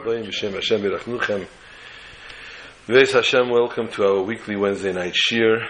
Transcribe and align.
Abbayim, 0.00 0.26
B'Shem 0.26 0.54
Hashem 0.54 0.80
Birachnuchem. 0.80 1.46
V'ez 2.86 3.12
Hashem, 3.12 3.50
welcome 3.50 3.88
to 3.88 4.04
our 4.04 4.22
weekly 4.22 4.56
Wednesday 4.56 4.92
night 4.92 5.14
shir. 5.14 5.68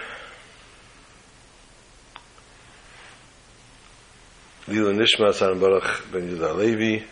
Lila 4.67 4.93
Nishma, 4.93 5.31
Saran 5.31 5.59
Baruch 5.59 6.11
Ben 6.13 6.29
Yehuda 6.29 6.55
Levi, 6.55 7.05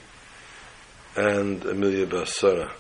and 1.18 1.66
Amelia 1.66 2.05
Basara. 2.05 2.71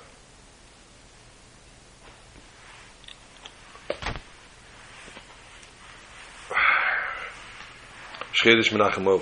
Shchedish 8.33 8.71
Menachem. 8.71 9.21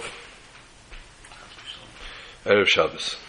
Erev 2.45 2.67
Shabbos. 2.67 3.26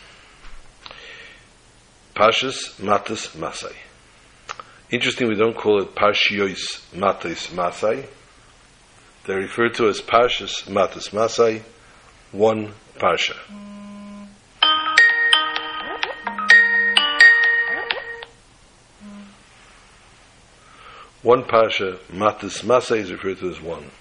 Parshas 2.19 2.81
Matas 2.81 3.39
Masai. 3.39 3.77
Interesting, 4.91 5.29
we 5.29 5.37
don't 5.37 5.57
call 5.57 5.81
it 5.81 5.95
Parshiyos 5.95 6.81
Matas 6.93 7.55
Masai. 7.55 8.07
They're 9.25 9.39
referred 9.39 9.75
to 9.75 9.87
as 9.87 10.01
Parshas 10.01 10.65
Matas 10.65 11.13
Masai, 11.13 11.63
one 12.33 12.75
Parsha. 12.97 13.37
One 21.23 21.45
Parsha, 21.45 21.99
Matas 22.11 22.65
Masai, 22.65 22.99
is 22.99 23.13
referred 23.13 23.39
to 23.39 23.51
as 23.51 23.61
one. 23.61 23.93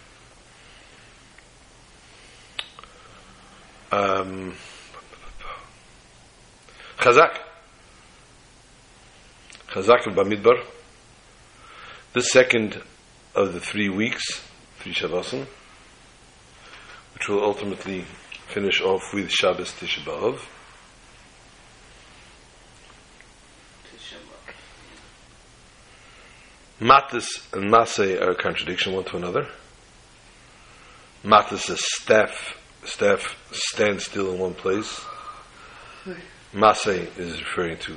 Um, 3.92 4.56
Chazak. 6.98 7.47
Chazak 9.70 10.04
Bamidbar. 10.06 10.64
The 12.14 12.22
second 12.22 12.82
of 13.36 13.54
the 13.54 13.60
three 13.60 13.90
weeks, 13.90 14.24
three 14.80 14.94
Shabbosim, 14.94 15.46
which 17.14 17.28
will 17.28 17.44
ultimately 17.44 18.06
finish 18.48 18.82
off 18.82 19.14
with 19.14 19.30
Shabbos 19.30 19.74
Tisha 19.74 20.04
B'Av. 20.04 20.40
Matis 26.80 27.52
and 27.54 27.72
Masay 27.72 28.22
are 28.22 28.32
a 28.32 28.36
contradiction 28.36 28.94
one 28.94 29.04
to 29.06 29.18
another. 29.18 29.48
Matis 31.24 31.70
is 31.72 31.84
staff, 31.84 32.56
staff 32.86 33.36
stands 33.52 34.06
still 34.06 34.32
in 34.32 34.40
one 34.40 34.54
place. 34.54 35.04
Masay 36.54 37.18
is 37.18 37.40
referring 37.40 37.78
to 37.80 37.96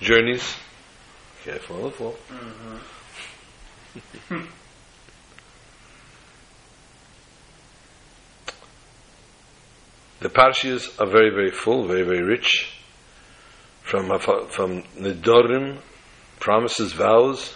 journeys. 0.00 0.54
Careful 1.44 1.82
the 1.84 1.90
floor. 1.90 2.14
the 10.20 10.28
parshias 10.28 10.88
are 11.00 11.06
very, 11.06 11.30
very 11.30 11.50
full, 11.50 11.86
very, 11.86 12.02
very 12.02 12.22
rich. 12.22 12.74
From 13.82 14.18
from 14.18 14.82
Nidorim, 14.98 15.78
promises, 16.40 16.92
vows, 16.92 17.54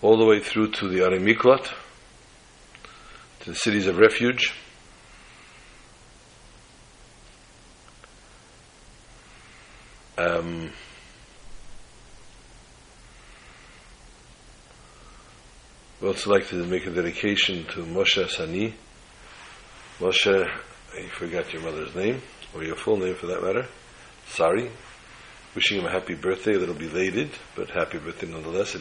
all 0.00 0.16
the 0.16 0.24
way 0.24 0.40
through 0.40 0.70
to 0.70 0.88
the 0.88 1.00
Arimiklat, 1.00 1.70
to 3.40 3.50
the 3.50 3.56
cities 3.56 3.86
of 3.86 3.98
refuge. 3.98 4.54
Um, 10.16 10.70
we 16.04 16.10
also 16.10 16.30
like 16.30 16.46
to 16.48 16.56
make 16.66 16.84
a 16.84 16.90
dedication 16.90 17.64
to 17.64 17.82
Moshe 17.82 18.28
Sani. 18.28 18.74
Moshe, 19.98 20.46
I 20.94 21.08
forgot 21.08 21.50
your 21.50 21.62
mother's 21.62 21.94
name, 21.94 22.20
or 22.54 22.62
your 22.62 22.76
full 22.76 22.98
name 22.98 23.14
for 23.14 23.26
that 23.28 23.42
matter. 23.42 23.66
Sorry. 24.28 24.70
Wishing 25.54 25.78
him 25.78 25.86
a 25.86 25.90
happy 25.90 26.14
birthday, 26.14 26.56
a 26.56 26.58
little 26.58 26.74
belated, 26.74 27.30
but 27.56 27.70
happy 27.70 27.96
birthday 27.96 28.26
nonetheless. 28.26 28.74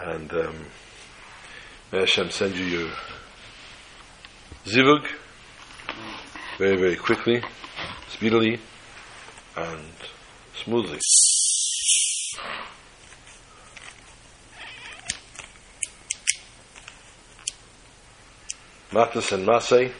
And 0.00 0.32
um, 0.32 0.56
may 1.92 2.00
Hashem 2.00 2.30
send 2.32 2.56
you 2.56 2.64
your 2.64 2.90
zivug 4.64 5.06
very, 6.58 6.76
very 6.76 6.96
quickly, 6.96 7.44
speedily, 8.08 8.58
and 9.56 9.92
smoothly. 10.64 10.98
Matas 18.90 19.32
and 19.32 19.46
Masay, 19.46 19.92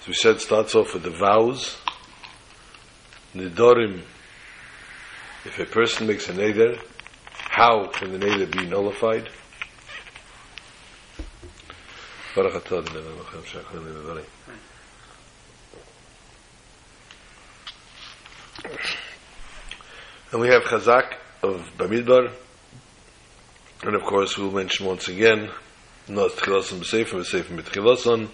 as 0.00 0.06
we 0.06 0.14
said, 0.14 0.40
starts 0.40 0.76
off 0.76 0.94
with 0.94 1.02
the 1.02 1.10
vows. 1.10 1.76
Nidorim, 3.34 4.02
if 5.44 5.58
a 5.58 5.64
person 5.64 6.06
makes 6.06 6.28
a 6.28 6.32
neder, 6.32 6.80
how 7.32 7.88
can 7.88 8.12
the 8.12 8.18
neder 8.18 8.48
be 8.50 8.66
nullified? 8.66 9.28
And 20.30 20.40
we 20.40 20.48
have 20.48 20.62
Chazak 20.62 21.14
of 21.42 21.68
Bamidbar, 21.76 22.30
and 23.82 23.96
of 23.96 24.02
course 24.02 24.38
we'll 24.38 24.52
mention 24.52 24.86
once 24.86 25.08
again, 25.08 25.50
not 26.08 26.30
Tchilason 26.32 26.80
B'Seifim, 26.80 27.20
B'Seifim 27.20 27.60
B'Tchilason. 27.60 28.28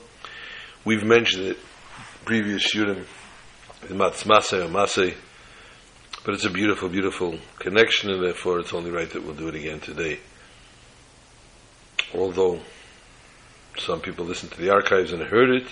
We've 0.84 1.04
mentioned 1.04 1.46
it 1.46 1.58
previous 2.24 2.72
Shurim, 2.72 3.04
Matz 3.90 4.24
Masay 4.24 4.64
or 4.64 4.68
Masay, 4.68 5.14
but 6.24 6.34
it's 6.34 6.44
a 6.44 6.50
beautiful, 6.50 6.88
beautiful 6.88 7.38
connection, 7.58 8.10
and 8.10 8.22
therefore 8.22 8.60
it's 8.60 8.72
only 8.72 8.90
right 8.90 9.10
that 9.10 9.24
we'll 9.24 9.34
do 9.34 9.48
it 9.48 9.54
again 9.54 9.80
today. 9.80 10.20
Although 12.14 12.60
some 13.78 14.00
people 14.00 14.24
listened 14.24 14.52
to 14.52 14.60
the 14.60 14.70
archives 14.70 15.12
and 15.12 15.22
heard 15.22 15.50
it, 15.50 15.66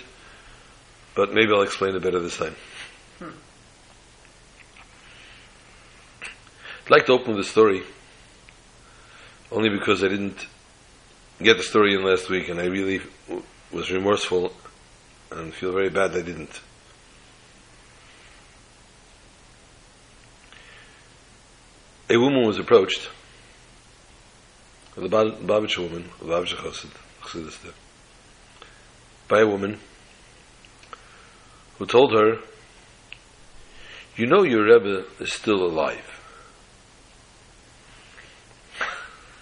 but 1.15 1.33
maybe 1.33 1.51
I'll 1.53 1.61
explain 1.61 1.95
it 1.95 2.03
better 2.03 2.19
this 2.19 2.37
time. 2.37 2.55
Hmm. 3.19 3.29
I'd 6.85 6.91
like 6.91 7.05
to 7.05 7.13
open 7.13 7.35
the 7.35 7.43
story 7.43 7.83
only 9.51 9.69
because 9.69 10.03
I 10.03 10.09
didn't 10.09 10.47
get 11.41 11.57
the 11.57 11.63
story 11.63 11.95
in 11.95 12.03
last 12.03 12.29
week 12.29 12.49
and 12.49 12.59
I 12.59 12.65
really 12.65 13.01
was 13.71 13.91
remorseful 13.91 14.53
and 15.31 15.53
feel 15.53 15.71
very 15.71 15.89
bad 15.89 16.11
I 16.11 16.21
didn't. 16.21 16.61
A 22.09 22.17
woman 22.17 22.45
was 22.45 22.59
approached, 22.59 23.09
the 24.95 25.07
Babich 25.07 25.77
woman, 25.79 26.09
the 26.19 26.25
Chassid, 26.27 27.73
by 29.27 29.39
a 29.39 29.47
woman 29.47 29.79
who 31.79 31.85
told 31.87 32.13
her, 32.13 32.37
You 34.15 34.27
know 34.27 34.43
your 34.43 34.65
Rebbe 34.65 35.05
is 35.19 35.33
still 35.33 35.63
alive. 35.63 36.19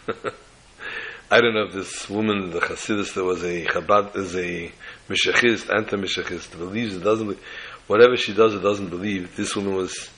I 1.33 1.39
don't 1.39 1.53
know 1.53 1.63
if 1.63 1.71
this 1.71 2.09
woman, 2.09 2.49
the 2.49 2.59
Hasidus, 2.59 3.13
that 3.13 3.23
was 3.23 3.41
a 3.41 3.63
Chabad, 3.65 4.17
is 4.17 4.35
a 4.35 4.69
Mishachist, 5.07 5.73
anti-Mishachist, 5.73 6.57
believes 6.57 6.93
it 6.93 7.05
doesn't, 7.05 7.39
whatever 7.87 8.17
she 8.17 8.33
does, 8.33 8.53
it 8.53 8.61
doesn't 8.61 8.89
believe. 8.89 9.37
This 9.37 9.55
woman 9.55 9.75
was 9.75 10.09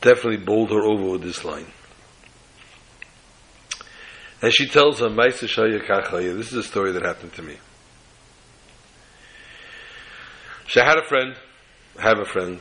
definitely 0.00 0.44
bowled 0.44 0.70
her 0.70 0.82
over 0.82 1.12
with 1.12 1.22
this 1.22 1.44
line. 1.44 1.68
And 4.42 4.52
she 4.52 4.66
tells 4.66 4.98
her, 4.98 5.08
this 5.08 5.40
is 5.40 6.52
a 6.52 6.62
story 6.64 6.90
that 6.92 7.04
happened 7.04 7.32
to 7.34 7.42
me. 7.42 7.56
She 10.66 10.80
had 10.80 10.98
a 10.98 11.04
friend, 11.04 11.36
I 11.96 12.02
have 12.02 12.18
a 12.18 12.24
friend. 12.24 12.60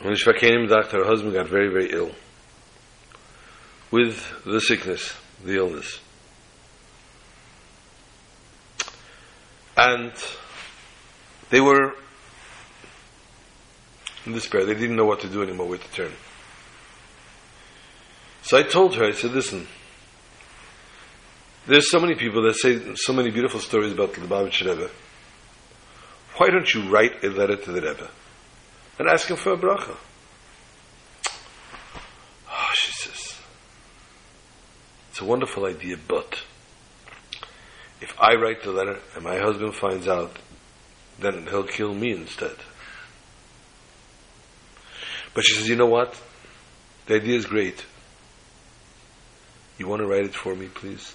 When 0.00 0.14
she 0.14 0.30
became 0.30 0.68
doctor, 0.68 0.98
her 0.98 1.06
husband 1.06 1.34
got 1.34 1.48
very, 1.48 1.70
very 1.70 1.90
ill 1.90 2.12
with 3.90 4.44
the 4.44 4.60
sickness, 4.60 5.12
the 5.44 5.56
illness. 5.56 5.98
And 9.76 10.12
they 11.50 11.60
were 11.60 11.94
in 14.26 14.32
despair. 14.32 14.64
They 14.64 14.74
didn't 14.74 14.96
know 14.96 15.04
what 15.04 15.20
to 15.20 15.28
do 15.28 15.42
anymore, 15.42 15.68
where 15.68 15.78
to 15.78 15.92
turn. 15.92 16.12
So 18.42 18.58
I 18.58 18.62
told 18.62 18.94
her, 18.96 19.04
I 19.04 19.12
said, 19.12 19.32
listen, 19.32 19.66
there's 21.66 21.90
so 21.90 22.00
many 22.00 22.14
people 22.14 22.42
that 22.42 22.54
say 22.56 22.80
so 22.96 23.12
many 23.12 23.30
beautiful 23.30 23.60
stories 23.60 23.92
about 23.92 24.14
the 24.14 24.20
Lubavitch 24.20 24.64
Rebbe. 24.66 24.90
Why 26.36 26.48
don't 26.48 26.72
you 26.74 26.88
write 26.90 27.22
a 27.22 27.28
letter 27.28 27.56
to 27.56 27.72
the 27.72 27.80
Rebbe? 27.80 28.10
and 28.98 29.08
ask 29.08 29.28
him 29.28 29.36
for 29.36 29.52
a 29.52 29.56
bracha. 29.56 29.96
Oh, 32.48 32.70
she 32.74 32.92
says, 32.92 33.36
it's 35.10 35.20
a 35.20 35.24
wonderful 35.24 35.64
idea, 35.64 35.96
but 36.06 36.42
if 38.02 38.12
I 38.20 38.34
write 38.34 38.64
the 38.64 38.72
letter 38.72 38.98
and 39.14 39.22
my 39.22 39.38
husband 39.38 39.76
finds 39.76 40.08
out, 40.08 40.36
then 41.20 41.46
he'll 41.46 41.62
kill 41.62 41.94
me 41.94 42.10
instead. 42.10 42.56
But 45.34 45.44
she 45.44 45.54
says, 45.54 45.68
you 45.68 45.76
know 45.76 45.86
what? 45.86 46.20
The 47.06 47.14
idea 47.14 47.36
is 47.36 47.46
great. 47.46 47.86
You 49.78 49.86
want 49.86 50.02
to 50.02 50.08
write 50.08 50.24
it 50.24 50.34
for 50.34 50.54
me, 50.54 50.66
please? 50.66 51.14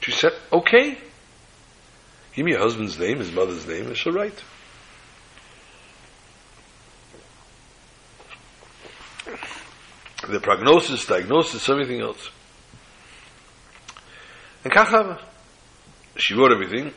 She 0.00 0.10
said, 0.10 0.32
okay. 0.52 0.98
Give 2.34 2.44
me 2.44 2.52
your 2.52 2.60
husband's 2.60 2.98
name, 2.98 3.18
his 3.18 3.32
mother's 3.32 3.66
name, 3.66 3.86
and 3.86 3.96
she'll 3.96 4.12
write. 4.12 4.42
The 10.28 10.40
prognosis, 10.40 11.06
diagnosis, 11.06 11.68
everything 11.68 12.00
else. 12.00 12.30
And 14.66 14.74
Kachava, 14.74 15.20
she 16.16 16.34
wrote 16.34 16.50
everything, 16.50 16.92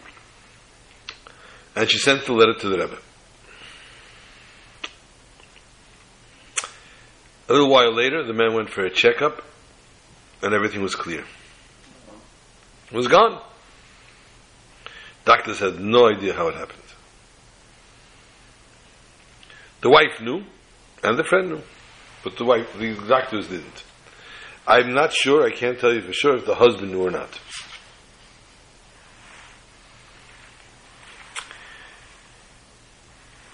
and 1.76 1.88
she 1.88 2.00
sent 2.00 2.26
the 2.26 2.34
letter 2.34 2.56
to 2.56 2.68
the 2.68 2.80
Rebbe. 2.80 2.98
A 7.48 7.54
little 7.54 7.70
while 7.70 7.94
later, 7.94 8.26
the 8.26 8.34
man 8.34 8.56
went 8.56 8.72
for 8.72 8.84
a 8.84 8.90
checkup, 8.90 9.44
and 10.42 10.56
everything 10.56 10.82
was 10.82 10.96
clear. 10.96 11.24
It 12.92 12.98
was 12.98 13.08
gone. 13.08 13.40
Doctors 15.26 15.60
had 15.60 15.80
no 15.80 16.10
idea 16.10 16.34
how 16.34 16.48
it 16.48 16.56
happened. 16.56 16.82
The 19.82 19.92
wife 19.92 20.20
knew, 20.20 20.44
and 21.04 21.20
the 21.20 21.24
friend 21.24 21.50
knew, 21.50 21.62
but 22.24 22.36
the 22.36 22.46
wife, 22.46 22.76
the 22.80 22.96
doctors 23.08 23.48
didn't. 23.48 23.84
I'm 24.70 24.94
not 24.94 25.14
sure, 25.14 25.44
I 25.44 25.52
can't 25.52 25.80
tell 25.80 25.94
you 25.94 26.02
for 26.02 26.14
sure 26.14 26.36
if 26.36 26.46
the 26.46 26.54
husband 26.54 26.92
knew 26.92 27.02
or 27.02 27.10
not. 27.10 27.40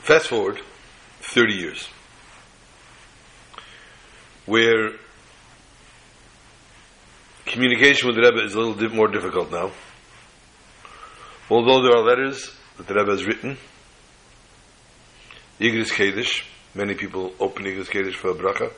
Fast 0.06 0.28
forward 0.28 0.62
30 1.22 1.54
years, 1.56 1.88
where 4.46 4.92
communication 7.48 8.06
with 8.06 8.16
the 8.16 8.22
Rebbe 8.22 8.46
is 8.46 8.54
a 8.54 8.60
little 8.60 8.76
bit 8.76 8.94
more 8.94 9.08
difficult 9.08 9.52
now. 9.52 9.72
Although 11.50 11.82
there 11.82 11.98
are 11.98 12.04
letters 12.04 12.56
that 12.78 12.86
the 12.86 12.94
Rebbe 12.94 13.10
has 13.14 13.26
written, 13.26 13.58
Igris 15.60 15.90
Kedish, 15.90 16.44
many 16.76 16.94
people 16.94 17.34
open 17.40 17.66
Igris 17.66 17.88
Kedish 17.88 18.14
for 18.14 18.30
a 18.30 18.36
bracha. 18.36 18.72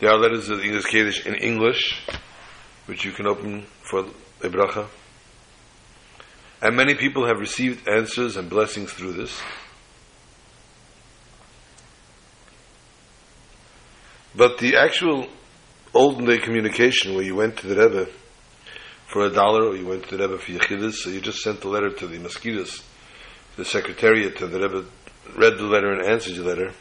There 0.00 0.10
are 0.10 0.18
letters 0.18 0.48
of 0.48 0.58
Igris 0.58 0.86
Kedish 0.86 1.24
in 1.24 1.36
English, 1.36 2.02
which 2.86 3.04
you 3.04 3.12
can 3.12 3.28
open 3.28 3.66
for 3.88 4.00
a 4.00 4.48
bracha. 4.48 4.88
And 6.60 6.74
many 6.74 6.96
people 6.96 7.28
have 7.28 7.38
received 7.38 7.86
answers 7.86 8.36
and 8.36 8.50
blessings 8.50 8.92
through 8.92 9.12
this. 9.12 9.40
But 14.36 14.58
the 14.58 14.76
actual 14.76 15.28
olden 15.94 16.26
day 16.26 16.38
communication 16.38 17.14
where 17.14 17.24
you 17.24 17.34
went 17.34 17.56
to 17.58 17.66
the 17.66 17.76
Rebbe 17.76 18.10
for 19.06 19.24
a 19.24 19.30
dollar 19.30 19.64
or 19.64 19.76
you 19.76 19.86
went 19.86 20.08
to 20.08 20.16
the 20.16 20.28
Rebbe 20.28 20.38
for 20.38 20.52
Yechidus, 20.52 20.94
so 20.94 21.10
you 21.10 21.20
just 21.20 21.42
sent 21.42 21.62
the 21.62 21.68
letter 21.68 21.90
to 21.90 22.06
the 22.06 22.18
mazkirus, 22.18 22.82
the 23.56 23.64
secretariat, 23.64 24.40
and 24.42 24.52
the 24.52 24.60
Rebbe 24.60 24.84
read 25.36 25.56
the 25.56 25.64
letter 25.64 25.90
and 25.92 26.06
answered 26.06 26.36
the 26.36 26.44
letter, 26.44 26.72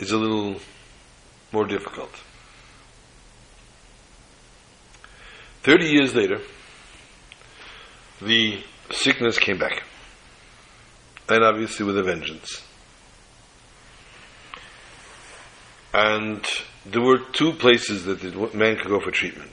is 0.00 0.10
a 0.10 0.18
little 0.18 0.56
more 1.52 1.66
difficult. 1.66 2.10
Thirty 5.62 5.86
years 5.86 6.14
later, 6.16 6.40
the 8.20 8.64
sickness 8.90 9.38
came 9.38 9.58
back. 9.58 9.84
And 11.28 11.44
obviously 11.44 11.86
with 11.86 11.96
a 11.96 12.02
vengeance. 12.02 12.62
And 15.92 16.46
there 16.86 17.02
were 17.02 17.18
two 17.18 17.52
places 17.52 18.04
that 18.04 18.54
man 18.54 18.76
could 18.76 18.88
go 18.88 19.00
for 19.00 19.10
treatment. 19.10 19.52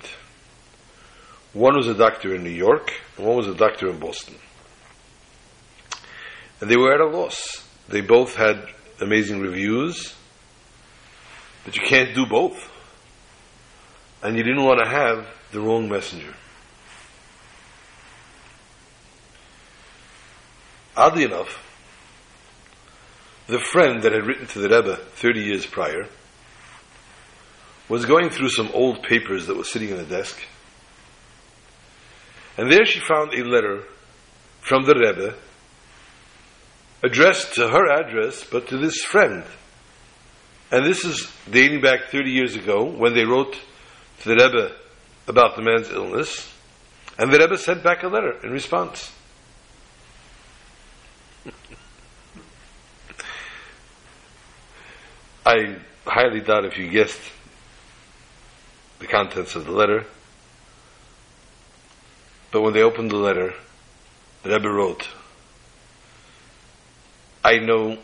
One 1.53 1.75
was 1.75 1.87
a 1.87 1.93
doctor 1.93 2.33
in 2.33 2.43
New 2.43 2.49
York, 2.49 2.93
and 3.17 3.25
one 3.25 3.37
was 3.37 3.47
a 3.47 3.55
doctor 3.55 3.89
in 3.89 3.99
Boston. 3.99 4.35
And 6.61 6.69
they 6.69 6.77
were 6.77 6.93
at 6.93 7.01
a 7.01 7.07
loss. 7.07 7.67
They 7.87 8.01
both 8.01 8.35
had 8.35 8.67
amazing 9.01 9.41
reviews, 9.41 10.15
but 11.65 11.75
you 11.75 11.81
can't 11.85 12.13
do 12.13 12.25
both. 12.25 12.71
And 14.21 14.37
you 14.37 14.43
didn't 14.43 14.63
want 14.63 14.79
to 14.83 14.89
have 14.89 15.27
the 15.51 15.59
wrong 15.59 15.89
messenger. 15.89 16.35
Oddly 20.95 21.23
enough, 21.23 21.65
the 23.47 23.59
friend 23.59 24.03
that 24.03 24.11
had 24.11 24.25
written 24.25 24.45
to 24.47 24.59
the 24.59 24.69
Rebbe 24.69 24.97
30 24.97 25.39
years 25.41 25.65
prior 25.65 26.07
was 27.89 28.05
going 28.05 28.29
through 28.29 28.49
some 28.49 28.69
old 28.73 29.01
papers 29.01 29.47
that 29.47 29.57
were 29.57 29.63
sitting 29.63 29.89
in 29.89 29.97
a 29.97 30.05
desk. 30.05 30.39
And 32.55 32.71
there 32.71 32.85
she 32.85 32.99
found 32.99 33.33
a 33.33 33.43
letter 33.43 33.83
from 34.61 34.83
the 34.85 34.93
Rebbe 34.93 35.35
addressed 37.03 37.55
to 37.55 37.67
her 37.67 37.89
address, 37.89 38.43
but 38.43 38.67
to 38.67 38.77
this 38.77 39.03
friend. 39.03 39.43
And 40.71 40.85
this 40.85 41.03
is 41.03 41.31
dating 41.49 41.81
back 41.81 42.09
30 42.11 42.29
years 42.29 42.55
ago 42.55 42.83
when 42.85 43.15
they 43.15 43.25
wrote 43.25 43.57
to 44.19 44.29
the 44.29 44.35
Rebbe 44.35 44.75
about 45.27 45.55
the 45.55 45.63
man's 45.63 45.89
illness. 45.89 46.53
And 47.17 47.33
the 47.33 47.39
Rebbe 47.39 47.57
sent 47.57 47.83
back 47.83 48.03
a 48.03 48.07
letter 48.07 48.39
in 48.43 48.51
response. 48.51 49.11
I 55.45 55.77
highly 56.05 56.41
doubt 56.41 56.65
if 56.65 56.77
you 56.77 56.89
guessed 56.91 57.19
the 58.99 59.07
contents 59.07 59.55
of 59.55 59.65
the 59.65 59.71
letter. 59.71 60.05
But 62.51 62.61
when 62.61 62.73
they 62.73 62.81
opened 62.81 63.11
the 63.11 63.17
letter, 63.17 63.53
the 64.43 64.49
Rebbe 64.49 64.69
wrote, 64.69 65.07
I 67.43 67.57
know 67.57 67.97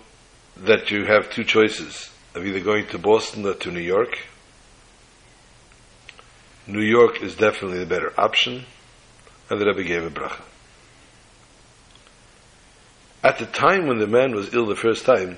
that 0.57 0.91
you 0.91 1.05
have 1.05 1.29
two 1.29 1.43
choices 1.43 2.11
of 2.33 2.45
either 2.45 2.59
going 2.59 2.87
to 2.87 2.97
Boston 2.97 3.45
or 3.45 3.53
to 3.55 3.71
New 3.71 3.79
York. 3.79 4.19
New 6.67 6.81
York 6.81 7.21
is 7.21 7.35
definitely 7.35 7.79
the 7.79 7.85
better 7.85 8.13
option, 8.19 8.65
and 9.49 9.59
the 9.59 9.65
Rebbe 9.65 9.83
gave 9.83 10.03
a 10.03 10.09
bracha. 10.09 10.41
At 13.23 13.39
the 13.39 13.45
time 13.45 13.87
when 13.87 13.97
the 13.97 14.07
man 14.07 14.35
was 14.35 14.53
ill 14.53 14.67
the 14.67 14.75
first 14.75 15.05
time, 15.05 15.37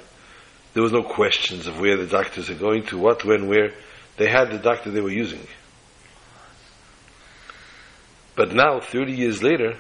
there 0.73 0.83
was 0.83 0.91
no 0.91 1.03
questions 1.03 1.67
of 1.67 1.79
where 1.79 1.97
the 1.97 2.05
doctors 2.05 2.49
are 2.49 2.55
going 2.55 2.83
to, 2.87 2.97
what, 2.97 3.23
when, 3.23 3.47
where. 3.47 3.73
They 4.17 4.29
had 4.29 4.51
the 4.51 4.57
doctor 4.57 4.91
they 4.91 5.01
were 5.01 5.11
using. 5.11 5.47
But 8.35 8.53
now, 8.53 8.79
30 8.79 9.13
years 9.13 9.41
later, 9.41 9.77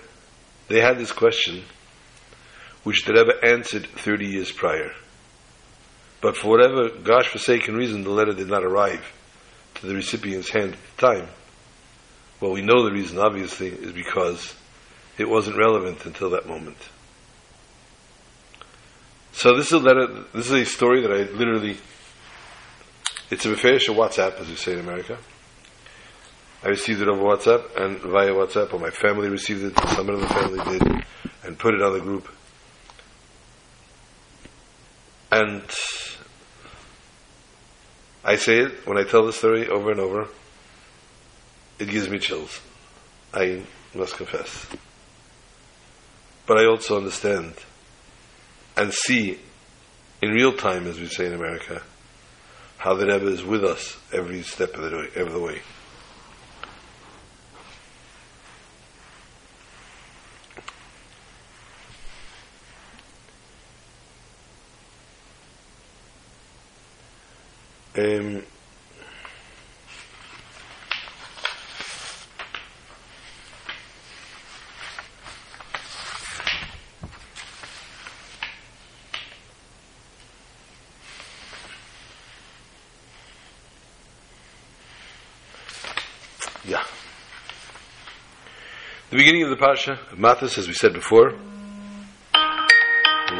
they 0.67 0.81
had 0.81 0.97
this 0.97 1.11
question, 1.11 1.63
which 2.83 3.05
the 3.05 3.13
Rebbe 3.13 3.33
answered 3.43 3.87
30 3.87 4.25
years 4.25 4.51
prior. 4.51 4.91
But 6.21 6.35
for 6.35 6.49
whatever 6.49 6.89
gosh 6.89 7.27
forsaken 7.27 7.75
reason, 7.75 8.03
the 8.03 8.09
letter 8.09 8.33
did 8.33 8.47
not 8.47 8.63
arrive 8.63 9.05
to 9.75 9.85
the 9.85 9.95
recipient's 9.95 10.49
hand 10.49 10.73
at 10.73 10.79
the 10.95 11.07
time. 11.07 11.27
Well, 12.39 12.51
we 12.51 12.61
know 12.61 12.83
the 12.83 12.91
reason, 12.91 13.19
obviously, 13.19 13.67
is 13.67 13.91
because 13.91 14.55
it 15.17 15.29
wasn't 15.29 15.57
relevant 15.57 16.05
until 16.05 16.31
that 16.31 16.47
moment. 16.47 16.77
So 19.31 19.55
this 19.55 19.67
is 19.67 19.73
a 19.73 19.77
letter, 19.77 20.25
this 20.33 20.47
is 20.47 20.51
a 20.51 20.65
story 20.65 21.01
that 21.01 21.11
I 21.11 21.31
literally 21.31 21.77
it's 23.29 23.45
a 23.45 23.49
Mefesh 23.49 23.87
WhatsApp, 23.87 24.39
as 24.39 24.47
we 24.47 24.55
say 24.55 24.73
in 24.73 24.79
America. 24.79 25.17
I 26.63 26.69
received 26.69 27.01
it 27.01 27.07
over 27.07 27.21
WhatsApp 27.21 27.75
and 27.75 27.99
via 27.99 28.31
WhatsApp, 28.31 28.73
or 28.73 28.79
my 28.79 28.89
family 28.89 29.29
received 29.29 29.63
it, 29.63 29.77
someone 29.89 30.15
in 30.15 30.21
the 30.21 30.27
family 30.27 30.79
did, 30.79 31.05
and 31.43 31.59
put 31.59 31.73
it 31.73 31.81
on 31.81 31.93
the 31.93 31.99
group. 31.99 32.27
And 35.31 35.63
I 38.23 38.37
say 38.37 38.59
it 38.59 38.87
when 38.87 38.97
I 38.97 39.03
tell 39.03 39.25
the 39.25 39.33
story 39.33 39.67
over 39.67 39.91
and 39.91 39.99
over, 39.99 40.27
it 41.79 41.89
gives 41.89 42.09
me 42.09 42.19
chills. 42.19 42.59
I 43.33 43.61
must 43.93 44.15
confess. 44.15 44.67
But 46.45 46.57
I 46.57 46.65
also 46.65 46.97
understand 46.97 47.53
and 48.77 48.93
see 48.93 49.39
in 50.21 50.31
real 50.31 50.53
time, 50.53 50.87
as 50.87 50.99
we 50.99 51.07
say 51.07 51.25
in 51.25 51.33
America, 51.33 51.83
how 52.77 52.93
the 52.93 53.07
Rebbe 53.07 53.27
is 53.27 53.43
with 53.43 53.63
us 53.63 53.97
every 54.13 54.41
step 54.43 54.73
of 54.75 54.89
the 54.89 54.97
way. 54.97 55.09
Of 55.15 55.33
the 55.33 55.39
way. 55.39 55.61
Um, 67.97 68.43
beginning 89.27 89.43
of 89.43 89.49
the 89.49 89.57
Pasha 89.57 89.99
of 90.09 90.17
Mathis, 90.17 90.57
as 90.57 90.69
we 90.69 90.73
said 90.73 90.93
before. 90.93 91.31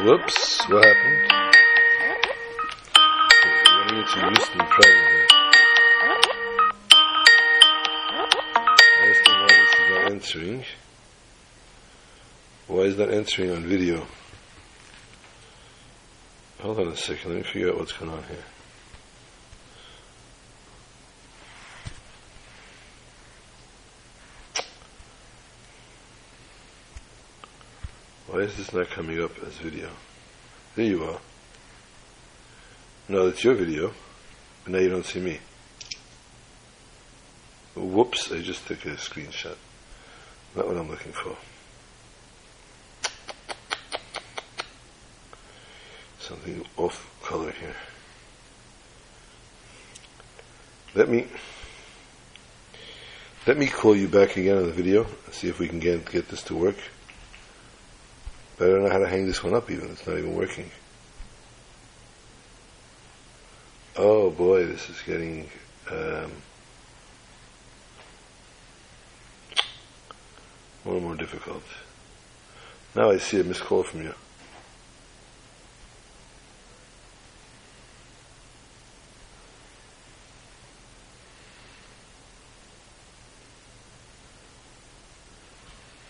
Whoops, 0.04 0.68
what 0.68 0.84
happened? 0.84 1.32
Why 3.72 4.02
is 9.62 10.12
answering. 10.12 10.64
Why 12.66 12.80
is 12.80 12.96
that 12.98 13.08
answering 13.08 13.52
on 13.52 13.64
video? 13.64 14.06
Hold 16.60 16.80
on 16.80 16.88
a 16.88 16.96
second, 16.96 17.30
let 17.30 17.36
me 17.38 17.44
figure 17.50 17.70
out 17.70 17.78
what's 17.78 17.92
going 17.92 18.10
on 18.10 18.22
here. 18.24 18.44
Why 28.38 28.44
is 28.44 28.56
this 28.56 28.72
not 28.72 28.88
coming 28.90 29.20
up 29.20 29.32
as 29.42 29.56
video? 29.56 29.88
There 30.76 30.84
you 30.84 31.02
are. 31.02 31.18
No, 33.08 33.26
that's 33.28 33.42
your 33.42 33.56
video, 33.56 33.92
but 34.62 34.74
now 34.74 34.78
you 34.78 34.88
don't 34.88 35.04
see 35.04 35.18
me. 35.18 35.40
Whoops, 37.74 38.30
I 38.30 38.40
just 38.40 38.64
took 38.64 38.84
a 38.84 38.90
screenshot. 38.90 39.56
Not 40.54 40.68
what 40.68 40.76
I'm 40.76 40.88
looking 40.88 41.10
for. 41.10 41.36
Something 46.20 46.64
off 46.76 47.10
color 47.24 47.50
here. 47.50 47.74
Let 50.94 51.08
me 51.08 51.26
let 53.48 53.58
me 53.58 53.66
call 53.66 53.96
you 53.96 54.06
back 54.06 54.36
again 54.36 54.58
on 54.58 54.66
the 54.66 54.72
video 54.72 55.06
and 55.26 55.34
see 55.34 55.48
if 55.48 55.58
we 55.58 55.66
can 55.66 55.80
get 55.80 56.08
get 56.08 56.28
this 56.28 56.44
to 56.44 56.54
work. 56.54 56.76
But 58.58 58.66
I 58.66 58.70
don't 58.72 58.82
know 58.82 58.90
how 58.90 58.98
to 58.98 59.08
hang 59.08 59.26
this 59.26 59.44
one 59.44 59.54
up 59.54 59.70
even. 59.70 59.90
It's 59.90 60.04
not 60.04 60.18
even 60.18 60.34
working. 60.34 60.68
Oh 63.96 64.30
boy, 64.30 64.66
this 64.66 64.90
is 64.90 65.00
getting 65.02 65.48
um, 65.90 66.32
more 70.84 70.94
and 70.94 71.02
more 71.04 71.14
difficult. 71.14 71.62
Now 72.96 73.10
I 73.10 73.18
see 73.18 73.40
a 73.40 73.44
missed 73.44 73.60
call 73.60 73.84
from 73.84 74.02
you. 74.02 74.14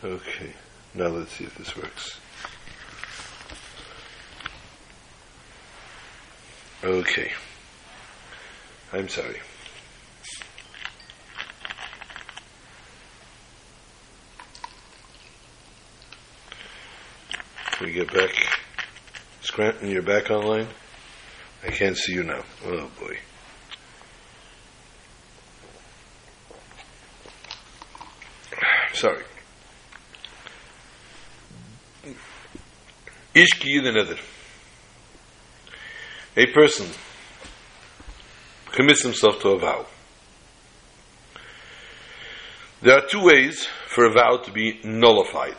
Okay, 0.03 0.53
now 0.95 1.09
let's 1.09 1.33
see 1.33 1.45
if 1.45 1.59
this 1.59 1.77
works. 1.77 2.19
Okay. 6.85 7.33
I'm 8.93 9.09
sorry. 9.09 9.41
We 17.81 17.93
get 17.93 18.13
back? 18.13 18.31
Scranton, 19.41 19.89
you're 19.91 20.03
back 20.03 20.31
online? 20.31 20.69
I 21.65 21.71
can't 21.71 21.97
see 21.97 22.13
you 22.13 22.23
now. 22.23 22.45
Oh 22.65 22.91
boy. 22.99 23.19
Sorry. 28.95 29.25
Ishki 33.35 33.83
the 33.83 33.91
neder. 33.91 34.19
A 36.39 36.47
person 36.47 36.87
commits 38.71 39.03
himself 39.03 39.41
to 39.41 39.49
a 39.49 39.59
vow. 39.59 39.87
There 42.81 42.97
are 42.97 43.09
two 43.09 43.25
ways 43.25 43.67
for 43.89 44.05
a 44.05 44.13
vow 44.13 44.37
to 44.45 44.53
be 44.53 44.79
nullified. 44.85 45.57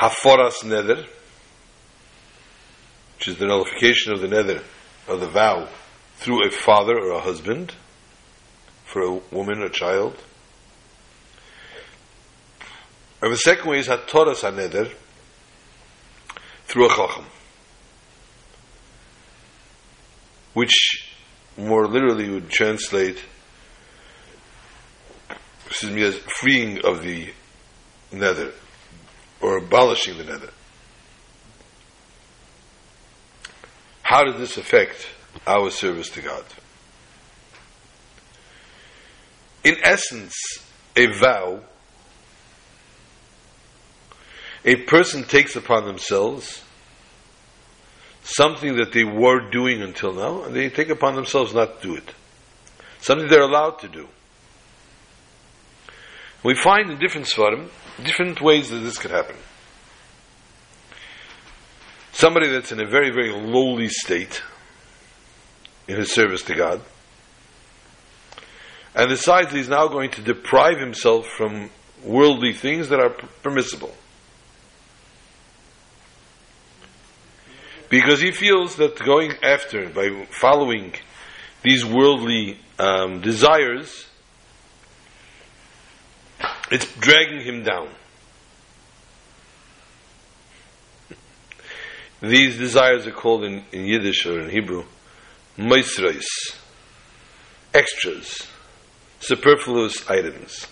Haforas 0.00 0.64
neder, 0.64 1.06
which 3.18 3.28
is 3.28 3.36
the 3.36 3.44
nullification 3.44 4.14
of 4.14 4.22
the 4.22 4.28
neder, 4.28 4.62
of 5.06 5.20
the 5.20 5.28
vow, 5.28 5.68
through 6.16 6.46
a 6.46 6.50
father 6.50 6.98
or 6.98 7.10
a 7.10 7.20
husband, 7.20 7.74
for 8.86 9.02
a 9.02 9.12
woman 9.30 9.62
or 9.62 9.68
child. 9.68 10.16
And 13.20 13.30
the 13.30 13.36
second 13.36 13.70
way 13.70 13.80
is 13.80 13.88
Hatoras 13.88 14.40
neder, 14.50 14.90
through 16.64 16.86
a 16.86 16.88
chacham. 16.88 17.26
Which 20.56 21.12
more 21.58 21.86
literally 21.86 22.30
would 22.30 22.48
translate 22.48 23.22
excuse 25.66 25.92
me, 25.92 26.02
as 26.02 26.16
freeing 26.16 26.82
of 26.82 27.02
the 27.02 27.28
neder 28.10 28.54
or 29.42 29.58
abolishing 29.58 30.16
the 30.16 30.24
neder. 30.24 30.50
How 34.00 34.24
does 34.24 34.38
this 34.38 34.56
affect 34.56 35.06
our 35.46 35.70
service 35.70 36.08
to 36.12 36.22
God? 36.22 36.44
In 39.62 39.76
essence, 39.82 40.34
a 40.96 41.04
vow 41.20 41.60
a 44.64 44.76
person 44.84 45.24
takes 45.24 45.54
upon 45.54 45.84
themselves 45.84 46.62
something 48.26 48.76
that 48.76 48.92
they 48.92 49.04
were 49.04 49.48
doing 49.50 49.82
until 49.82 50.12
now, 50.12 50.42
and 50.42 50.54
they 50.54 50.68
take 50.68 50.88
upon 50.88 51.14
themselves 51.14 51.54
not 51.54 51.80
to 51.80 51.88
do 51.88 51.94
it. 51.96 52.14
Something 53.00 53.28
they're 53.28 53.42
allowed 53.42 53.78
to 53.80 53.88
do. 53.88 54.08
We 56.42 56.54
find 56.56 56.90
in 56.90 56.98
different 56.98 57.28
svarim, 57.28 57.68
different 58.04 58.40
ways 58.40 58.70
that 58.70 58.78
this 58.78 58.98
could 58.98 59.12
happen. 59.12 59.36
Somebody 62.12 62.48
that's 62.50 62.72
in 62.72 62.80
a 62.80 62.86
very, 62.86 63.10
very 63.10 63.30
lowly 63.30 63.88
state 63.88 64.42
in 65.86 65.96
his 65.96 66.12
service 66.12 66.42
to 66.42 66.54
God, 66.54 66.80
and 68.94 69.08
decides 69.08 69.52
he's 69.52 69.68
now 69.68 69.86
going 69.86 70.10
to 70.12 70.22
deprive 70.22 70.80
himself 70.80 71.26
from 71.26 71.70
worldly 72.02 72.52
things 72.52 72.88
that 72.88 72.98
are 72.98 73.10
permissible. 73.42 73.94
Because 77.88 78.20
he 78.20 78.32
feels 78.32 78.76
that 78.76 78.98
going 78.98 79.32
after, 79.42 79.88
by 79.88 80.26
following 80.30 80.94
these 81.62 81.84
worldly 81.84 82.58
um, 82.78 83.20
desires, 83.20 84.06
it's 86.70 86.92
dragging 86.96 87.40
him 87.40 87.62
down. 87.62 87.88
These 92.20 92.58
desires 92.58 93.06
are 93.06 93.12
called 93.12 93.44
in, 93.44 93.64
in 93.72 93.84
Yiddish 93.84 94.26
or 94.26 94.40
in 94.40 94.50
Hebrew, 94.50 94.84
moisrais, 95.58 96.24
extras, 97.74 98.46
superfluous 99.20 100.08
items. 100.08 100.66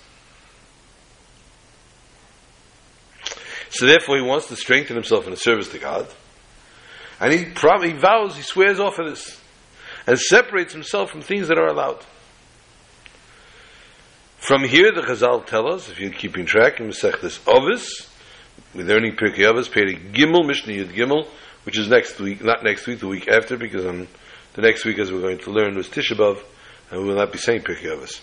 So 3.71 3.87
therefore 3.87 4.17
he 4.17 4.23
wants 4.23 4.47
to 4.49 4.57
strengthen 4.57 4.97
himself 4.97 5.25
in 5.25 5.33
the 5.33 5.37
service 5.37 5.69
to 5.71 5.79
God. 5.79 6.07
And 7.25 7.33
he 7.33 7.47
probably 7.47 7.95
vows, 7.95 8.37
he 8.37 8.43
swears 8.43 8.79
off 8.79 8.99
of 8.99 9.07
this, 9.07 9.41
and 10.07 10.19
separates 10.19 10.75
himself 10.75 11.11
from 11.11 11.23
things 11.23 11.49
that 11.49 11.57
are 11.57 11.69
allowed. 11.69 12.05
From 14.37 14.63
here, 14.63 14.93
the 14.93 15.01
Chazal 15.01 15.47
tell 15.47 15.73
us, 15.73 15.89
if 15.89 15.99
you're 15.99 16.11
keeping 16.11 16.45
track 16.45 16.81
in 16.81 16.89
Masechtas 16.89 17.41
Ovis, 17.49 18.11
we're 18.75 18.85
learning 18.85 19.17
Pirkei 19.17 19.39
Avos, 19.39 19.71
Perek 19.71 20.13
Gimel, 20.13 20.47
Mishnah 20.47 20.75
Yud 20.75 20.95
Gimel, 20.95 21.27
which 21.63 21.79
is 21.79 21.89
next 21.89 22.21
week, 22.21 22.45
not 22.45 22.63
next 22.63 22.87
week, 22.87 22.99
the 22.99 23.09
week 23.09 23.27
after, 23.27 23.57
because 23.57 23.87
on 23.87 24.07
the 24.53 24.61
next 24.61 24.85
week, 24.85 24.99
as 24.99 25.11
we're 25.11 25.23
going 25.23 25.39
to 25.39 25.51
learn, 25.51 25.77
was 25.77 25.89
Tisha 25.89 26.15
B'Av, 26.15 26.43
and 26.91 27.01
we 27.01 27.09
will 27.09 27.17
not 27.17 27.33
be 27.33 27.39
saying 27.39 27.63
Pirkei 27.63 27.87
Avos. 27.87 28.21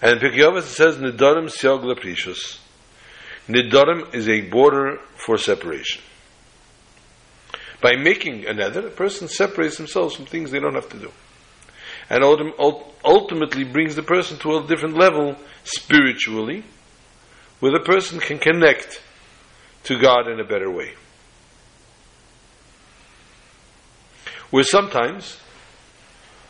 And 0.00 0.12
in 0.12 0.18
Pirkei 0.20 0.48
Avos 0.48 0.58
it 0.58 0.66
says, 0.66 0.98
Nidarim 0.98 1.46
Siog 1.46 1.82
Leprishus. 1.82 2.60
Nidarim 3.48 4.14
is 4.14 4.28
a 4.28 4.42
border 4.42 5.00
for 5.16 5.36
separation. 5.36 6.00
By 7.80 7.96
making 7.96 8.46
a 8.46 8.50
neder, 8.50 8.86
a 8.86 8.90
person 8.90 9.28
separates 9.28 9.76
themselves 9.76 10.14
from 10.14 10.26
things 10.26 10.50
they 10.50 10.60
don't 10.60 10.74
have 10.74 10.88
to 10.90 10.98
do. 10.98 11.12
And 12.08 12.24
ultimately 13.04 13.64
brings 13.64 13.96
the 13.96 14.02
person 14.02 14.38
to 14.38 14.58
a 14.58 14.66
different 14.66 14.96
level 14.96 15.36
spiritually, 15.64 16.64
where 17.60 17.72
the 17.72 17.84
person 17.84 18.20
can 18.20 18.38
connect 18.38 19.02
to 19.84 19.98
God 19.98 20.28
in 20.28 20.40
a 20.40 20.44
better 20.44 20.70
way. 20.70 20.94
Where 24.50 24.62
sometimes 24.62 25.38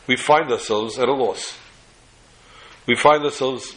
we 0.06 0.16
find 0.16 0.50
ourselves 0.52 0.98
at 0.98 1.08
a 1.08 1.12
loss. 1.12 1.56
We 2.86 2.94
find 2.94 3.24
ourselves 3.24 3.74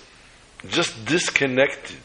just 0.68 1.06
disconnected. 1.06 2.01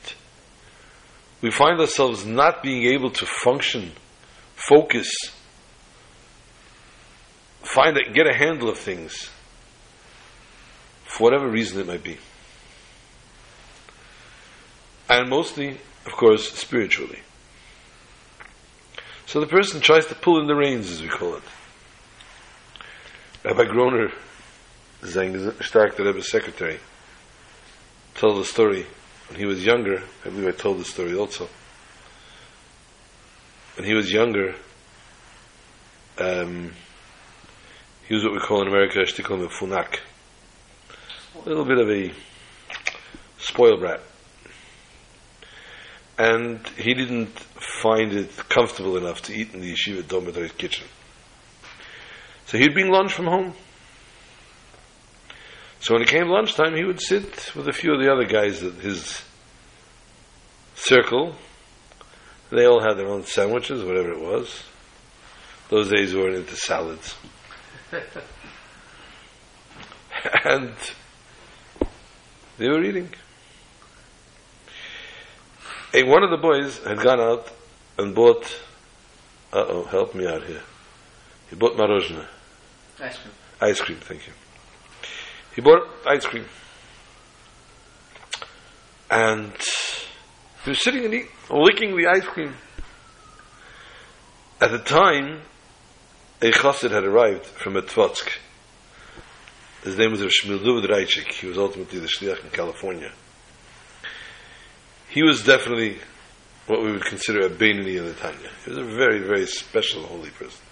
We 1.43 1.51
find 1.51 1.81
ourselves 1.81 2.25
not 2.25 2.63
being 2.63 2.85
able 2.95 3.11
to 3.11 3.27
function, 3.27 3.93
focus, 4.69 5.11
find 7.63 7.97
it, 7.97 8.15
get 8.15 8.27
a 8.27 8.35
handle 8.35 8.69
of 8.69 8.79
things, 8.79 9.31
for 11.05 11.25
whatever 11.25 11.49
reason 11.49 11.81
it 11.81 11.87
might 11.87 12.03
be. 12.03 12.19
And 15.09 15.29
mostly, 15.29 15.79
of 16.07 16.13
course, 16.13 16.53
spiritually. 16.53 17.21
So 19.27 19.41
the 19.41 19.47
person 19.47 19.81
tries 19.81 20.07
to 20.07 20.15
pull 20.15 20.41
in 20.41 20.47
the 20.47 20.55
reins, 20.55 20.91
as 20.91 21.03
we 21.03 21.09
call 21.09 21.37
it. 21.37 21.43
Rabbi 23.45 23.65
Groner, 23.65 24.13
Stark, 25.03 25.97
the 25.97 26.05
Rebbe's 26.05 26.31
secretary, 26.31 26.79
told 28.15 28.41
the 28.41 28.47
story 28.47 28.87
when 29.29 29.39
he 29.39 29.45
was 29.45 29.65
younger. 29.65 30.03
I 30.25 30.31
believe 30.31 30.49
I 30.49 30.53
told 30.53 30.79
the 30.79 30.85
story 30.85 31.15
also. 31.15 31.49
When 33.77 33.87
he 33.87 33.95
was 33.95 34.13
younger, 34.13 34.55
um, 36.19 36.73
he 38.07 38.15
was 38.15 38.23
what 38.23 38.33
we 38.33 38.39
call 38.39 38.63
in 38.63 38.69
America 38.69 39.01
a 39.01 39.05
funak. 39.05 39.99
A 41.35 41.49
little 41.49 41.65
bit 41.65 41.79
of 41.79 41.91
a 41.91 42.13
spoiled 43.39 43.81
brat. 43.81 44.01
And 46.17 46.67
he 46.77 46.95
didn't 46.95 47.37
find 47.83 48.13
it 48.13 48.31
comfortable 48.49 48.97
enough 48.97 49.23
to 49.23 49.35
eat 49.35 49.53
in 49.53 49.61
the 49.61 49.75
yeshiva 49.75 50.07
dormitory 50.07 50.51
kitchen. 50.51 50.87
So 52.47 52.59
he'd 52.59 52.75
bring 52.75 52.91
lunch 52.91 53.13
from 53.13 53.27
home. 53.27 53.55
So 55.81 55.95
when 55.95 56.03
it 56.03 56.09
came 56.09 56.29
lunchtime, 56.29 56.77
he 56.77 56.85
would 56.85 57.01
sit 57.01 57.55
with 57.57 57.69
a 57.69 57.73
few 57.73 57.93
of 57.93 58.01
the 58.01 58.13
other 58.13 58.25
guys 58.25 58.63
at 58.63 58.75
his 58.75 59.23
circle. 60.75 61.35
They 62.51 62.67
all 62.67 62.81
had 62.81 62.95
their 62.97 63.09
own 63.09 63.25
sandwiches, 63.25 63.83
whatever 63.83 64.13
it 64.13 64.21
was. 64.21 64.63
Those 65.69 65.91
days 65.91 66.15
we 66.15 66.21
weren't 66.21 66.37
into 66.37 66.57
salads. 66.57 67.15
and 70.45 70.75
they 72.59 72.69
were 72.69 72.83
eating. 72.83 73.11
Hey, 75.93 76.03
one 76.03 76.23
of 76.23 76.31
the 76.31 76.37
boys 76.37 76.79
had 76.85 76.99
gone 76.99 77.21
out 77.21 77.51
and 77.99 78.15
bought, 78.15 78.45
uh 79.53 79.65
oh, 79.69 79.85
help 79.85 80.15
me 80.15 80.27
out 80.27 80.45
here. 80.45 80.63
He 81.49 81.57
bought 81.57 81.77
marozhna. 81.77 82.27
Ice 83.01 83.19
cream. 83.19 83.35
Ice 83.61 83.81
cream, 83.81 83.99
thank 83.99 84.27
you. 84.27 84.33
He 85.55 85.61
bought 85.61 85.89
ice 86.07 86.27
cream. 86.27 86.47
And 89.11 89.53
he 90.65 90.71
was 90.71 90.83
sitting 90.83 91.05
and 91.05 91.15
eating, 91.15 91.29
licking 91.51 91.97
the 91.97 92.07
ice 92.07 92.25
cream. 92.25 92.55
At 94.61 94.71
the 94.71 94.79
time, 94.79 95.43
a 96.41 96.51
chassid 96.51 96.91
had 96.91 97.05
arrived 97.05 97.45
from 97.45 97.75
Etvotsk. 97.75 98.39
His 99.83 99.99
name 99.99 100.13
was 100.13 100.21
Shmuel 100.21 100.65
David 100.65 100.91
Raichik. 100.91 101.33
He 101.33 101.47
was 101.47 101.59
ultimately 101.59 101.99
the 101.99 102.07
shliach 102.07 102.43
in 102.43 102.51
California. 102.51 103.13
He 105.11 105.23
was 105.23 105.45
definitely 105.45 105.99
what 106.67 106.83
we 106.83 106.93
would 106.93 107.05
consider 107.05 107.41
a 107.41 107.51
Beinoni 107.51 107.99
in 107.99 108.07
the 108.07 108.15
Tanya. 108.15 108.51
He 108.65 108.71
was 108.71 108.79
a 108.79 108.85
very, 108.85 109.21
very 109.21 109.47
special 109.47 110.03
holy 110.05 110.31
person. 110.31 110.65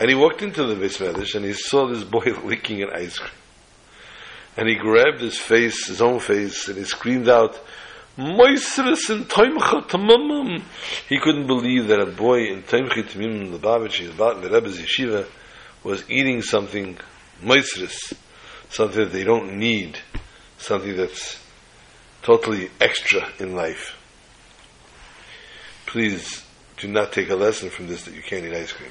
And 0.00 0.08
he 0.08 0.16
walked 0.16 0.42
into 0.42 0.66
the 0.66 0.74
Beis 0.74 0.98
Medrash 0.98 1.36
and 1.36 1.44
he 1.44 1.52
saw 1.52 1.86
this 1.86 2.02
boy 2.02 2.24
licking 2.44 2.82
an 2.82 2.90
ice 2.92 3.18
cream. 3.18 3.30
And 4.56 4.68
he 4.68 4.74
grabbed 4.74 5.20
his 5.20 5.38
face, 5.38 5.86
his 5.86 6.02
own 6.02 6.18
face, 6.18 6.68
and 6.68 6.76
he 6.76 6.84
screamed 6.84 7.28
out, 7.28 7.58
Moisris 8.18 9.08
in 9.08 9.24
Toimcha 9.24 9.88
Tamamam. 9.88 10.62
He 11.08 11.18
couldn't 11.18 11.46
believe 11.46 11.88
that 11.88 11.98
a 11.98 12.06
boy 12.06 12.48
in 12.48 12.62
Toimcha 12.62 13.04
Tamimim, 13.04 13.52
the 13.52 13.58
Babich, 13.58 13.98
the 14.16 14.50
Rebbe's 14.50 14.78
yeshiva, 14.78 15.26
was 15.82 16.08
eating 16.10 16.42
something 16.42 16.98
Moisris, 17.42 18.12
something 18.68 19.04
that 19.04 19.12
they 19.12 19.24
don't 19.24 19.58
need, 19.58 19.98
something 20.58 20.96
that's 20.96 21.38
totally 22.22 22.70
extra 22.80 23.28
in 23.38 23.54
life. 23.54 23.96
Please 25.86 26.44
do 26.76 26.88
not 26.88 27.12
take 27.12 27.30
a 27.30 27.34
lesson 27.34 27.70
from 27.70 27.86
this 27.86 28.04
that 28.04 28.14
you 28.14 28.22
can't 28.22 28.44
eat 28.44 28.54
ice 28.54 28.72
cream. 28.72 28.90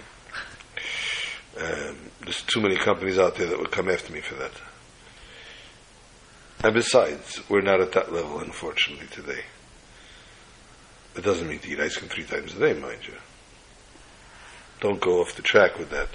Um, 1.57 1.97
there's 2.21 2.41
too 2.43 2.61
many 2.61 2.75
companies 2.75 3.19
out 3.19 3.35
there 3.35 3.47
that 3.47 3.59
would 3.59 3.71
come 3.71 3.89
after 3.89 4.11
me 4.11 4.21
for 4.21 4.35
that. 4.35 4.51
And 6.63 6.73
besides, 6.73 7.41
we're 7.49 7.61
not 7.61 7.81
at 7.81 7.91
that 7.93 8.13
level, 8.13 8.39
unfortunately, 8.39 9.07
today. 9.07 9.43
It 11.15 11.23
doesn't 11.23 11.47
mean 11.47 11.59
to 11.59 11.69
eat 11.69 11.79
ice 11.79 11.97
cream 11.97 12.09
three 12.09 12.23
times 12.23 12.55
a 12.55 12.59
day, 12.59 12.79
mind 12.79 13.07
you. 13.07 13.15
Don't 14.79 15.01
go 15.01 15.21
off 15.21 15.35
the 15.35 15.41
track 15.41 15.77
with 15.77 15.89
that. 15.89 16.09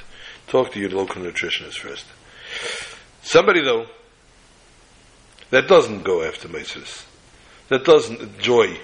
Talk 0.46 0.72
to 0.72 0.80
your 0.80 0.90
local 0.90 1.22
nutritionist 1.22 1.78
first. 1.78 2.06
Somebody, 3.22 3.62
though, 3.62 3.86
that 5.50 5.68
doesn't 5.68 6.04
go 6.04 6.22
after 6.22 6.48
Mises, 6.48 7.04
that 7.68 7.84
doesn't 7.84 8.20
enjoy 8.20 8.78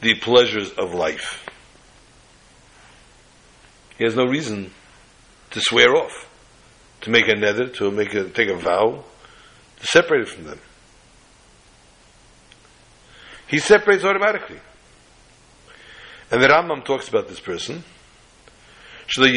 the 0.00 0.14
pleasures 0.16 0.70
of 0.72 0.94
life, 0.94 1.46
he 3.98 4.04
has 4.04 4.16
no 4.16 4.24
reason 4.24 4.70
to 5.50 5.60
swear 5.60 5.94
off, 5.94 6.26
to 7.02 7.10
make 7.10 7.28
a 7.28 7.34
neder, 7.34 7.74
to 7.74 7.90
make 7.90 8.14
a, 8.14 8.28
take 8.30 8.48
a 8.48 8.56
vow, 8.56 9.04
to 9.80 9.86
separate 9.86 10.22
it 10.22 10.28
from 10.28 10.44
them. 10.44 10.60
He 13.48 13.58
separates 13.58 14.04
automatically. 14.04 14.60
And 16.30 16.42
the 16.42 16.46
Rambam 16.46 16.84
talks 16.84 17.08
about 17.08 17.28
this 17.28 17.40
person. 17.40 17.82
The 19.16 19.32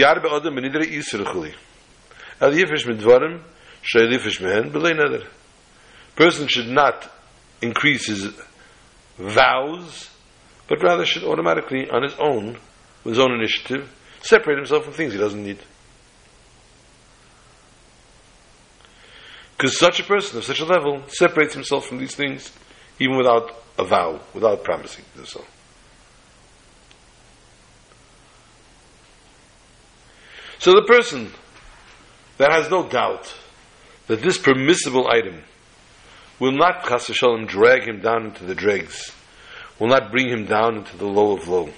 person 6.16 6.48
should 6.48 6.68
not 6.68 7.12
increase 7.62 8.06
his 8.06 8.30
vows, 9.18 10.10
but 10.68 10.84
rather 10.84 11.06
should 11.06 11.24
automatically, 11.24 11.90
on 11.90 12.04
his 12.04 12.14
own, 12.20 12.58
with 13.04 13.16
his 13.16 13.20
own 13.20 13.34
initiative, 13.34 13.92
separate 14.22 14.58
himself 14.58 14.84
from 14.84 14.94
things 14.94 15.14
he 15.14 15.20
doesn't 15.20 15.44
need. 15.44 15.58
Because 19.64 19.80
such 19.80 20.02
a 20.02 20.04
person 20.04 20.38
of 20.38 20.44
such 20.44 20.60
a 20.60 20.66
level 20.66 21.04
separates 21.08 21.54
himself 21.54 21.86
from 21.86 21.98
these 21.98 22.16
things 22.16 22.52
even 23.00 23.16
without 23.16 23.64
a 23.80 23.86
vow, 23.86 24.20
without 24.34 24.62
promising 24.62 25.06
to 25.14 25.20
do 25.22 25.26
so. 25.26 25.46
So 30.60 30.74
the 30.74 30.82
person 30.82 31.32
that 32.40 32.52
has 32.52 32.70
no 32.70 32.90
doubt 32.90 33.34
that 34.08 34.22
this 34.22 34.38
permissible 34.38 35.08
item 35.08 35.44
will 36.42 36.52
not, 36.52 36.84
chas 36.84 37.06
v'shalom, 37.06 37.48
drag 37.48 37.84
him 37.84 38.02
down 38.02 38.26
into 38.26 38.44
the 38.44 38.56
dregs, 38.56 39.14
will 39.80 39.88
not 39.88 40.12
bring 40.12 40.28
him 40.28 40.46
down 40.46 40.80
into 40.80 40.98
the 40.98 41.08
low 41.08 41.38
of 41.38 41.48
low. 41.48 41.70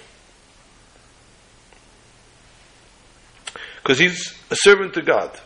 Because 3.80 4.00
he's 4.00 4.36
a 4.50 4.56
servant 4.56 4.94
to 4.94 5.02
God. 5.02 5.40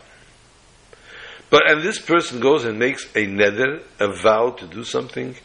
But 1.51 1.69
and 1.69 1.83
this 1.83 1.99
person 1.99 2.39
goes 2.39 2.63
and 2.63 2.79
makes 2.79 3.05
a 3.13 3.27
neder, 3.27 3.83
a 3.99 4.07
vow 4.13 4.51
to 4.51 4.65
do 4.65 4.85
something. 4.85 5.35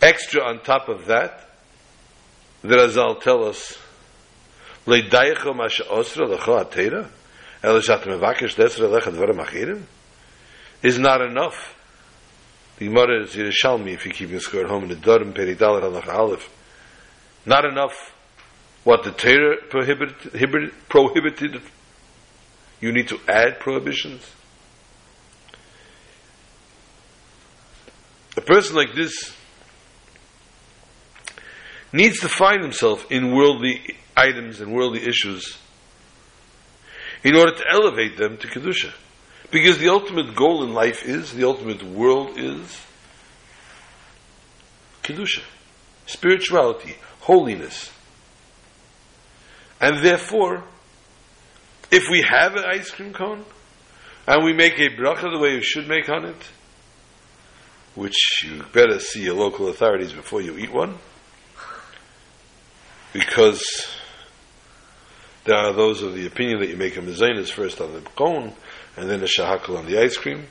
Extra 0.00 0.42
on 0.42 0.60
top 0.60 0.88
of 0.88 1.06
that, 1.06 1.50
the 2.62 2.74
Razal 2.74 3.20
tell 3.20 3.44
us, 3.44 3.76
is 10.82 10.98
not 10.98 11.20
enough. 11.20 11.74
The 12.78 12.84
Gemara 12.86 13.24
is 13.24 13.34
Yerushalmi, 13.34 13.92
if 13.92 14.06
you 14.06 14.12
keep 14.12 14.30
your 14.30 14.40
score 14.40 14.62
at 14.62 14.70
home 14.70 14.84
in 14.84 14.88
the 14.88 14.96
Durham 14.96 15.34
Peridalet 15.34 15.82
Halach 15.82 16.08
Aleph. 16.08 16.48
Not 17.44 17.66
enough 17.66 18.14
what 18.84 19.02
the 19.04 19.10
Torah 19.10 19.56
prohibited, 19.68 20.72
prohibited. 20.88 21.60
You 22.80 22.92
need 22.92 23.08
to 23.08 23.18
add 23.28 23.60
prohibitions. 23.60 24.22
Person 28.48 28.74
like 28.74 28.94
this 28.94 29.34
needs 31.92 32.20
to 32.20 32.28
find 32.28 32.62
himself 32.62 33.10
in 33.10 33.34
worldly 33.34 33.94
items 34.16 34.60
and 34.60 34.72
worldly 34.72 35.06
issues 35.06 35.58
in 37.22 37.36
order 37.36 37.52
to 37.52 37.64
elevate 37.70 38.16
them 38.16 38.38
to 38.38 38.46
Kedusha. 38.46 38.92
Because 39.50 39.78
the 39.78 39.88
ultimate 39.88 40.34
goal 40.34 40.64
in 40.64 40.72
life 40.72 41.04
is, 41.04 41.32
the 41.32 41.44
ultimate 41.44 41.82
world 41.82 42.38
is 42.38 42.80
Kedusha, 45.02 45.42
spirituality, 46.06 46.96
holiness. 47.20 47.90
And 49.80 50.04
therefore, 50.04 50.64
if 51.90 52.04
we 52.10 52.24
have 52.28 52.56
an 52.56 52.64
ice 52.64 52.90
cream 52.90 53.12
cone, 53.12 53.44
and 54.26 54.44
we 54.44 54.52
make 54.52 54.78
a 54.78 54.90
bracha 54.90 55.32
the 55.32 55.38
way 55.38 55.54
you 55.54 55.62
should 55.62 55.88
make 55.88 56.08
on 56.10 56.26
it, 56.26 56.36
which 57.98 58.44
you 58.44 58.62
better 58.72 59.00
see 59.00 59.24
your 59.24 59.34
local 59.34 59.66
authorities 59.68 60.12
before 60.12 60.40
you 60.40 60.56
eat 60.56 60.72
one, 60.72 60.96
because 63.12 63.88
there 65.44 65.56
are 65.56 65.72
those 65.72 66.00
of 66.02 66.14
the 66.14 66.24
opinion 66.24 66.60
that 66.60 66.68
you 66.68 66.76
make 66.76 66.96
a 66.96 67.00
mezainis 67.00 67.50
first 67.50 67.80
on 67.80 67.92
the 67.92 68.00
cone 68.00 68.52
and 68.96 69.10
then 69.10 69.20
a 69.20 69.26
shahakal 69.26 69.76
on 69.76 69.86
the 69.86 69.98
ice 69.98 70.16
cream. 70.16 70.46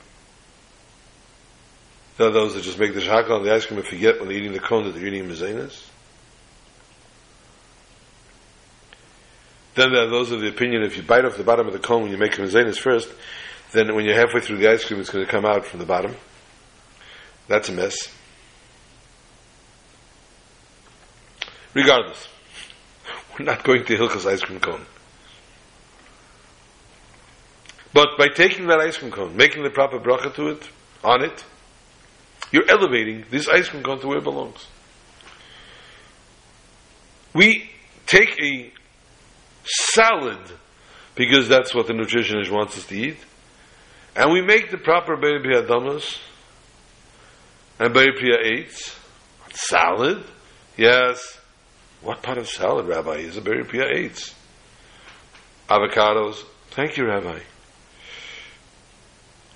There 2.18 2.28
are 2.28 2.32
those 2.32 2.54
that 2.54 2.64
just 2.64 2.78
make 2.78 2.92
the 2.92 3.00
shahakal 3.00 3.38
on 3.38 3.44
the 3.44 3.54
ice 3.54 3.64
cream 3.64 3.78
and 3.78 3.88
forget 3.88 4.18
when 4.18 4.28
they're 4.28 4.36
eating 4.36 4.52
the 4.52 4.60
cone 4.60 4.84
that 4.84 4.92
they're 4.92 5.06
eating 5.06 5.26
mezainis. 5.26 5.86
Then 9.74 9.92
there 9.92 10.04
are 10.04 10.10
those 10.10 10.32
of 10.32 10.40
the 10.40 10.48
opinion 10.48 10.82
if 10.82 10.98
you 10.98 11.02
bite 11.02 11.24
off 11.24 11.38
the 11.38 11.44
bottom 11.44 11.66
of 11.66 11.72
the 11.72 11.78
cone 11.78 12.02
when 12.02 12.10
you 12.10 12.18
make 12.18 12.36
a 12.36 12.42
mezainis 12.42 12.78
first, 12.78 13.08
then 13.72 13.94
when 13.94 14.04
you're 14.04 14.16
halfway 14.16 14.40
through 14.40 14.58
the 14.58 14.68
ice 14.68 14.84
cream, 14.84 15.00
it's 15.00 15.08
going 15.08 15.24
to 15.24 15.30
come 15.30 15.46
out 15.46 15.64
from 15.64 15.78
the 15.78 15.86
bottom. 15.86 16.14
That's 17.48 17.68
a 17.70 17.72
mess. 17.72 17.96
Regardless, 21.74 22.28
we're 23.38 23.44
not 23.44 23.64
going 23.64 23.84
to 23.84 23.96
Hilchas 23.96 24.26
ice 24.26 24.40
cream 24.40 24.60
cone. 24.60 24.84
But 27.94 28.08
by 28.18 28.28
taking 28.28 28.66
that 28.66 28.80
ice 28.80 28.98
cream 28.98 29.10
cone, 29.10 29.36
making 29.36 29.62
the 29.62 29.70
proper 29.70 29.98
bracha 29.98 30.34
to 30.34 30.48
it, 30.48 30.68
on 31.02 31.24
it, 31.24 31.44
you're 32.52 32.68
elevating 32.68 33.24
this 33.30 33.48
ice 33.48 33.68
cream 33.68 33.82
cone 33.82 34.00
to 34.00 34.06
where 34.06 34.18
it 34.18 34.24
belongs. 34.24 34.66
We 37.34 37.70
take 38.06 38.40
a 38.42 38.72
salad, 39.64 40.38
because 41.14 41.48
that's 41.48 41.74
what 41.74 41.86
the 41.86 41.92
nutritionist 41.92 42.50
wants 42.50 42.76
us 42.76 42.86
to 42.86 42.96
eat, 42.96 43.18
and 44.16 44.32
we 44.32 44.42
make 44.42 44.70
the 44.70 44.78
proper 44.78 45.16
Beir 45.16 45.40
Adamas 45.40 46.18
and 47.78 47.94
Beir 47.94 48.12
Eitz. 48.12 48.96
Salad? 49.52 50.24
Yes. 50.76 51.38
What 52.02 52.22
part 52.22 52.38
of 52.38 52.48
salad, 52.48 52.86
Rabbi, 52.86 53.16
is 53.16 53.36
a 53.36 53.40
Beir 53.40 53.64
Eitz? 53.64 54.34
Avocados? 55.68 56.44
Thank 56.70 56.96
you, 56.96 57.06
Rabbi. 57.06 57.40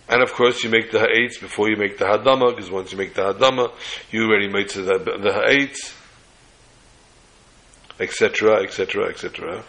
And 0.09 0.23
of 0.23 0.33
course, 0.35 0.63
you 0.63 0.69
make 0.69 0.91
the 0.91 0.99
ha'etz 0.99 1.39
before 1.39 1.71
you 1.71 1.77
make 1.77 1.97
the 1.97 2.05
hadama, 2.05 2.55
because 2.55 2.71
once 2.71 2.93
you 2.93 2.99
make 2.99 3.15
the 3.15 3.33
hadama, 3.33 3.73
you 4.11 4.25
already 4.25 4.49
made 4.49 4.69
the, 4.69 4.83
the 4.83 5.33
ha'etz, 5.33 5.95
etc., 7.99 8.63
etc., 8.63 9.09
etc. 9.09 9.65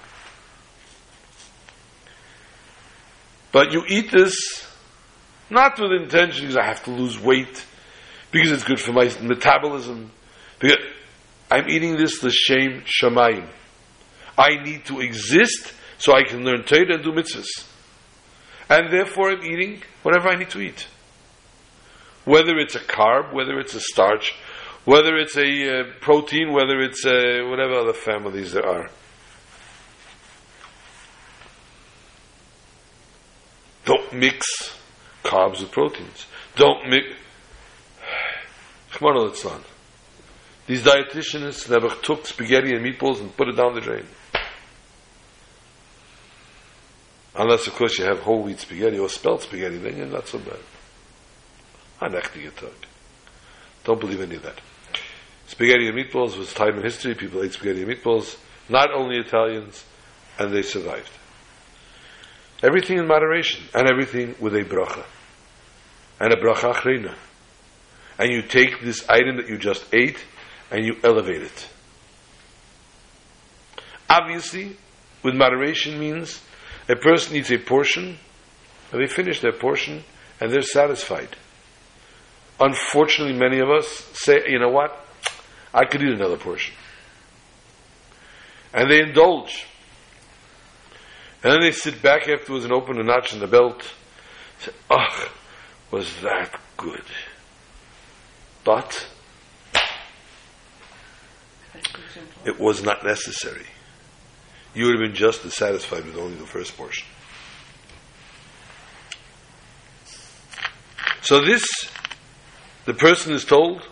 But 3.53 3.71
you 3.71 3.83
eat 3.87 4.11
this 4.11 4.67
not 5.49 5.79
with 5.79 5.91
intention 5.91 6.41
because 6.41 6.57
I 6.57 6.65
have 6.65 6.83
to 6.85 6.91
lose 6.91 7.19
weight, 7.19 7.63
because 8.33 8.51
it's 8.51 8.63
good 8.63 8.79
for 8.79 8.91
my 8.91 9.09
metabolism. 9.21 10.11
Because 10.59 10.77
I'm 11.49 11.69
eating 11.69 11.95
this 11.95 12.19
the 12.19 12.31
shame 12.31 12.81
shamayim. 12.81 13.47
I 14.37 14.61
need 14.63 14.85
to 14.85 14.99
exist 14.99 15.71
so 15.99 16.13
I 16.13 16.23
can 16.23 16.43
learn 16.43 16.63
Torah 16.63 16.95
and 16.95 17.03
do 17.03 17.11
mitzvahs. 17.11 17.69
And 18.69 18.91
therefore 18.91 19.29
I'm 19.29 19.43
eating 19.43 19.83
whatever 20.01 20.29
I 20.29 20.35
need 20.35 20.49
to 20.49 20.61
eat. 20.61 20.87
Whether 22.25 22.57
it's 22.57 22.73
a 22.75 22.79
carb, 22.79 23.33
whether 23.33 23.59
it's 23.59 23.75
a 23.75 23.79
starch, 23.79 24.33
whether 24.83 25.15
it's 25.17 25.37
a 25.37 25.81
uh, 25.81 25.83
protein, 26.01 26.51
whether 26.51 26.79
it's 26.79 27.05
uh, 27.05 27.45
whatever 27.47 27.75
other 27.75 27.93
families 27.93 28.53
there 28.53 28.65
are. 28.65 28.89
Don't 33.85 34.13
mix 34.13 34.75
carbs 35.23 35.59
with 35.59 35.71
proteins. 35.71 36.25
Don't 36.55 36.89
mix. 36.89 37.05
On, 39.01 39.35
son. 39.35 39.61
These 40.67 40.83
dietitians 40.83 41.69
never 41.69 41.89
took 41.89 42.25
spaghetti 42.25 42.73
and 42.73 42.85
meatballs 42.85 43.19
and 43.19 43.35
put 43.35 43.49
it 43.49 43.57
down 43.57 43.75
the 43.75 43.81
drain. 43.81 44.05
Unless, 47.35 47.67
of 47.67 47.73
course, 47.73 47.97
you 47.97 48.05
have 48.05 48.19
whole 48.19 48.43
wheat 48.43 48.59
spaghetti 48.59 48.99
or 48.99 49.09
spelt 49.09 49.41
spaghetti, 49.41 49.77
then 49.77 49.97
you're 49.97 50.05
not 50.05 50.27
so 50.27 50.39
bad. 50.39 50.59
Don't 53.83 53.99
believe 53.99 54.21
any 54.21 54.35
of 54.35 54.43
that. 54.43 54.61
Spaghetti 55.47 55.87
and 55.87 55.97
meatballs 55.97 56.37
was 56.37 56.53
time 56.53 56.77
in 56.77 56.83
history. 56.83 57.15
People 57.15 57.43
ate 57.43 57.53
spaghetti 57.53 57.83
and 57.83 57.91
meatballs. 57.91 58.37
Not 58.69 58.91
only 58.93 59.17
Italians, 59.17 59.83
and 60.39 60.53
they 60.53 60.61
survived. 60.61 61.11
Everything 62.61 62.97
in 62.97 63.07
moderation, 63.07 63.65
and 63.73 63.89
everything 63.89 64.35
with 64.39 64.55
a 64.55 64.63
bracha 64.63 65.03
and 66.19 66.31
a 66.31 66.37
bracha 66.37 66.73
achrina. 66.73 67.13
And 68.17 68.31
you 68.31 68.41
take 68.43 68.81
this 68.81 69.07
item 69.09 69.37
that 69.37 69.47
you 69.47 69.57
just 69.57 69.85
ate 69.93 70.23
and 70.71 70.85
you 70.85 70.95
elevate 71.03 71.41
it. 71.41 71.67
Obviously, 74.09 74.77
with 75.23 75.35
moderation 75.35 75.99
means 75.99 76.41
a 76.89 76.95
person 76.95 77.35
eats 77.35 77.51
a 77.51 77.57
portion, 77.57 78.17
and 78.91 79.01
they 79.01 79.07
finish 79.07 79.39
their 79.39 79.53
portion, 79.53 80.03
and 80.39 80.51
they're 80.51 80.61
satisfied. 80.61 81.35
Unfortunately, 82.59 83.37
many 83.37 83.59
of 83.59 83.69
us 83.69 83.87
say, 84.13 84.43
you 84.47 84.59
know 84.59 84.69
what? 84.69 84.91
I 85.73 85.85
could 85.85 86.01
eat 86.01 86.13
another 86.13 86.37
portion. 86.37 86.75
And 88.73 88.91
they 88.91 89.01
indulge. 89.01 89.65
And 91.43 91.53
then 91.53 91.61
they 91.61 91.71
sit 91.71 92.01
back 92.01 92.27
afterwards 92.27 92.65
and 92.65 92.73
open 92.73 92.99
a 92.99 93.03
notch 93.03 93.33
in 93.33 93.39
the 93.39 93.47
belt. 93.47 93.83
Say, 94.59 94.71
ugh, 94.89 95.29
was 95.91 96.09
that 96.21 96.59
good. 96.77 97.03
But 98.63 99.07
it 102.45 102.59
was 102.59 102.83
not 102.83 103.03
necessary. 103.03 103.65
You 104.73 104.85
would 104.85 104.99
have 104.99 105.01
been 105.01 105.15
just 105.15 105.45
as 105.45 105.53
satisfied 105.53 106.05
with 106.05 106.17
only 106.17 106.35
the 106.37 106.45
first 106.45 106.75
portion. 106.75 107.05
So 111.21 111.39
this, 111.39 111.63
the 112.85 112.93
person 112.93 113.33
is 113.33 113.45
told, 113.45 113.87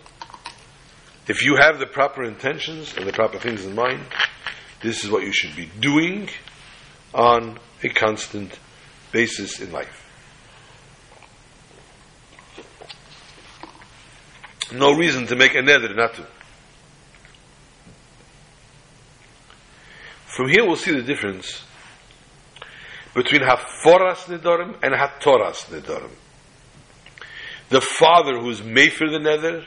if 1.27 1.45
you 1.45 1.55
have 1.61 1.79
the 1.79 1.85
proper 1.85 2.23
intentions 2.23 2.93
and 2.97 3.07
the 3.07 3.13
proper 3.13 3.39
things 3.39 3.65
in 3.65 3.73
mind, 3.73 4.01
this 4.81 5.03
is 5.03 5.09
what 5.09 5.23
you 5.23 5.31
should 5.31 5.55
be 5.55 5.69
doing 5.79 6.29
on 7.13 7.59
a 7.83 7.89
constant 7.89 8.57
basis 9.11 9.59
in 9.59 9.71
life. 9.71 10.00
No 14.71 14.93
reason 14.93 15.27
to 15.27 15.35
make 15.35 15.53
a 15.55 15.59
neder 15.59 15.95
not 15.95 16.13
to. 16.15 16.27
From 20.25 20.47
here 20.49 20.65
we'll 20.65 20.77
see 20.77 20.91
the 20.91 21.01
difference 21.01 21.63
between 23.13 23.41
Haforas 23.41 24.25
Nidorim 24.27 24.77
and 24.81 24.93
Hatoras 24.93 25.65
Nidorim. 25.65 26.11
The 27.69 27.81
father 27.81 28.39
who's 28.39 28.63
made 28.63 28.93
for 28.93 29.09
the 29.09 29.17
neder 29.17 29.65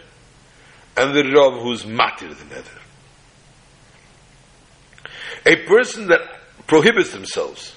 and 0.97 1.15
the 1.15 1.25
Rav 1.35 1.63
who's 1.63 1.85
matir 1.85 2.37
the 2.37 2.45
neder. 2.45 2.79
A 5.47 5.57
person 5.67 6.07
that 6.09 6.21
prohibits 6.67 7.13
themselves 7.13 7.75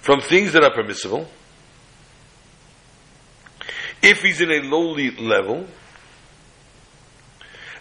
from 0.00 0.20
things 0.20 0.52
that 0.52 0.62
are 0.62 0.74
permissible, 0.74 1.28
if 4.02 4.22
he's 4.22 4.40
in 4.40 4.50
a 4.50 4.60
lowly 4.62 5.10
level, 5.12 5.66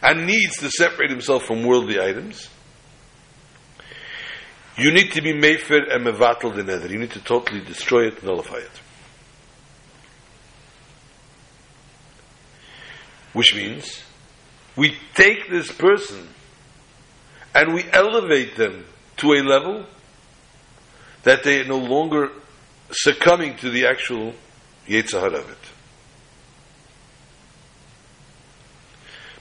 and 0.08 0.26
needs 0.26 0.58
to 0.60 0.72
separate 0.72 1.10
himself 1.10 1.44
from 1.44 1.66
worldly 1.66 2.00
items, 2.00 2.48
you 4.78 4.94
need 4.94 5.12
to 5.12 5.22
be 5.22 5.34
mefer 5.34 5.94
and 5.94 6.06
mevatel 6.06 6.56
the 6.56 6.64
neder. 6.64 6.90
You 6.90 6.98
need 6.98 7.12
to 7.12 7.20
totally 7.20 7.60
destroy 7.60 8.08
it, 8.08 8.24
nullify 8.24 8.56
it. 8.56 8.72
Which 13.34 13.54
means 13.54 14.02
we 14.78 14.96
take 15.14 15.50
this 15.50 15.70
person 15.74 16.30
and 17.54 17.74
we 17.74 17.84
elevate 17.92 18.56
them 18.56 18.86
to 19.18 19.34
a 19.34 19.44
level 19.44 19.86
that 21.24 21.44
they 21.44 21.60
are 21.60 21.66
no 21.66 21.80
longer 21.80 22.32
succumbing 22.92 23.58
to 23.58 23.70
the 23.70 23.88
actual 23.88 24.34
Yetzirah 24.88 25.38
of 25.38 25.52
it. 25.52 25.77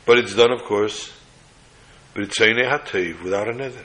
But 0.07 0.19
it's 0.19 0.35
done, 0.35 0.53
of 0.53 0.63
course, 0.63 1.13
But 2.15 2.23
it's 2.23 2.39
saying 2.39 2.59
a 2.59 3.23
without 3.23 3.49
a 3.49 3.53
neder. 3.53 3.85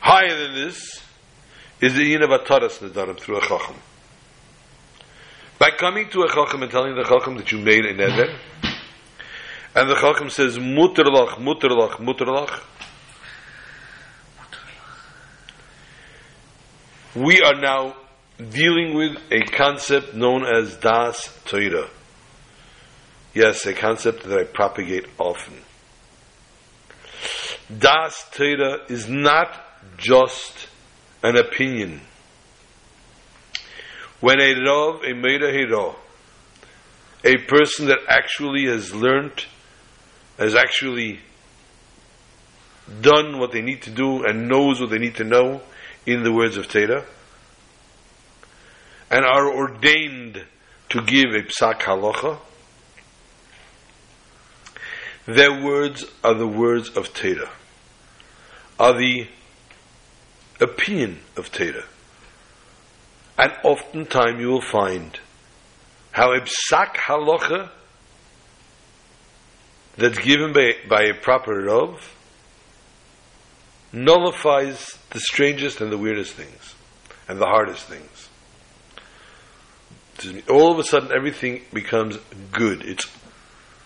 Higher 0.00 0.36
than 0.36 0.54
this 0.54 1.02
is 1.80 1.94
the 1.94 2.04
yin 2.04 2.22
of 2.22 2.30
ataras 2.30 2.78
nedarim 2.80 3.18
through 3.20 3.38
a 3.38 3.40
chacham. 3.40 3.76
By 5.58 5.70
coming 5.70 6.08
to 6.10 6.22
a 6.22 6.28
chacham 6.28 6.62
and 6.62 6.70
telling 6.70 6.94
the 6.94 7.04
chacham 7.04 7.36
that 7.36 7.52
you 7.52 7.58
made 7.58 7.84
a 7.84 7.94
neder, 7.94 8.36
and 9.74 9.88
the 9.88 9.94
chacham 9.94 10.28
says 10.28 10.58
muterlach, 10.58 11.36
muterlach, 11.38 11.98
muterlach, 11.98 12.60
we 17.14 17.40
are 17.42 17.60
now 17.60 17.96
dealing 18.38 18.94
with 18.94 19.16
a 19.30 19.40
concept 19.56 20.14
known 20.14 20.44
as 20.44 20.76
das 20.76 21.32
Torah. 21.44 21.88
Yes, 23.38 23.64
a 23.66 23.72
concept 23.72 24.24
that 24.24 24.36
I 24.36 24.42
propagate 24.42 25.06
often. 25.16 25.54
Das 27.70 28.28
Torah 28.32 28.80
is 28.88 29.08
not 29.08 29.48
just 29.96 30.66
an 31.22 31.36
opinion. 31.36 32.00
When 34.18 34.40
a 34.40 34.54
Rav, 34.54 35.04
a 35.04 35.14
Meira 35.14 35.52
Hira, 35.52 35.94
a 37.22 37.36
person 37.46 37.86
that 37.86 38.00
actually 38.08 38.66
has 38.66 38.92
learned, 38.92 39.44
has 40.36 40.56
actually 40.56 41.20
done 43.00 43.38
what 43.38 43.52
they 43.52 43.62
need 43.62 43.82
to 43.82 43.90
do 43.90 44.24
and 44.24 44.48
knows 44.48 44.80
what 44.80 44.90
they 44.90 44.98
need 44.98 45.14
to 45.14 45.22
know 45.22 45.60
in 46.04 46.24
the 46.24 46.32
words 46.32 46.56
of 46.56 46.66
Torah, 46.66 47.04
and 49.08 49.24
are 49.24 49.48
ordained 49.48 50.44
to 50.88 51.02
give 51.02 51.26
a 51.26 51.44
psak 51.44 51.82
halacha, 51.82 52.40
their 55.28 55.62
words 55.62 56.06
are 56.24 56.32
the 56.32 56.48
words 56.48 56.88
of 56.96 57.12
Torah, 57.12 57.50
are 58.80 58.94
the 58.94 59.28
opinion 60.58 61.18
of 61.36 61.52
Torah. 61.52 61.84
And 63.36 63.52
oftentimes 63.62 64.40
you 64.40 64.48
will 64.48 64.62
find 64.62 65.20
how 66.12 66.32
a 66.32 66.40
psak 66.40 66.94
halacha 66.96 67.68
that's 69.98 70.18
given 70.18 70.54
by, 70.54 70.72
by 70.88 71.02
a 71.02 71.14
proper 71.14 71.62
Rav 71.62 72.16
nullifies 73.92 74.98
the 75.10 75.20
strangest 75.20 75.82
and 75.82 75.92
the 75.92 75.98
weirdest 75.98 76.32
things 76.32 76.74
and 77.28 77.38
the 77.38 77.46
hardest 77.46 77.84
things. 77.84 78.30
All 80.48 80.72
of 80.72 80.78
a 80.78 80.84
sudden, 80.84 81.12
everything 81.12 81.62
becomes 81.72 82.16
good. 82.50 82.82
It's, 82.82 83.06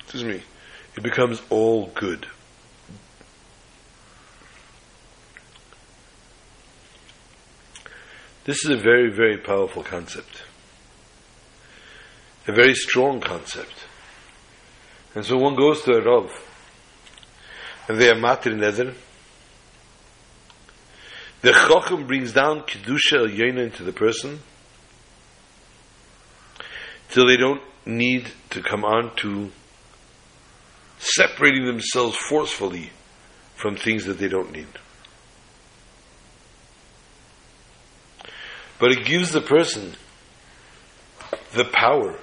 excuse 0.01 0.25
me, 0.25 0.43
it 0.97 1.03
becomes 1.03 1.41
all 1.51 1.87
good. 1.95 2.27
This 8.45 8.65
is 8.65 8.71
a 8.71 8.77
very, 8.77 9.11
very 9.11 9.39
powerful 9.39 9.85
concept. 9.85 10.43
A 12.49 12.53
very 12.53 12.75
strong 12.75 13.21
concept. 13.21 13.87
And 15.15 15.25
so 15.25 15.37
one 15.37 15.55
goes 15.55 15.83
to 15.83 15.93
a 15.93 16.01
Rav, 16.03 16.31
and 17.89 18.01
they 18.01 18.09
are 18.09 18.15
matir 18.15 18.55
neder. 18.55 18.95
The 21.43 21.53
Chochem 21.53 22.07
brings 22.07 22.33
down 22.33 22.63
Kedusha 22.63 23.19
El 23.19 23.59
into 23.59 23.85
the 23.85 23.93
person, 23.93 24.41
till 27.11 27.27
they 27.27 27.37
don't 27.37 27.63
need 27.85 28.29
to 28.51 28.63
come 28.63 28.85
on 28.85 29.15
to 29.17 29.51
separating 31.03 31.67
themselves 31.67 32.17
forcefully 32.17 32.91
from 33.57 33.77
things 33.77 34.05
that 34.05 34.19
they 34.19 34.29
don't 34.29 34.53
need. 34.53 34.69
But 38.79 38.93
it 38.93 39.05
gives 39.05 39.33
the 39.33 39.41
person 39.41 39.95
the 41.53 41.65
power, 41.65 42.19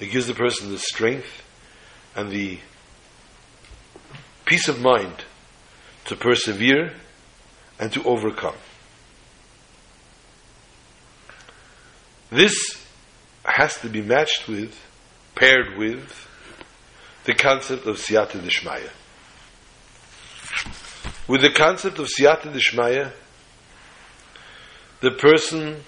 it 0.00 0.10
gives 0.10 0.26
the 0.26 0.34
person 0.34 0.70
the 0.70 0.78
strength 0.78 1.42
and 2.14 2.30
the 2.30 2.58
peace 4.44 4.68
of 4.68 4.80
mind 4.80 5.24
to 6.06 6.16
persevere 6.16 6.94
and 7.78 7.92
to 7.92 8.02
overcome. 8.04 8.56
This 12.30 12.84
has 13.44 13.78
to 13.80 13.88
be 13.88 14.02
matched 14.02 14.48
with, 14.48 14.78
paired 15.34 15.76
with, 15.76 16.28
the 17.24 17.34
concept 17.34 17.86
of 17.86 17.96
siyata 17.96 18.40
dishmaya. 18.40 18.90
With 21.28 21.42
the 21.42 21.50
concept 21.50 21.98
of 21.98 22.08
siyata 22.08 22.52
dishmaya, 22.52 23.12
the 25.00 25.12
person 25.12 25.82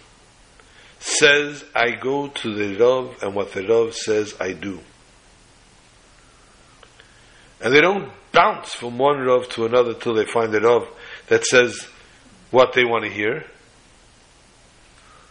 says, 0.98 1.64
I 1.74 1.92
go 1.92 2.28
to 2.28 2.54
the 2.54 2.76
Rav, 2.76 3.22
and 3.22 3.34
what 3.34 3.52
the 3.52 3.66
Rav 3.66 3.94
says, 3.94 4.34
I 4.40 4.52
do. 4.52 4.80
And 7.60 7.74
they 7.74 7.80
don't 7.80 8.10
bounce 8.32 8.74
from 8.74 8.98
one 8.98 9.20
Rav 9.20 9.48
to 9.50 9.66
another 9.66 9.94
till 9.94 10.14
they 10.14 10.24
find 10.24 10.54
a 10.54 10.60
Rav 10.60 10.88
that 11.28 11.44
says 11.44 11.88
what 12.50 12.72
they 12.72 12.84
want 12.84 13.04
to 13.04 13.10
hear. 13.10 13.44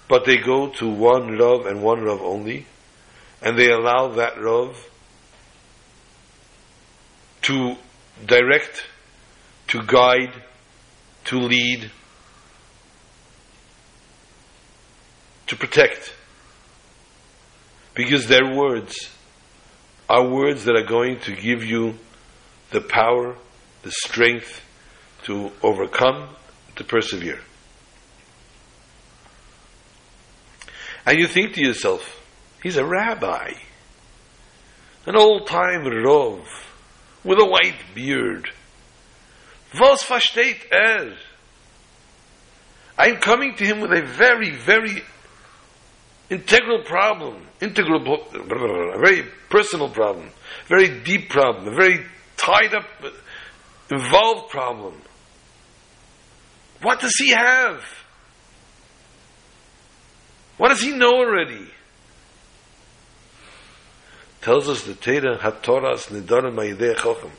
But 0.07 0.25
they 0.25 0.37
go 0.37 0.69
to 0.69 0.87
one 0.89 1.37
Rav 1.37 1.65
and 1.65 1.81
one 1.81 2.01
Rav 2.01 2.21
only, 2.21 2.67
and 3.41 3.57
they 3.57 3.69
allow 3.69 4.09
that 4.09 4.39
Rav 4.39 4.77
to 7.43 7.75
direct, 8.25 8.86
to 9.67 9.82
guide, 9.86 10.34
to 11.25 11.38
lead, 11.38 11.91
to 15.47 15.56
protect. 15.56 16.13
Because 17.95 18.27
their 18.27 18.56
words 18.56 18.95
are 20.10 20.27
words 20.27 20.65
that 20.65 20.75
are 20.75 20.86
going 20.86 21.19
to 21.21 21.36
give 21.36 21.63
you 21.63 21.95
the 22.71 22.82
power, 22.82 23.36
the 23.84 23.91
strength 23.91 24.62
to 25.23 25.51
overcome, 25.62 26.29
to 26.75 26.84
persevere. 26.84 27.39
And 31.06 31.19
you 31.19 31.27
think 31.27 31.53
to 31.53 31.62
yourself, 31.62 32.21
he's 32.62 32.77
a 32.77 32.86
rabbi, 32.86 33.51
an 35.06 35.15
old 35.15 35.47
time 35.47 35.84
Rov, 35.84 36.45
with 37.23 37.39
a 37.39 37.45
white 37.45 37.79
beard. 37.95 38.49
Was 39.79 40.03
versteht 40.03 40.71
er? 40.71 41.15
I'm 42.97 43.17
coming 43.17 43.55
to 43.55 43.65
him 43.65 43.81
with 43.81 43.91
a 43.91 44.03
very, 44.05 44.51
very 44.51 45.01
integral 46.29 46.83
problem, 46.83 47.47
integral, 47.59 48.01
a 48.03 48.99
very 48.99 49.25
personal 49.49 49.89
problem, 49.89 50.29
very 50.67 51.01
deep 51.01 51.29
problem, 51.29 51.67
a 51.67 51.75
very 51.75 52.05
tied 52.38 52.73
up, 52.75 52.86
involved 53.89 54.49
problem. 54.49 55.01
What 56.81 56.99
does 56.99 57.15
he 57.17 57.29
have? 57.29 57.83
What 60.57 60.69
does 60.69 60.81
he 60.81 60.91
know 60.91 61.13
already? 61.13 61.67
Tells 64.43 64.67
us 64.67 64.84
the 64.84 64.93
Torah 64.93 65.38
HaTorahs 65.38 66.10
Nidarim 66.10 66.56
Ma'idei 66.56 66.95
Chochem. 66.97 67.32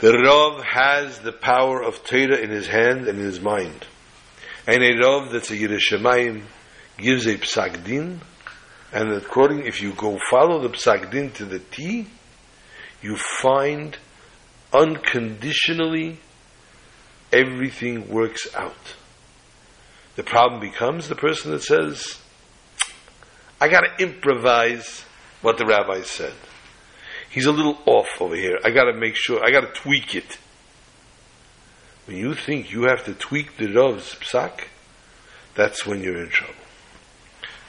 The 0.00 0.18
Rav 0.18 0.64
has 0.64 1.20
the 1.20 1.30
power 1.30 1.80
of 1.80 2.02
Torah 2.02 2.38
in 2.38 2.50
his 2.50 2.66
hand 2.66 3.06
and 3.06 3.20
in 3.20 3.24
his 3.24 3.40
mind. 3.40 3.86
And 4.66 4.82
a 4.82 4.98
Rav 4.98 5.30
that's 5.30 5.52
a 5.52 5.56
Yerushalayim 5.56 6.42
gives 6.98 7.26
a 7.26 7.36
Psak 7.36 7.84
Din, 7.84 8.20
and 8.92 9.12
according, 9.12 9.64
if 9.64 9.80
you 9.80 9.92
go 9.92 10.18
follow 10.28 10.60
the 10.60 10.70
Psak 10.70 11.12
Din 11.12 11.30
to 11.34 11.44
the 11.44 11.60
T, 11.60 12.08
you 13.00 13.16
find 13.16 13.96
unconditionally 14.72 16.18
everything 17.32 18.08
works 18.08 18.52
out. 18.56 18.96
The 20.16 20.24
problem 20.24 20.60
becomes 20.60 21.06
the 21.06 21.14
person 21.14 21.52
that 21.52 21.62
says, 21.62 22.20
I 23.60 23.68
got 23.68 23.82
to 23.82 24.02
improvise 24.02 25.04
what 25.42 25.58
the 25.58 25.66
rabbi 25.66 26.00
said. 26.02 26.32
He's 27.28 27.46
a 27.46 27.52
little 27.52 27.78
off 27.86 28.20
over 28.20 28.36
here. 28.36 28.58
I 28.64 28.70
got 28.70 28.84
to 28.84 28.92
make 28.92 29.16
sure, 29.16 29.44
I 29.44 29.50
got 29.50 29.60
to 29.60 29.80
tweak 29.80 30.14
it. 30.14 30.38
When 32.06 32.16
you 32.16 32.34
think 32.34 32.72
you 32.72 32.84
have 32.84 33.04
to 33.04 33.14
tweak 33.14 33.56
the 33.56 33.66
Rav's 33.66 34.16
psak, 34.16 34.66
that's 35.54 35.86
when 35.86 36.02
you're 36.02 36.22
in 36.22 36.28
trouble. 36.28 36.54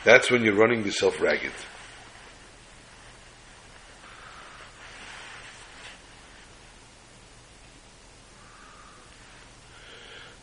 That's 0.04 0.30
when 0.30 0.44
you're 0.44 0.56
running 0.56 0.86
yourself 0.86 1.22
ragged. 1.22 1.52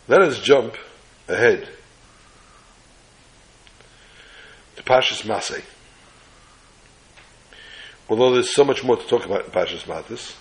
Let 0.09 0.23
us 0.23 0.41
jump 0.41 0.77
ahead 1.29 1.69
to 4.77 4.83
Pashas 4.83 5.23
Masay 5.23 5.63
although 8.11 8.33
there's 8.33 8.53
so 8.53 8.65
much 8.65 8.83
more 8.83 8.97
to 8.97 9.07
talk 9.07 9.25
about 9.25 9.45
in 9.45 9.51
Parshas 9.53 9.87
Matos. 9.87 10.35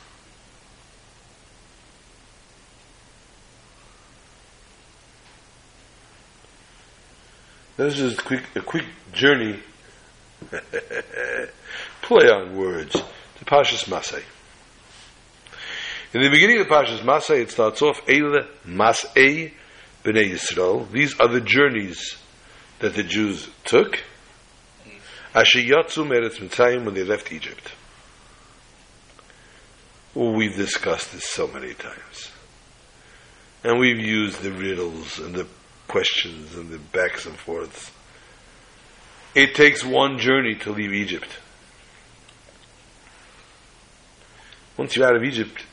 This 7.78 8.00
is 8.00 8.18
a 8.18 8.22
quick, 8.22 8.44
a 8.56 8.62
quick 8.62 8.86
journey, 9.14 9.60
play 12.02 12.28
on 12.28 12.58
words, 12.58 12.92
to 12.92 13.46
Parshas 13.46 13.86
Masay. 13.86 14.24
In 16.12 16.24
the 16.24 16.30
beginning 16.30 16.60
of 16.60 16.68
Parshas 16.68 17.00
Masay, 17.02 17.44
it 17.44 17.52
starts 17.52 17.82
off, 17.82 18.06
Eile 18.08 18.48
Masay 18.66 19.54
B'nai 20.04 20.32
Yisrael. 20.32 20.92
These 20.92 21.18
are 21.20 21.28
the 21.30 21.40
journeys 21.40 22.18
that 22.80 22.96
the 22.96 23.04
Jews 23.04 23.48
took. 23.64 24.04
Asher 25.34 25.60
Yatzu 25.60 26.08
Meretz 26.08 26.40
Mitzrayim 26.40 26.86
when 26.86 26.96
they 26.96 27.04
left 27.04 27.32
Egypt. 27.32 27.72
We've 30.16 30.56
discussed 30.56 31.14
this 31.14 31.30
so 31.30 31.48
many 31.48 31.74
times. 31.76 32.32
And 33.64 33.80
we've 33.80 34.00
used 34.00 34.42
the 34.42 34.52
riddles 34.52 35.20
and 35.20 35.36
the 35.36 35.48
questions 35.88 36.56
and 36.56 36.70
the 36.70 36.80
backs 36.80 37.26
and 37.26 37.38
forths. 37.38 37.92
It 39.36 39.54
takes 39.54 39.84
one 39.84 40.18
journey 40.18 40.56
to 40.56 40.72
leave 40.72 40.94
Egypt. 40.94 41.30
Once 44.78 44.96
you're 44.96 45.06
out 45.06 45.16
of 45.16 45.24
Egypt, 45.24 45.64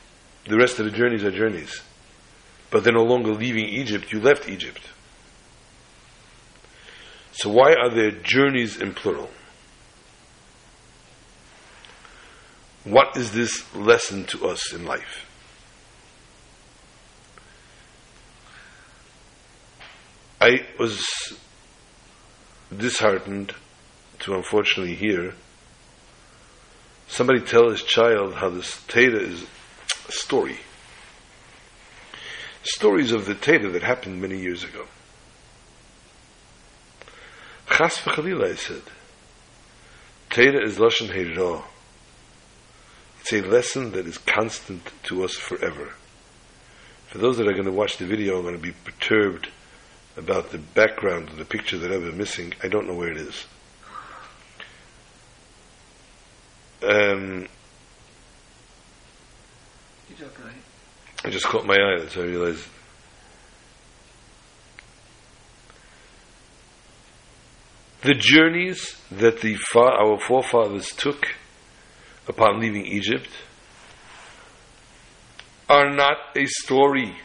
the 0.47 0.57
rest 0.57 0.79
of 0.79 0.85
the 0.85 0.91
journeys 0.91 1.23
are 1.23 1.31
journeys. 1.31 1.81
But 2.69 2.83
they're 2.83 2.93
no 2.93 3.03
longer 3.03 3.33
leaving 3.33 3.65
Egypt, 3.65 4.11
you 4.11 4.19
left 4.19 4.47
Egypt. 4.47 4.81
So 7.31 7.49
why 7.49 7.73
are 7.73 7.89
there 7.89 8.11
journeys 8.11 8.77
in 8.77 8.93
plural? 8.93 9.29
What 12.87 13.17
is 13.17 13.33
this 13.33 13.75
lesson 13.75 14.23
to 14.27 14.47
us 14.47 14.71
in 14.71 14.85
life? 14.85 15.25
I 20.39 20.65
was 20.79 21.05
disheartened 22.75 23.55
to 24.19 24.35
unfortunately 24.35 24.95
hear 24.95 25.33
somebody 27.09 27.41
tell 27.41 27.69
his 27.69 27.83
child 27.83 28.35
how 28.35 28.51
this 28.51 28.81
Torah 28.87 29.19
is 29.19 29.45
a 30.07 30.11
story. 30.13 30.59
Stories 32.63 33.11
of 33.11 33.25
the 33.25 33.35
Torah 33.35 33.69
that 33.69 33.83
happened 33.83 34.21
many 34.21 34.39
years 34.39 34.63
ago. 34.63 34.85
Chas 37.69 37.97
v'chalila, 37.97 38.51
I 38.51 38.55
said. 38.55 38.83
Torah 40.29 40.65
is 40.65 40.77
Lashon 40.77 41.09
Hora'ah. 41.09 41.63
It's 43.29 43.45
a 43.45 43.45
lesson 43.45 43.91
that 43.91 44.07
is 44.07 44.17
constant 44.17 44.89
to 45.03 45.25
us 45.25 45.33
forever. 45.33 45.91
For 47.07 47.17
those 47.17 47.35
that 47.37 47.47
are 47.47 47.53
going 47.53 47.65
to 47.65 47.73
watch 47.73 47.97
the 47.97 48.05
video, 48.05 48.37
I'm 48.37 48.43
going 48.43 48.55
to 48.55 48.61
be 48.61 48.71
perturbed 48.71 49.49
about 50.15 50.51
the 50.51 50.59
background 50.59 51.27
of 51.27 51.35
the 51.35 51.43
picture 51.43 51.77
that 51.77 51.91
I've 51.91 52.03
been 52.03 52.17
missing. 52.17 52.53
I 52.63 52.69
don't 52.69 52.87
know 52.87 52.93
where 52.93 53.11
it 53.11 53.17
is. 53.17 53.45
Um, 56.81 57.47
I 61.25 61.29
just 61.29 61.47
caught 61.47 61.65
my 61.65 61.75
eye, 61.75 62.07
so 62.07 62.21
I 62.21 62.25
realized. 62.27 62.65
The 68.03 68.13
journeys 68.13 68.95
that 69.11 69.41
the 69.41 69.57
our 69.75 70.17
forefathers 70.17 70.91
took 70.91 71.27
upon 72.27 72.59
leaving 72.59 72.85
Egypt 72.85 73.29
are 75.69 75.89
not 75.93 76.17
a 76.35 76.45
story, 76.45 77.15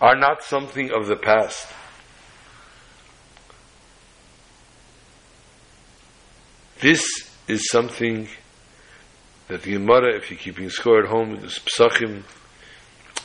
are 0.00 0.16
not 0.16 0.42
something 0.42 0.90
of 0.90 1.06
the 1.06 1.16
past. 1.16 1.66
This 6.80 7.04
is 7.46 7.68
something 7.70 8.28
that 9.48 9.62
the 9.62 9.72
Gemara, 9.72 10.16
if 10.16 10.30
you're 10.30 10.38
keeping 10.38 10.70
score 10.70 11.02
at 11.02 11.10
home, 11.10 11.34
is 11.44 11.58
Psachim, 11.58 12.22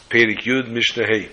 Perik 0.09 0.41
Yud, 0.41 0.69
Mishnah 0.69 1.05
Hey. 1.05 1.29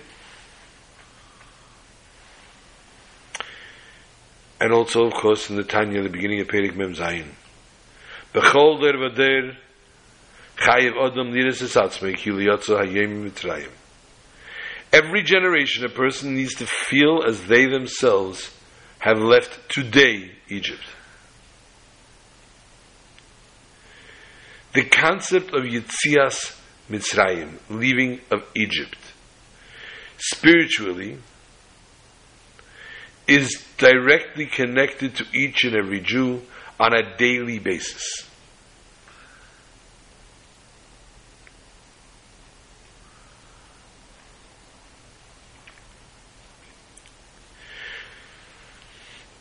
And 4.61 4.71
also, 4.71 5.05
of 5.05 5.13
course, 5.13 5.49
in 5.49 5.57
the 5.57 5.63
Tanya, 5.63 6.01
the 6.03 6.09
beginning 6.09 6.39
of 6.39 6.47
Perik 6.47 6.75
Mem 6.75 6.93
Zayin. 6.93 7.27
Vader 8.33 9.57
chayiv 10.57 10.95
odom 10.97 11.31
liris 11.33 11.61
esatzme 11.61 12.13
kiliyotzo 12.13 12.77
hayem 12.77 13.29
mitzrayim. 13.29 13.71
Every 14.91 15.23
generation, 15.23 15.85
a 15.85 15.89
person 15.89 16.35
needs 16.35 16.55
to 16.55 16.65
feel 16.65 17.23
as 17.27 17.45
they 17.47 17.65
themselves 17.65 18.51
have 18.99 19.19
left 19.19 19.69
today 19.69 20.31
Egypt. 20.49 20.83
The 24.73 24.83
concept 24.83 25.53
of 25.53 25.63
Yitzias 25.63 26.59
Mitzrayim, 26.89 27.57
leaving 27.69 28.21
of 28.31 28.43
Egypt, 28.55 28.97
spiritually, 30.17 31.17
is 33.27 33.63
directly 33.77 34.45
connected 34.45 35.15
to 35.15 35.25
each 35.33 35.63
and 35.63 35.75
every 35.75 36.01
Jew 36.01 36.41
on 36.83 36.93
a 36.93 37.15
daily 37.15 37.59
basis. 37.59 38.27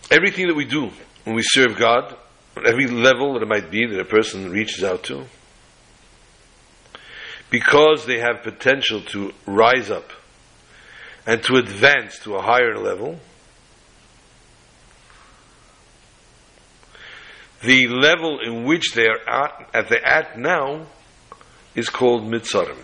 Everything 0.08 0.46
that 0.46 0.54
we 0.54 0.64
do 0.64 0.90
when 1.24 1.34
we 1.34 1.42
serve 1.42 1.76
God, 1.76 2.16
at 2.56 2.64
every 2.64 2.86
level 2.86 3.32
that 3.32 3.42
it 3.42 3.48
might 3.48 3.72
be 3.72 3.86
that 3.86 3.98
a 3.98 4.04
person 4.04 4.52
reaches 4.52 4.84
out 4.84 5.02
to, 5.04 5.24
because 7.50 8.06
they 8.06 8.20
have 8.20 8.44
potential 8.44 9.00
to 9.00 9.32
rise 9.46 9.90
up 9.90 10.12
and 11.26 11.42
to 11.42 11.56
advance 11.56 12.20
to 12.20 12.36
a 12.36 12.42
higher 12.42 12.78
level, 12.78 13.18
the 17.62 17.86
level 17.88 18.40
in 18.40 18.64
which 18.64 18.92
they 18.94 19.06
are 19.06 19.20
at, 19.28 19.70
at 19.72 19.88
the 19.88 20.04
at 20.04 20.38
now 20.38 20.86
is 21.74 21.88
called 21.88 22.24
mitzarim. 22.24 22.78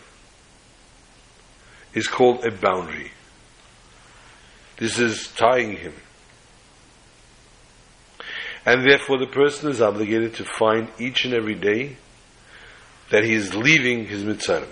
Is 1.94 2.06
called 2.06 2.44
a 2.44 2.50
boundary. 2.50 3.10
This 4.76 4.98
is 4.98 5.28
tying 5.28 5.76
him. 5.76 5.94
And 8.64 8.88
therefore 8.88 9.18
the 9.18 9.26
person 9.26 9.70
is 9.70 9.80
obligated 9.80 10.34
to 10.34 10.44
find 10.44 10.88
each 10.98 11.24
and 11.24 11.34
every 11.34 11.54
day 11.54 11.96
that 13.10 13.24
he 13.24 13.32
is 13.32 13.54
leaving 13.54 14.06
his 14.06 14.22
mitzarim. 14.22 14.68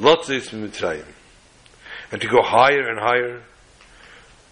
Lotzes 0.00 0.50
mitzrayim. 0.50 1.06
And 2.10 2.20
to 2.20 2.26
go 2.26 2.42
higher 2.42 2.88
and 2.88 2.98
higher. 2.98 3.42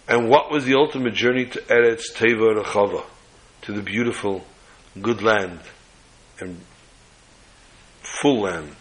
And 0.07 0.29
what 0.29 0.49
was 0.49 0.63
the 0.63 0.75
ultimate 0.75 1.13
journey 1.13 1.45
to 1.45 1.59
Eretz 1.63 2.13
Teva 2.13 2.63
Rechava? 2.63 3.03
To 3.61 3.73
the 3.73 3.81
beautiful, 3.81 4.45
good 5.01 5.21
land 5.21 5.59
and 6.39 6.59
full 8.01 8.41
land. 8.41 8.75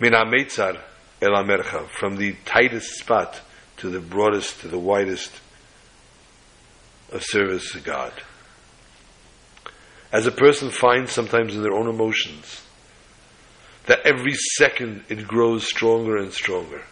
Mina 0.00 0.24
Meitzar 0.24 0.80
El 1.22 1.32
Amercha, 1.32 1.88
from 1.88 2.16
the 2.16 2.34
tightest 2.44 2.98
spot 2.98 3.40
to 3.78 3.88
the 3.88 4.00
broadest, 4.00 4.60
to 4.60 4.68
the 4.68 4.78
widest 4.78 5.32
of 7.12 7.22
service 7.24 7.72
to 7.72 7.80
God. 7.80 8.12
As 10.12 10.26
a 10.26 10.32
person 10.32 10.70
finds 10.70 11.12
sometimes 11.12 11.54
in 11.54 11.62
their 11.62 11.72
own 11.74 11.88
emotions, 11.88 12.62
that 13.86 14.00
every 14.04 14.34
second 14.34 15.04
it 15.08 15.26
grows 15.26 15.66
stronger 15.66 16.16
and 16.16 16.32
stronger. 16.32 16.82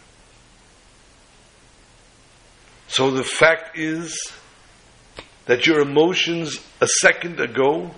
So 2.87 3.11
the 3.11 3.23
fact 3.23 3.77
is 3.77 4.15
that 5.45 5.67
your 5.67 5.81
emotions 5.81 6.59
a 6.79 6.87
second 6.87 7.39
ago 7.39 7.91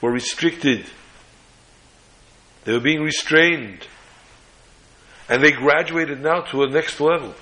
were 0.00 0.12
restricted. 0.12 0.86
They 2.64 2.72
were 2.72 2.80
being 2.80 3.02
restrained. 3.02 3.86
And 5.28 5.42
they 5.42 5.52
graduated 5.52 6.20
now 6.20 6.40
to 6.52 6.62
a 6.62 6.68
next 6.68 7.00
level. 7.00 7.34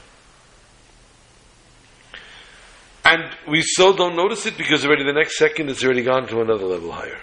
And 3.05 3.23
we 3.49 3.63
so 3.63 3.95
don't 3.95 4.17
notice 4.17 4.47
it 4.47 4.57
because 4.57 4.85
already 4.85 5.05
the 5.05 5.13
next 5.13 5.39
second 5.39 5.69
it's 5.69 5.85
already 5.85 6.03
gone 6.03 6.27
to 6.29 6.41
another 6.41 6.65
level 6.65 6.91
higher. 6.91 7.21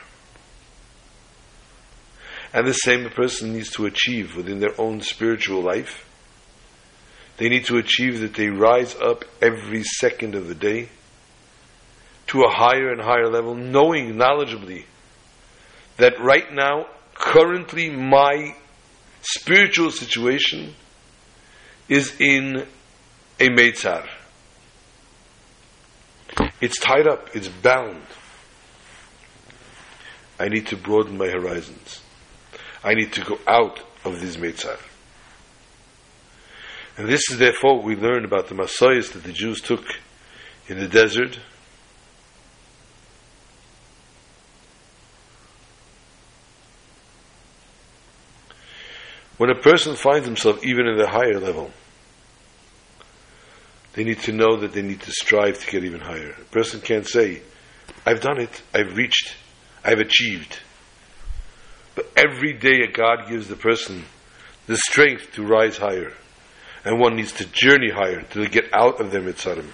And 2.53 2.67
the 2.67 2.73
same 2.73 3.05
a 3.05 3.09
person 3.09 3.51
needs 3.51 3.71
to 3.71 3.85
achieve 3.87 4.37
within 4.37 4.59
their 4.59 4.79
own 4.79 5.01
spiritual 5.01 5.61
life. 5.61 6.07
They 7.37 7.49
need 7.49 7.65
to 7.65 7.77
achieve 7.77 8.21
that 8.21 8.35
they 8.35 8.47
rise 8.47 8.95
up 8.95 9.25
every 9.41 9.83
second 9.83 10.35
of 10.35 10.47
the 10.47 10.55
day 10.55 10.89
to 12.27 12.41
a 12.43 12.49
higher 12.49 12.91
and 12.91 13.01
higher 13.01 13.29
level, 13.29 13.55
knowing 13.55 14.15
knowledgeably 14.15 14.85
that 15.97 16.19
right 16.19 16.51
now, 16.51 16.87
currently, 17.13 17.89
my 17.89 18.55
spiritual 19.21 19.91
situation 19.91 20.73
is 21.87 22.19
in 22.19 22.65
a 23.39 23.49
Meitzar. 23.49 24.07
It's 26.61 26.79
tied 26.79 27.07
up, 27.07 27.35
it's 27.35 27.47
bound. 27.47 28.01
I 30.39 30.47
need 30.47 30.67
to 30.67 30.77
broaden 30.77 31.17
my 31.17 31.27
horizons. 31.27 32.01
I 32.83 32.95
need 32.95 33.13
to 33.13 33.21
go 33.21 33.39
out 33.47 33.81
of 34.03 34.19
this 34.19 34.37
Mitzvah. 34.37 34.77
And 36.97 37.07
this 37.07 37.21
is 37.31 37.37
therefore 37.37 37.77
what 37.77 37.85
we 37.85 37.95
learn 37.95 38.25
about 38.25 38.47
the 38.47 38.55
Masaos 38.55 39.13
that 39.13 39.23
the 39.23 39.31
Jews 39.31 39.61
took 39.61 39.85
in 40.67 40.79
the 40.79 40.87
desert. 40.87 41.39
When 49.43 49.51
a 49.51 49.59
person 49.59 49.97
finds 49.97 50.25
himself 50.25 50.65
even 50.65 50.87
in 50.87 50.97
the 50.97 51.09
higher 51.09 51.37
level, 51.37 51.69
they 53.91 54.05
need 54.05 54.19
to 54.19 54.31
know 54.31 54.55
that 54.61 54.71
they 54.71 54.81
need 54.81 55.01
to 55.01 55.11
strive 55.11 55.59
to 55.59 55.69
get 55.69 55.83
even 55.83 55.99
higher. 55.99 56.29
A 56.29 56.45
person 56.45 56.79
can't 56.79 57.05
say, 57.05 57.41
I've 58.05 58.21
done 58.21 58.39
it, 58.39 58.61
I've 58.73 58.95
reached, 58.95 59.35
I've 59.83 59.99
achieved. 59.99 60.59
But 61.93 62.09
every 62.15 62.53
day 62.53 62.87
God 62.87 63.27
gives 63.27 63.49
the 63.49 63.57
person 63.57 64.05
the 64.67 64.77
strength 64.77 65.33
to 65.33 65.43
rise 65.45 65.77
higher. 65.77 66.13
And 66.85 67.01
one 67.01 67.17
needs 67.17 67.33
to 67.33 67.45
journey 67.45 67.89
higher 67.89 68.21
to 68.21 68.47
get 68.47 68.73
out 68.73 69.01
of 69.01 69.11
their 69.11 69.21
mitzarim. 69.21 69.71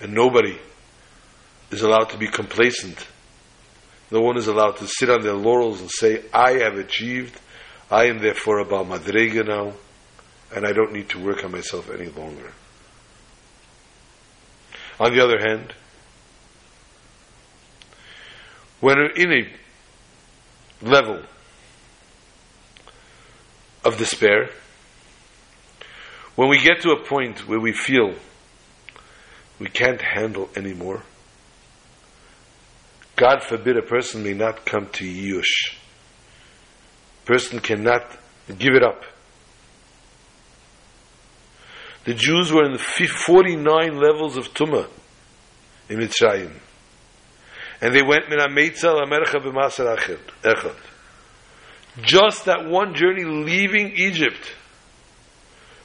And 0.00 0.14
nobody 0.14 0.58
is 1.70 1.82
allowed 1.82 2.08
to 2.08 2.16
be 2.16 2.28
complacent. 2.28 3.06
No 4.14 4.20
one 4.20 4.36
is 4.36 4.46
allowed 4.46 4.76
to 4.76 4.86
sit 4.86 5.10
on 5.10 5.22
their 5.22 5.34
laurels 5.34 5.80
and 5.80 5.90
say, 5.90 6.22
I 6.32 6.52
have 6.58 6.78
achieved, 6.78 7.36
I 7.90 8.04
am 8.04 8.20
therefore 8.20 8.60
about 8.60 8.86
Madrega 8.86 9.44
now, 9.44 9.72
and 10.54 10.64
I 10.64 10.70
don't 10.70 10.92
need 10.92 11.08
to 11.08 11.18
work 11.18 11.42
on 11.44 11.50
myself 11.50 11.90
any 11.90 12.06
longer. 12.06 12.52
On 15.00 15.12
the 15.12 15.20
other 15.20 15.40
hand, 15.40 15.74
when 18.78 18.98
in 19.16 19.32
a 19.32 19.48
level 20.80 21.20
of 23.84 23.98
despair, 23.98 24.50
when 26.36 26.48
we 26.48 26.60
get 26.60 26.82
to 26.82 26.90
a 26.90 27.04
point 27.04 27.48
where 27.48 27.58
we 27.58 27.72
feel 27.72 28.14
we 29.58 29.66
can't 29.66 30.00
handle 30.00 30.50
anymore, 30.54 31.02
God 33.16 33.42
forbid 33.42 33.76
a 33.76 33.82
person 33.82 34.22
may 34.22 34.34
not 34.34 34.64
come 34.64 34.88
to 34.92 35.04
Yush. 35.04 35.76
Person 37.24 37.60
cannot 37.60 38.02
give 38.48 38.74
it 38.74 38.82
up. 38.82 39.02
The 42.04 42.14
Jews 42.14 42.52
were 42.52 42.64
in 42.66 42.72
the 42.72 42.78
49 42.78 43.96
levels 43.96 44.36
of 44.36 44.52
Tumah 44.52 44.88
in 45.88 45.98
Mitzrayim. 46.00 46.52
And 47.80 47.94
they 47.94 48.02
went 48.02 48.28
min 48.28 48.40
ha-meitzel 48.40 48.98
ha-mercha 48.98 49.40
b'masar 49.42 49.96
echad. 50.44 50.76
Just 52.02 52.44
that 52.46 52.66
one 52.66 52.94
journey 52.94 53.24
leaving 53.24 53.92
Egypt 53.96 54.54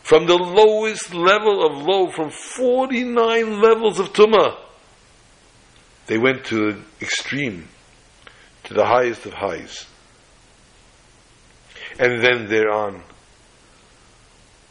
from 0.02 0.26
the 0.26 0.36
lowest 0.36 1.14
level 1.14 1.66
of 1.66 1.84
low, 1.86 2.10
from 2.10 2.32
49 2.32 3.62
levels 3.62 4.00
of 4.00 4.12
Tumah, 4.12 4.58
they 6.10 6.18
went 6.18 6.44
to 6.46 6.74
the 6.74 6.80
extreme, 7.02 7.68
to 8.64 8.74
the 8.74 8.84
highest 8.84 9.28
of 9.28 9.34
highs. 9.34 9.86
And 12.00 12.24
then 12.24 12.50
thereon 12.50 13.04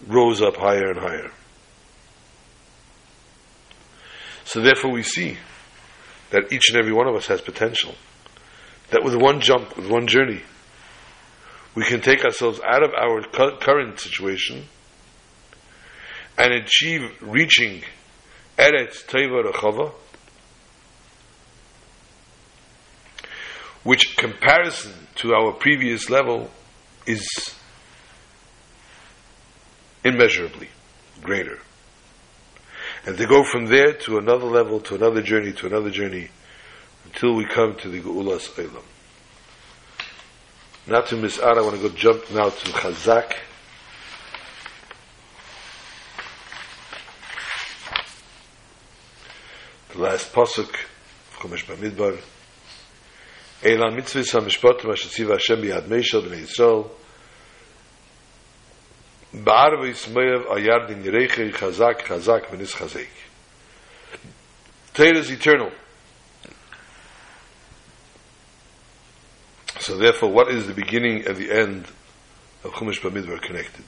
rose 0.08 0.42
up 0.42 0.56
higher 0.56 0.90
and 0.90 0.98
higher. 0.98 1.30
So 4.44 4.60
therefore 4.60 4.90
we 4.90 5.04
see 5.04 5.38
that 6.30 6.52
each 6.52 6.70
and 6.70 6.78
every 6.78 6.92
one 6.92 7.06
of 7.06 7.14
us 7.14 7.28
has 7.28 7.40
potential. 7.40 7.94
That 8.90 9.04
with 9.04 9.14
one 9.14 9.40
jump, 9.40 9.76
with 9.76 9.88
one 9.88 10.08
journey, 10.08 10.42
we 11.76 11.84
can 11.84 12.00
take 12.00 12.24
ourselves 12.24 12.60
out 12.66 12.82
of 12.82 12.90
our 12.94 13.22
current 13.60 14.00
situation 14.00 14.64
and 16.36 16.52
achieve 16.52 17.02
reaching 17.20 17.84
Eretz 18.58 19.06
Teva 19.06 19.52
Rechava, 19.52 19.92
which 23.88 24.18
comparison 24.18 24.92
to 25.14 25.32
our 25.32 25.50
previous 25.50 26.10
level 26.10 26.50
is 27.06 27.26
immeasurably 30.04 30.68
greater. 31.22 31.58
And 33.06 33.16
to 33.16 33.26
go 33.26 33.42
from 33.44 33.64
there 33.64 33.94
to 33.94 34.18
another 34.18 34.44
level, 34.44 34.78
to 34.80 34.94
another 34.94 35.22
journey, 35.22 35.52
to 35.52 35.66
another 35.68 35.88
journey, 35.88 36.28
until 37.06 37.34
we 37.34 37.46
come 37.46 37.76
to 37.76 37.88
the 37.88 38.02
Geulas 38.02 38.50
Eilam. 38.62 38.84
Not 40.86 41.06
to 41.06 41.16
miss 41.16 41.40
out, 41.40 41.56
I 41.56 41.62
want 41.62 41.76
to 41.76 41.88
go 41.88 41.94
jump 41.94 42.30
now 42.30 42.50
to 42.50 42.66
Chazak. 42.72 43.36
The 49.94 49.98
last 49.98 50.30
pasuk, 50.34 50.76
Chumash 51.38 51.64
Bamidbar. 51.64 52.20
Torah 64.94 65.18
is 65.18 65.30
eternal. 65.30 65.70
So 69.80 69.96
therefore, 69.96 70.30
what 70.30 70.50
is 70.50 70.66
the 70.66 70.74
beginning 70.74 71.26
and 71.26 71.36
the 71.36 71.50
end 71.50 71.86
of 72.64 72.72
Chumash 72.72 73.00
Bamidbar 73.00 73.40
connected? 73.42 73.84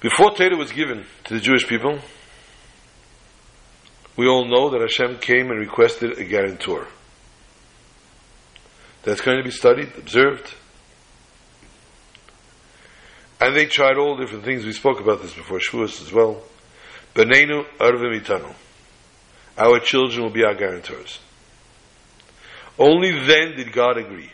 Before 0.00 0.34
Torah 0.36 0.56
was 0.56 0.72
given 0.72 1.04
to 1.24 1.34
the 1.34 1.40
Jewish 1.40 1.66
people, 1.66 1.98
we 4.16 4.26
all 4.26 4.46
know 4.46 4.70
that 4.70 4.80
Hashem 4.80 5.18
came 5.18 5.50
and 5.50 5.58
requested 5.60 6.18
a 6.18 6.24
guarantor. 6.24 6.86
That's 9.02 9.20
going 9.20 9.38
to 9.38 9.44
be 9.44 9.50
studied, 9.50 9.92
observed. 9.98 10.54
And 13.40 13.54
they 13.54 13.66
tried 13.66 13.98
all 13.98 14.16
different 14.16 14.44
things. 14.44 14.64
We 14.64 14.72
spoke 14.72 15.00
about 15.00 15.22
this 15.22 15.34
before 15.34 15.58
Shavuos 15.58 16.02
as 16.02 16.12
well. 16.12 16.42
Benenu 17.14 17.66
arvim 17.78 18.20
itanu. 18.20 18.54
Our 19.58 19.78
children 19.80 20.22
will 20.22 20.32
be 20.32 20.44
our 20.44 20.54
guarantors. 20.54 21.18
Only 22.78 23.12
then 23.26 23.56
did 23.56 23.72
God 23.72 23.98
agree. 23.98 24.30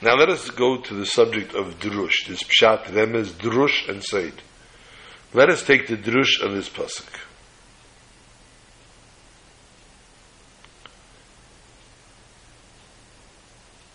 Now 0.00 0.16
let 0.16 0.28
us 0.28 0.50
go 0.50 0.78
to 0.78 0.94
the 0.94 1.06
subject 1.06 1.54
of 1.54 1.78
drush, 1.78 2.26
this 2.26 2.42
pshat, 2.42 2.86
remez, 2.86 3.26
drush, 3.26 3.88
and 3.88 4.02
seid. 4.02 4.34
Let 5.34 5.48
us 5.48 5.62
take 5.62 5.86
the 5.88 5.96
drush 5.96 6.42
of 6.42 6.52
this 6.52 6.68
pasuk. 6.68 7.08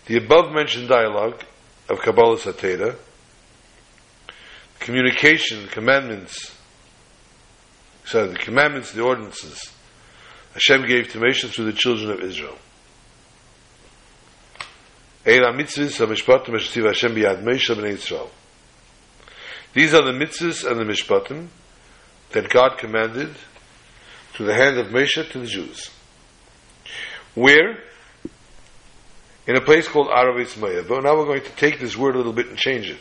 The 0.06 0.16
above 0.16 0.52
mentioned 0.52 0.88
dialogue 0.88 1.44
of 1.88 1.98
Kabbalas 1.98 2.42
Torah, 2.58 2.96
communication, 4.80 5.68
commandments, 5.68 6.56
sorry, 8.04 8.28
the 8.28 8.38
commandments, 8.38 8.92
the 8.92 9.02
ordinances 9.02 9.70
Hashem 10.54 10.86
gave 10.86 11.12
to 11.12 11.18
Moshe 11.18 11.48
through 11.54 11.66
the 11.66 11.72
children 11.72 12.10
of 12.10 12.20
Israel. 12.20 12.56
Eila 15.24 15.54
mitzvahs 15.54 15.98
ha-mishpatim 15.98 16.54
asher 16.54 16.86
Hashem 16.86 17.14
biyad 17.14 17.42
Moshe 17.44 17.74
b'nei 17.76 17.92
Yisrael. 17.92 18.30
These 19.78 19.94
are 19.94 20.02
the 20.02 20.10
mitzvahs 20.10 20.68
and 20.68 20.80
the 20.80 20.82
mishpatim 20.82 21.46
that 22.32 22.50
God 22.50 22.78
commanded 22.78 23.32
to 24.34 24.42
the 24.42 24.52
hand 24.52 24.76
of 24.76 24.88
Moshe 24.88 25.30
to 25.30 25.38
the 25.38 25.46
Jews. 25.46 25.90
Where? 27.36 27.78
In 29.46 29.54
a 29.54 29.60
place 29.60 29.86
called 29.86 30.08
Aravis 30.08 30.60
Maya. 30.60 30.82
But 30.82 31.04
now 31.04 31.16
we're 31.16 31.26
going 31.26 31.44
to 31.44 31.52
take 31.54 31.78
this 31.78 31.96
word 31.96 32.16
a 32.16 32.18
little 32.18 32.32
bit 32.32 32.48
and 32.48 32.58
change 32.58 32.90
it. 32.90 32.98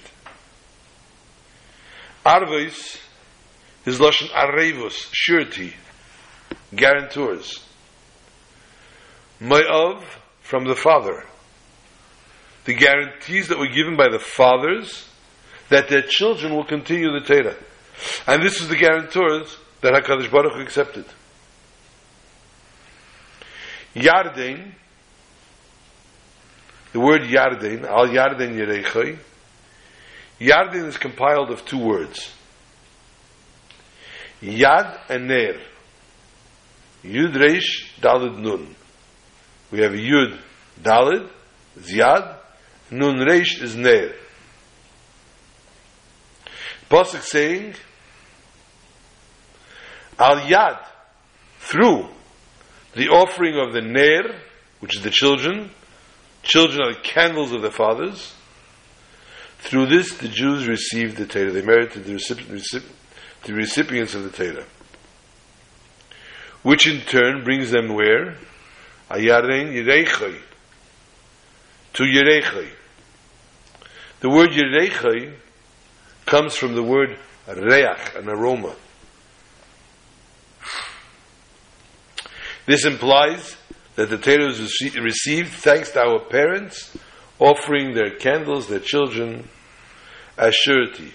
Aravis 2.23 2.99
is 3.87 3.97
Lashon 3.97 4.27
Arevus, 4.27 5.09
surety, 5.11 5.73
guarantors. 6.75 7.65
Mayav, 9.41 10.03
from 10.41 10.65
the 10.65 10.75
Father. 10.75 11.25
The 12.65 12.75
guarantees 12.75 13.47
that 13.47 13.57
were 13.57 13.65
given 13.65 13.97
by 13.97 14.09
the 14.09 14.19
fathers 14.19 15.07
that 15.69 15.89
their 15.89 16.03
children 16.03 16.53
will 16.55 16.65
continue 16.65 17.11
the 17.11 17.25
Torah. 17.25 17.55
And 18.27 18.43
this 18.43 18.61
is 18.61 18.67
the 18.67 18.75
guarantors 18.75 19.57
that 19.81 19.93
HaKadosh 19.93 20.31
Baruch 20.31 20.53
Hu 20.53 20.61
accepted. 20.61 21.05
Yarden, 23.95 24.73
the 26.93 26.99
word 26.99 27.21
Yarden, 27.21 27.85
Al 27.85 28.07
Yarden 28.07 28.55
Yerechai, 28.55 29.17
Yardin 30.39 30.85
is 30.85 30.97
compiled 30.97 31.49
of 31.49 31.65
two 31.65 31.79
words. 31.79 32.31
Yad 34.41 34.99
and 35.09 35.27
Ner. 35.27 35.59
Yud 37.03 37.33
Reish 37.33 37.91
Dalid 37.99 38.37
Nun. 38.37 38.75
We 39.71 39.79
have 39.79 39.93
Yud 39.93 40.37
Dalid, 40.81 41.29
Yad, 41.79 42.37
Nun 42.91 43.17
Reish 43.17 43.61
is 43.61 43.75
Ner. 43.75 44.13
Pasuk 46.89 47.21
saying, 47.21 47.75
Al 50.19 50.39
Yad, 50.41 50.79
through 51.59 52.07
the 52.93 53.09
offering 53.09 53.59
of 53.59 53.73
the 53.73 53.81
Ner, 53.81 54.35
which 54.79 54.95
is 54.95 55.03
the 55.03 55.11
children, 55.11 55.69
children 56.43 56.81
are 56.81 56.93
the 56.93 56.99
candles 57.01 57.51
of 57.51 57.61
their 57.61 57.71
fathers. 57.71 58.33
Through 59.59 59.87
this, 59.87 60.13
the 60.15 60.27
Jews 60.27 60.67
received 60.67 61.17
the 61.17 61.25
Torah. 61.25 61.51
They 61.51 61.61
merited 61.61 62.05
the, 62.05 62.13
recipient, 62.13 62.85
the 63.43 63.53
recipients 63.53 64.15
of 64.15 64.23
the 64.23 64.29
Torah. 64.29 64.65
Which 66.63 66.87
in 66.87 67.01
turn 67.01 67.43
brings 67.43 67.71
them 67.71 67.93
where? 67.93 68.37
Ayaren 69.09 69.73
Yerechai. 69.73 70.39
To 71.93 72.03
Yerechai. 72.03 72.69
The 74.19 74.29
word 74.29 74.49
Yerechai 74.49 75.33
comes 76.27 76.55
from 76.55 76.75
the 76.75 76.83
word 76.83 77.17
reach, 77.47 78.15
an 78.15 78.29
aroma. 78.29 78.75
This 82.67 82.85
implies 82.85 83.55
that 83.95 84.09
the 84.09 84.17
Torah 84.17 84.45
was 84.45 84.59
received 84.95 85.53
thanks 85.53 85.91
to 85.91 86.01
our 86.01 86.19
parents 86.19 86.95
offering 87.39 87.93
their 87.93 88.11
candles, 88.11 88.67
their 88.67 88.79
children, 88.79 89.47
as 90.37 90.53
surety. 90.53 91.13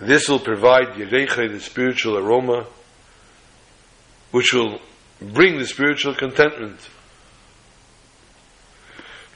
This 0.00 0.28
will 0.28 0.38
provide 0.38 0.88
Yerechai, 0.94 1.50
the 1.50 1.60
spiritual 1.60 2.18
aroma, 2.18 2.66
which 4.30 4.52
will 4.52 4.80
bring 5.20 5.58
the 5.58 5.66
spiritual 5.66 6.14
contentment. 6.14 6.78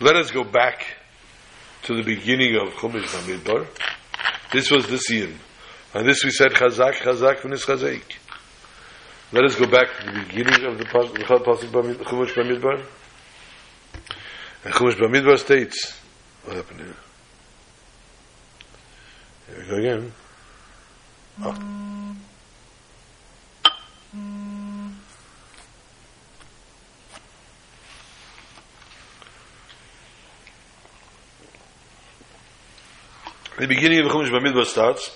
Let 0.01 0.17
us 0.17 0.31
go 0.31 0.45
back 0.45 0.87
to 1.85 1.95
the 1.95 2.03
beginning 2.03 2.57
of 2.57 2.75
Chumash 2.75 3.07
Bamidbar. 3.07 3.67
This 4.55 4.71
was 4.71 4.87
the 4.87 4.99
scene. 4.99 5.41
And 5.95 6.07
this 6.07 6.23
we 6.23 6.31
said, 6.31 6.53
Chazak, 6.53 6.93
Chazak, 6.99 7.39
V'nis 7.39 7.65
Chazak. 7.65 8.05
Let 9.33 9.45
us 9.47 9.57
go 9.57 9.67
back 9.67 9.89
to 9.99 10.07
the 10.07 10.21
beginning 10.21 10.65
of 10.65 10.79
the 10.79 10.85
Pasuk 10.85 11.17
Chumash 11.25 12.35
Bamidbar. 12.35 12.87
And 14.65 14.73
Chumash 14.73 14.95
Bamidbar 14.95 15.41
states, 15.41 16.01
what 16.45 16.55
happened 16.55 16.83
here? 16.83 16.97
Here 19.49 19.59
we 19.59 19.67
go 19.67 19.77
again. 19.77 20.13
Oh. 21.43 21.84
The 33.65 33.69
beginning 33.69 34.01
of 34.01 34.05
the 34.05 34.11
Chumash 34.11 34.29
Bamidbar 34.29 34.67
starts. 34.67 35.11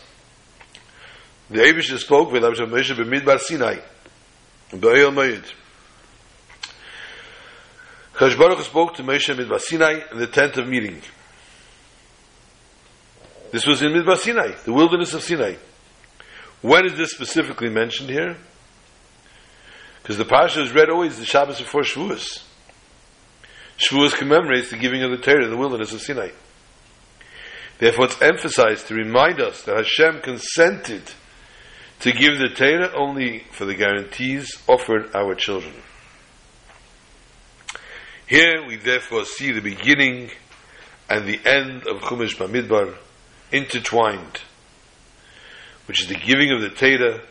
The 1.51 1.59
Abish 1.59 1.94
spoke 1.99 2.32
with 2.32 2.42
Abishah 2.42 2.66
Moshe 2.66 2.96
Bamidbar 2.96 3.38
Sinai. 3.38 3.76
Ba'il 4.70 5.12
Mayid. 5.12 5.44
Chash 8.14 8.38
Baruch 8.38 8.64
spoke 8.64 8.94
to 8.94 9.03
Moshe 9.03 9.36
Midbar 9.36 9.61
Sinai 9.61 10.01
in 10.11 10.18
the 10.18 10.26
tent 10.26 10.57
of 10.57 10.66
meeting. 10.66 11.03
This 13.53 13.66
was 13.66 13.82
in 13.82 13.92
Midbar 13.92 14.16
Sinai, 14.16 14.53
the 14.64 14.72
wilderness 14.72 15.12
of 15.12 15.22
Sinai. 15.22 15.57
When 16.62 16.86
is 16.86 16.96
this 16.96 17.11
specifically 17.11 17.68
mentioned 17.68 18.09
here? 18.09 18.38
Because 20.01 20.16
the 20.16 20.24
Parsha 20.24 20.62
is 20.62 20.72
read 20.72 20.88
always 20.88 21.18
the 21.18 21.26
Shabbos 21.26 21.59
before 21.59 21.82
Shavuos. 21.82 22.44
Shavuos 23.76 24.14
commemorates 24.14 24.70
the 24.70 24.78
giving 24.78 25.03
of 25.03 25.11
the 25.11 25.18
Torah 25.18 25.44
in 25.44 25.51
the 25.51 25.59
wilderness 25.59 25.92
of 25.92 26.01
Sinai. 26.01 26.30
Therefore, 27.78 28.06
it's 28.06 28.20
emphasized 28.20 28.88
to 28.88 28.94
remind 28.94 29.40
us 29.40 29.62
that 29.62 29.76
Hashem 29.76 30.20
consented 30.22 31.12
to 32.00 32.12
give 32.12 32.38
the 32.38 32.48
Torah 32.48 32.92
only 32.96 33.44
for 33.52 33.64
the 33.64 33.74
guarantees 33.74 34.60
offered 34.68 35.14
our 35.14 35.34
children. 35.34 35.74
Here 38.26 38.66
we 38.66 38.76
therefore 38.76 39.24
see 39.24 39.52
the 39.52 39.60
beginning 39.60 40.30
and 41.08 41.26
the 41.26 41.40
end 41.46 41.86
of 41.86 42.02
Chumash 42.02 42.36
Bamidbar 42.36 42.96
intertwined, 43.52 44.40
which 45.86 46.02
is 46.02 46.08
the 46.08 46.14
giving 46.14 46.52
of 46.52 46.60
the 46.60 46.70
Torah 46.70 47.22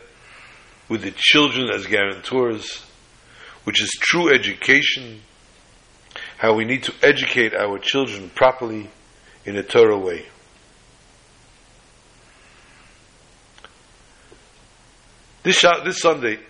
with 0.88 1.02
the 1.02 1.12
children 1.14 1.68
as 1.70 1.86
guarantors, 1.86 2.84
which 3.64 3.82
is 3.82 3.90
true 4.00 4.34
education, 4.34 5.20
how 6.38 6.54
we 6.54 6.64
need 6.64 6.82
to 6.82 6.94
educate 7.02 7.54
our 7.54 7.78
children 7.78 8.30
properly 8.34 8.90
in 9.44 9.56
a 9.56 9.62
Torah 9.62 9.98
way. 9.98 10.26
This 15.42 15.64
this 15.84 16.00
Sunday, 16.00 16.40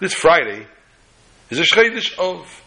this 0.00 0.14
Friday 0.14 0.66
is 1.50 1.58
a 1.58 1.64
Shchedish 1.64 2.18
of 2.18 2.62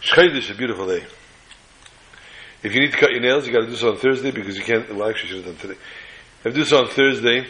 Shchedish, 0.00 0.36
is 0.36 0.50
a 0.50 0.54
beautiful 0.54 0.86
day. 0.86 1.04
If 2.62 2.74
you 2.74 2.80
need 2.80 2.92
to 2.92 2.96
cut 2.98 3.10
your 3.10 3.20
nails, 3.20 3.46
you 3.46 3.52
got 3.52 3.62
to 3.62 3.66
do 3.66 3.74
so 3.74 3.90
on 3.90 3.96
Thursday 3.96 4.30
because 4.30 4.56
you 4.56 4.62
can't. 4.62 4.94
Well, 4.94 5.08
actually, 5.10 5.30
should 5.30 5.44
have 5.44 5.58
done 5.58 5.68
today. 5.68 5.80
Have 6.44 6.52
to 6.52 6.60
do 6.60 6.64
so 6.64 6.78
on 6.78 6.88
Thursday 6.88 7.44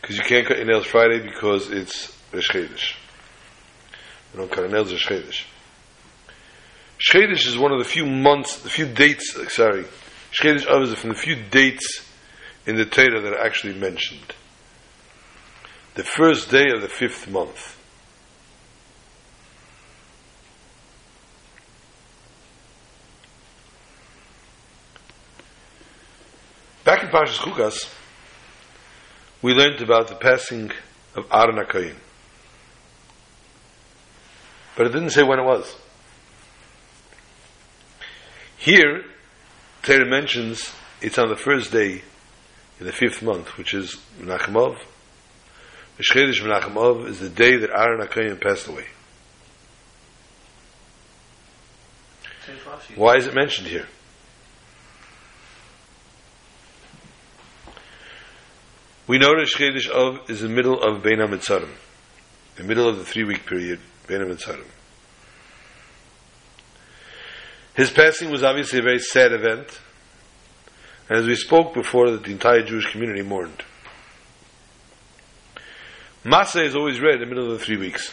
because 0.00 0.16
you 0.16 0.24
can't 0.24 0.46
cut 0.46 0.56
your 0.56 0.66
nails 0.66 0.86
Friday 0.86 1.20
because 1.20 1.70
it's 1.70 2.16
Chodesh. 2.32 2.94
You 4.32 4.40
don't 4.40 4.50
cut 4.50 4.60
your 4.60 4.70
nails 4.70 4.90
Rosh 4.90 5.06
Chodesh. 5.06 5.44
Shchedish 6.98 7.46
is 7.46 7.58
one 7.58 7.72
of 7.72 7.78
the 7.78 7.84
few 7.84 8.06
months, 8.06 8.62
the 8.62 8.70
few 8.70 8.86
dates. 8.86 9.36
Sorry, 9.54 9.84
Shchedish 10.32 10.66
Av 10.66 10.82
is 10.82 10.94
from 10.94 11.10
the 11.10 11.16
few 11.16 11.36
dates 11.36 12.07
in 12.68 12.76
the 12.76 12.84
Torah 12.84 13.22
that 13.22 13.32
are 13.32 13.40
actually 13.40 13.72
mentioned. 13.72 14.34
The 15.94 16.04
first 16.04 16.50
day 16.50 16.66
of 16.70 16.82
the 16.82 16.88
fifth 16.88 17.26
month. 17.26 17.78
Back 26.84 27.04
in 27.04 27.08
Parshas 27.08 27.38
Chukas, 27.38 27.90
we 29.40 29.54
learned 29.54 29.80
about 29.80 30.08
the 30.08 30.16
passing 30.16 30.70
of 31.16 31.26
Aaron 31.32 31.56
HaKoyin. 31.56 31.96
But 34.76 34.88
it 34.88 34.92
didn't 34.92 35.10
say 35.10 35.22
when 35.22 35.38
it 35.38 35.44
was. 35.44 35.74
Here, 38.58 39.04
Torah 39.82 40.04
mentions 40.04 40.70
it's 41.00 41.16
on 41.16 41.30
the 41.30 41.36
first 41.36 41.72
day 41.72 42.02
in 42.80 42.86
the 42.86 42.92
fifth 42.92 43.22
month, 43.22 43.56
which 43.58 43.74
is 43.74 43.96
Menachemov. 44.20 44.78
The 45.96 46.04
Shchedish 46.04 46.40
Menachemov 46.42 47.06
is 47.08 47.18
the 47.18 47.28
day 47.28 47.56
that 47.56 47.70
Aaron 47.70 48.06
HaKoyin 48.06 48.40
passed 48.40 48.68
away. 48.68 48.86
Why 52.94 53.16
is 53.16 53.26
it 53.26 53.34
mentioned 53.34 53.68
here? 53.68 53.86
We 59.06 59.18
know 59.18 59.34
that 59.38 59.48
Shchedish 59.48 59.90
Av 59.90 60.30
is 60.30 60.40
the 60.40 60.48
middle 60.48 60.82
of 60.82 61.02
Bein 61.02 61.18
HaMetzarim, 61.18 61.70
the 62.56 62.64
middle 62.64 62.88
of 62.88 62.98
the 62.98 63.04
three-week 63.04 63.46
period, 63.46 63.80
Bein 64.06 64.20
HaMetzarim. 64.20 64.66
His 67.74 67.90
passing 67.90 68.30
was 68.30 68.42
obviously 68.42 68.80
a 68.80 68.82
very 68.82 68.98
sad 68.98 69.32
event, 69.32 69.80
as 71.08 71.26
we 71.26 71.34
spoke 71.34 71.74
before, 71.74 72.10
that 72.10 72.24
the 72.24 72.32
entire 72.32 72.62
Jewish 72.62 72.90
community 72.90 73.22
mourned. 73.22 73.62
Masa 76.24 76.64
is 76.64 76.76
always 76.76 77.00
read 77.00 77.14
in 77.14 77.20
the 77.20 77.26
middle 77.26 77.52
of 77.52 77.58
the 77.58 77.64
three 77.64 77.76
weeks. 77.76 78.12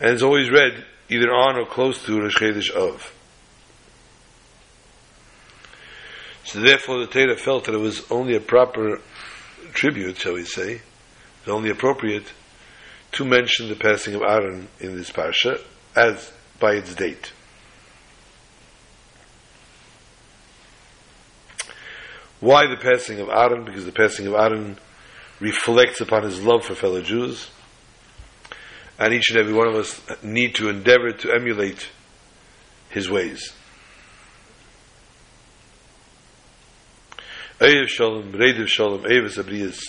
And 0.00 0.10
it's 0.10 0.22
always 0.22 0.50
read 0.50 0.84
either 1.08 1.30
on 1.30 1.56
or 1.56 1.66
close 1.66 2.02
to 2.04 2.20
Rosh 2.20 2.36
Chodesh 2.36 2.70
of. 2.70 3.12
So 6.44 6.60
therefore 6.60 7.00
the 7.00 7.06
Torah 7.06 7.36
felt 7.36 7.64
that 7.64 7.74
it 7.74 7.78
was 7.78 8.10
only 8.10 8.34
a 8.34 8.40
proper 8.40 9.00
tribute, 9.72 10.18
shall 10.18 10.34
we 10.34 10.44
say, 10.44 10.74
it 10.74 10.82
was 11.46 11.54
only 11.54 11.70
appropriate 11.70 12.32
to 13.12 13.24
mention 13.24 13.68
the 13.68 13.76
passing 13.76 14.14
of 14.14 14.22
Aaron 14.22 14.68
in 14.80 14.96
this 14.96 15.10
parsha 15.10 15.60
as 15.96 16.32
by 16.58 16.74
its 16.74 16.94
date. 16.94 17.32
Why 22.44 22.66
the 22.66 22.76
passing 22.76 23.20
of 23.20 23.30
Aaron? 23.30 23.64
Because 23.64 23.86
the 23.86 23.92
passing 23.92 24.26
of 24.26 24.34
Aaron 24.34 24.76
reflects 25.40 26.02
upon 26.02 26.24
his 26.24 26.44
love 26.44 26.62
for 26.62 26.74
fellow 26.74 27.00
Jews. 27.00 27.48
And 28.98 29.14
each 29.14 29.30
and 29.30 29.38
every 29.38 29.54
one 29.54 29.66
of 29.66 29.74
us 29.74 29.98
need 30.22 30.54
to 30.56 30.68
endeavor 30.68 31.12
to 31.12 31.32
emulate 31.32 31.88
his 32.90 33.08
ways. 33.08 33.54
Eiv 37.60 37.88
Shalom, 37.88 38.34
Reidiv 38.34 38.68
Shalom, 38.68 39.04
Eivis 39.04 39.42
Abriyas, 39.42 39.80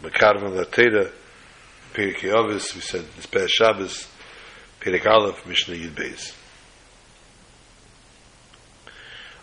Mekarvan 0.00 0.56
LaTorah, 0.56 1.10
Perik 1.94 2.18
Yovis, 2.18 2.76
we 2.76 2.80
said 2.80 3.04
this 3.16 3.26
past 3.26 3.50
Shabbos, 3.50 4.06
Perik 4.80 5.04
Aleph, 5.04 5.44
Mishnah 5.44 5.74
Yud 5.74 5.96
Beis. 5.96 6.32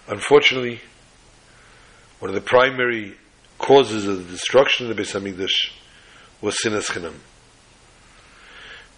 Unfortunately, 0.08 0.80
one 2.20 2.30
of 2.30 2.36
the 2.36 2.41
primary 2.41 3.16
causes 3.57 4.05
of 4.05 4.26
the 4.26 4.32
destruction 4.32 4.89
of 4.89 4.95
the 4.95 5.01
Beis 5.01 5.13
Hamikdash 5.13 5.72
was 6.41 6.57
sinas 6.63 6.89
chinam. 6.89 7.16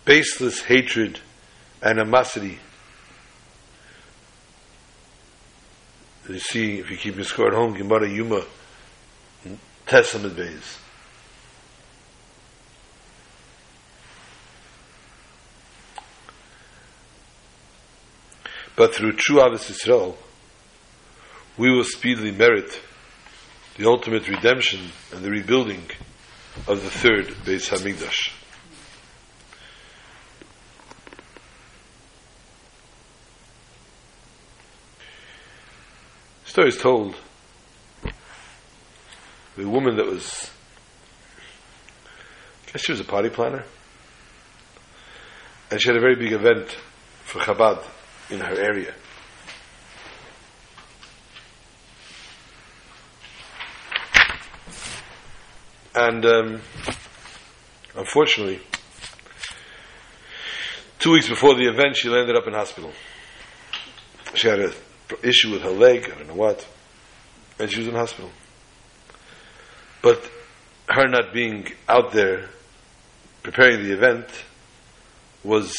Baseless 0.05 0.61
hatred, 0.61 1.19
animosity. 1.81 2.59
You 6.29 6.39
see, 6.39 6.79
if 6.79 6.91
you 6.91 6.97
keep 6.97 7.15
your 7.15 7.23
score 7.23 7.47
at 7.47 7.53
home, 7.53 7.73
Gemara 7.73 8.07
Yoma, 8.07 8.45
Testament 9.85 10.35
Beis. 10.35 10.77
But 18.75 18.93
through 18.93 19.13
true 19.13 19.37
Ahavas 19.37 19.71
Yisrael, 19.71 20.15
we 21.57 21.71
will 21.71 21.83
speedily 21.83 22.31
merit 22.31 22.79
the 23.77 23.87
ultimate 23.87 24.27
redemption 24.27 24.81
and 25.13 25.23
the 25.23 25.29
rebuilding 25.29 25.83
of 26.67 26.83
the 26.83 26.89
third 26.89 27.27
Beis 27.45 27.69
Hamikdash. 27.69 28.33
Story 36.45 36.69
is 36.69 36.77
told 36.77 37.15
the 39.55 39.69
woman 39.69 39.97
that 39.97 40.07
was, 40.07 40.49
I 42.67 42.71
guess 42.71 42.81
she 42.81 42.93
was 42.93 43.01
a 43.01 43.03
party 43.03 43.29
planner, 43.29 43.63
and 45.69 45.79
she 45.79 45.89
had 45.89 45.97
a 45.97 46.01
very 46.01 46.15
big 46.15 46.33
event 46.33 46.75
for 47.25 47.39
Chabad 47.41 47.83
in 48.31 48.39
her 48.39 48.59
area. 48.59 48.95
And 55.99 56.23
um, 56.27 56.61
unfortunately, 57.95 58.59
two 60.99 61.13
weeks 61.13 61.27
before 61.27 61.55
the 61.55 61.67
event, 61.67 61.95
she 61.97 62.07
landed 62.07 62.35
up 62.35 62.45
in 62.45 62.53
hospital. 62.53 62.91
She 64.35 64.47
had 64.47 64.59
an 64.59 64.73
issue 65.23 65.51
with 65.51 65.63
her 65.63 65.71
leg, 65.71 66.03
I 66.05 66.19
don't 66.19 66.27
know 66.27 66.35
what, 66.35 66.67
and 67.57 67.71
she 67.71 67.79
was 67.79 67.87
in 67.87 67.95
hospital. 67.95 68.29
But 70.03 70.21
her 70.87 71.07
not 71.07 71.33
being 71.33 71.67
out 71.89 72.11
there 72.11 72.49
preparing 73.41 73.83
the 73.83 73.91
event 73.91 74.27
was 75.43 75.75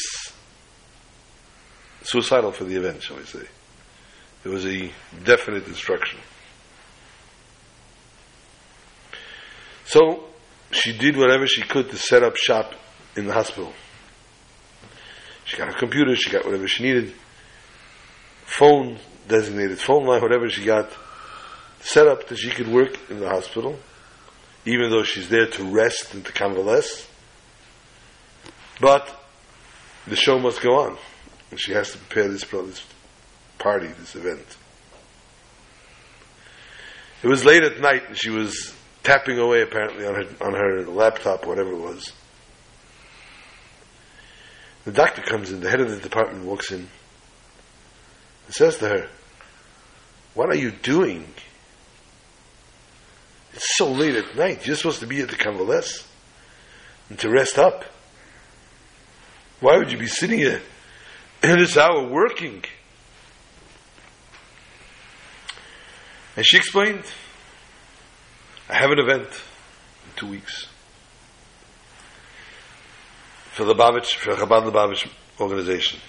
suicidal 2.01 2.51
for 2.51 2.65
the 2.65 2.75
event, 2.75 3.03
shall 3.03 3.15
we 3.15 3.23
say. 3.23 3.47
There 4.43 4.51
was 4.51 4.65
a 4.65 4.91
definite 5.23 5.65
instruction. 5.65 6.19
So 9.89 10.23
she 10.69 10.95
did 10.95 11.17
whatever 11.17 11.47
she 11.47 11.63
could 11.63 11.89
to 11.89 11.97
set 11.97 12.21
up 12.21 12.35
shop 12.35 12.75
in 13.15 13.25
the 13.25 13.33
hospital. 13.33 13.73
She 15.45 15.57
got 15.57 15.67
a 15.67 15.73
computer, 15.73 16.15
she 16.15 16.29
got 16.29 16.45
whatever 16.45 16.67
she 16.67 16.83
needed, 16.83 17.11
phone, 18.45 18.99
designated 19.27 19.79
phone 19.79 20.05
line, 20.05 20.21
whatever 20.21 20.47
she 20.47 20.63
got 20.63 20.91
set 21.79 22.07
up 22.07 22.27
that 22.27 22.37
she 22.37 22.51
could 22.51 22.67
work 22.67 23.09
in 23.09 23.19
the 23.19 23.27
hospital, 23.27 23.79
even 24.63 24.91
though 24.91 25.01
she's 25.01 25.27
there 25.27 25.47
to 25.47 25.63
rest 25.63 26.13
and 26.13 26.23
to 26.23 26.31
convalesce. 26.33 27.07
But 28.79 29.09
the 30.05 30.15
show 30.15 30.37
must 30.37 30.61
go 30.61 30.81
on. 30.81 30.99
And 31.49 31.59
she 31.59 31.71
has 31.71 31.93
to 31.93 31.97
prepare 31.97 32.27
this, 32.27 32.43
this 32.43 32.85
party, 33.57 33.87
this 33.87 34.15
event. 34.15 34.55
It 37.23 37.27
was 37.27 37.43
late 37.43 37.63
at 37.63 37.81
night 37.81 38.03
and 38.07 38.15
she 38.15 38.29
was 38.29 38.75
tapping 39.03 39.39
away 39.39 39.61
apparently 39.61 40.05
on 40.05 40.15
her 40.15 40.27
on 40.41 40.53
her 40.53 40.85
laptop, 40.85 41.45
whatever 41.45 41.71
it 41.71 41.79
was. 41.79 42.11
The 44.85 44.91
doctor 44.91 45.21
comes 45.21 45.51
in, 45.51 45.59
the 45.59 45.69
head 45.69 45.81
of 45.81 45.89
the 45.89 45.99
department 45.99 46.45
walks 46.45 46.71
in 46.71 46.89
and 48.45 48.55
says 48.55 48.77
to 48.77 48.89
her, 48.89 49.07
What 50.33 50.49
are 50.49 50.55
you 50.55 50.71
doing? 50.71 51.27
It's 53.53 53.77
so 53.77 53.91
late 53.91 54.15
at 54.15 54.35
night. 54.35 54.65
You're 54.65 54.75
supposed 54.75 55.01
to 55.01 55.07
be 55.07 55.21
at 55.21 55.29
the 55.29 55.35
convalesce 55.35 56.07
and 57.09 57.19
to 57.19 57.29
rest 57.29 57.57
up. 57.57 57.85
Why 59.59 59.77
would 59.77 59.91
you 59.91 59.97
be 59.97 60.07
sitting 60.07 60.39
here 60.39 60.61
in 61.43 61.59
this 61.59 61.75
hour 61.75 62.07
working? 62.07 62.63
And 66.35 66.45
she 66.45 66.57
explained 66.57 67.03
I 68.69 68.75
have 68.75 68.91
an 68.91 68.99
event 68.99 69.27
in 69.27 70.11
two 70.15 70.27
weeks 70.27 70.67
for 73.53 73.65
the 73.65 73.73
Babich, 73.73 74.15
for 74.15 74.35
Chabad 74.35 74.71
Lubavitch 74.71 75.09
organization. 75.39 75.99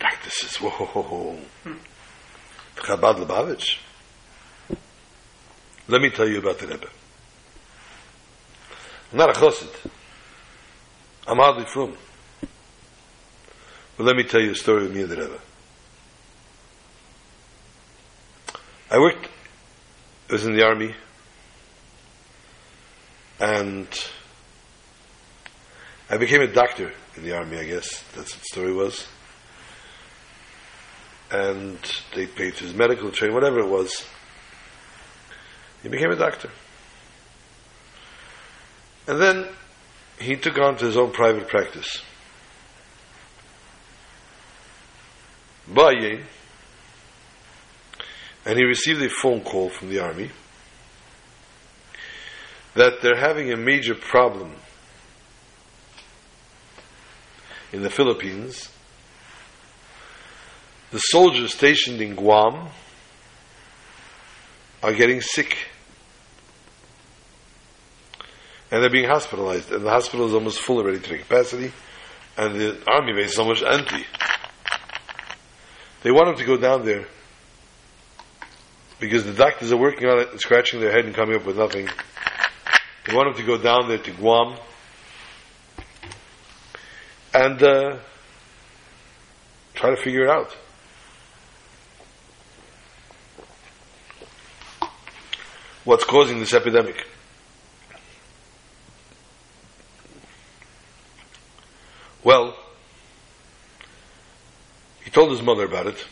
Like 0.00 0.22
this 0.24 0.44
is 0.44 0.56
whoa, 0.58 1.38
Chabad 2.76 3.24
Lubavitch. 3.24 3.78
Let 5.88 6.02
me 6.02 6.10
tell 6.10 6.28
you 6.28 6.38
about 6.38 6.58
the 6.58 6.66
Rebbe. 6.66 6.88
I'm 9.10 9.18
not 9.18 9.30
a 9.30 9.32
chassid. 9.32 9.90
I'm 11.26 11.38
hardly 11.38 11.64
from. 11.64 11.96
But 13.96 14.04
let 14.04 14.16
me 14.16 14.24
tell 14.24 14.40
you 14.40 14.50
a 14.52 14.54
story 14.54 14.84
of 14.84 14.94
me 14.94 15.02
and 15.02 15.10
the 15.10 15.16
Rebbe. 15.16 15.40
I 18.90 18.98
worked 18.98 19.28
was 20.32 20.46
in 20.46 20.54
the 20.54 20.64
army, 20.64 20.94
and 23.38 23.86
I 26.08 26.16
became 26.16 26.40
a 26.40 26.46
doctor 26.46 26.90
in 27.16 27.22
the 27.22 27.36
army. 27.36 27.58
I 27.58 27.64
guess 27.64 28.02
that's 28.14 28.32
what 28.32 28.40
the 28.40 28.46
story 28.50 28.72
was. 28.72 29.06
And 31.30 31.78
they 32.14 32.26
paid 32.26 32.54
for 32.54 32.64
his 32.64 32.72
medical 32.72 33.10
training, 33.10 33.34
whatever 33.34 33.60
it 33.60 33.68
was. 33.68 34.06
He 35.82 35.90
became 35.90 36.10
a 36.10 36.16
doctor, 36.16 36.48
and 39.06 39.20
then 39.20 39.48
he 40.18 40.36
took 40.36 40.58
on 40.58 40.76
to 40.78 40.86
his 40.86 40.96
own 40.96 41.10
private 41.10 41.48
practice. 41.48 42.00
Baye 45.68 46.22
and 48.44 48.58
he 48.58 48.64
received 48.64 49.00
a 49.02 49.08
phone 49.08 49.40
call 49.42 49.68
from 49.68 49.88
the 49.88 50.00
army 50.00 50.30
that 52.74 53.00
they're 53.02 53.18
having 53.18 53.52
a 53.52 53.56
major 53.56 53.94
problem 53.94 54.54
in 57.72 57.82
the 57.82 57.90
Philippines. 57.90 58.70
The 60.90 60.98
soldiers 60.98 61.54
stationed 61.54 62.00
in 62.00 62.14
Guam 62.14 62.68
are 64.82 64.92
getting 64.92 65.20
sick. 65.20 65.68
And 68.70 68.82
they're 68.82 68.90
being 68.90 69.08
hospitalized. 69.08 69.70
And 69.70 69.84
the 69.84 69.90
hospital 69.90 70.26
is 70.26 70.34
almost 70.34 70.60
full 70.60 70.78
already 70.78 71.00
to 71.00 71.10
the 71.10 71.18
capacity. 71.18 71.72
And 72.36 72.58
the 72.58 72.82
army 72.90 73.12
base 73.12 73.32
is 73.32 73.38
almost 73.38 73.62
empty. 73.62 74.04
They 76.02 76.10
want 76.10 76.28
them 76.28 76.36
to 76.36 76.44
go 76.44 76.56
down 76.56 76.84
there 76.84 77.06
because 79.02 79.24
the 79.24 79.32
doctors 79.32 79.72
are 79.72 79.76
working 79.76 80.08
on 80.08 80.20
it 80.20 80.30
and 80.30 80.38
scratching 80.38 80.78
their 80.78 80.92
head 80.92 81.04
and 81.04 81.12
coming 81.12 81.34
up 81.34 81.44
with 81.44 81.58
nothing. 81.58 81.88
They 83.04 83.16
want 83.16 83.30
him 83.30 83.34
to 83.34 83.42
go 83.42 83.58
down 83.58 83.88
there 83.88 83.98
to 83.98 84.10
Guam 84.12 84.56
and 87.34 87.60
uh, 87.60 87.96
try 89.74 89.90
to 89.90 89.96
figure 89.96 90.22
it 90.22 90.30
out. 90.30 90.56
What's 95.82 96.04
causing 96.04 96.38
this 96.38 96.54
epidemic? 96.54 97.04
Well, 102.22 102.56
he 105.02 105.10
told 105.10 105.32
his 105.32 105.42
mother 105.42 105.64
about 105.64 105.88
it. 105.88 106.06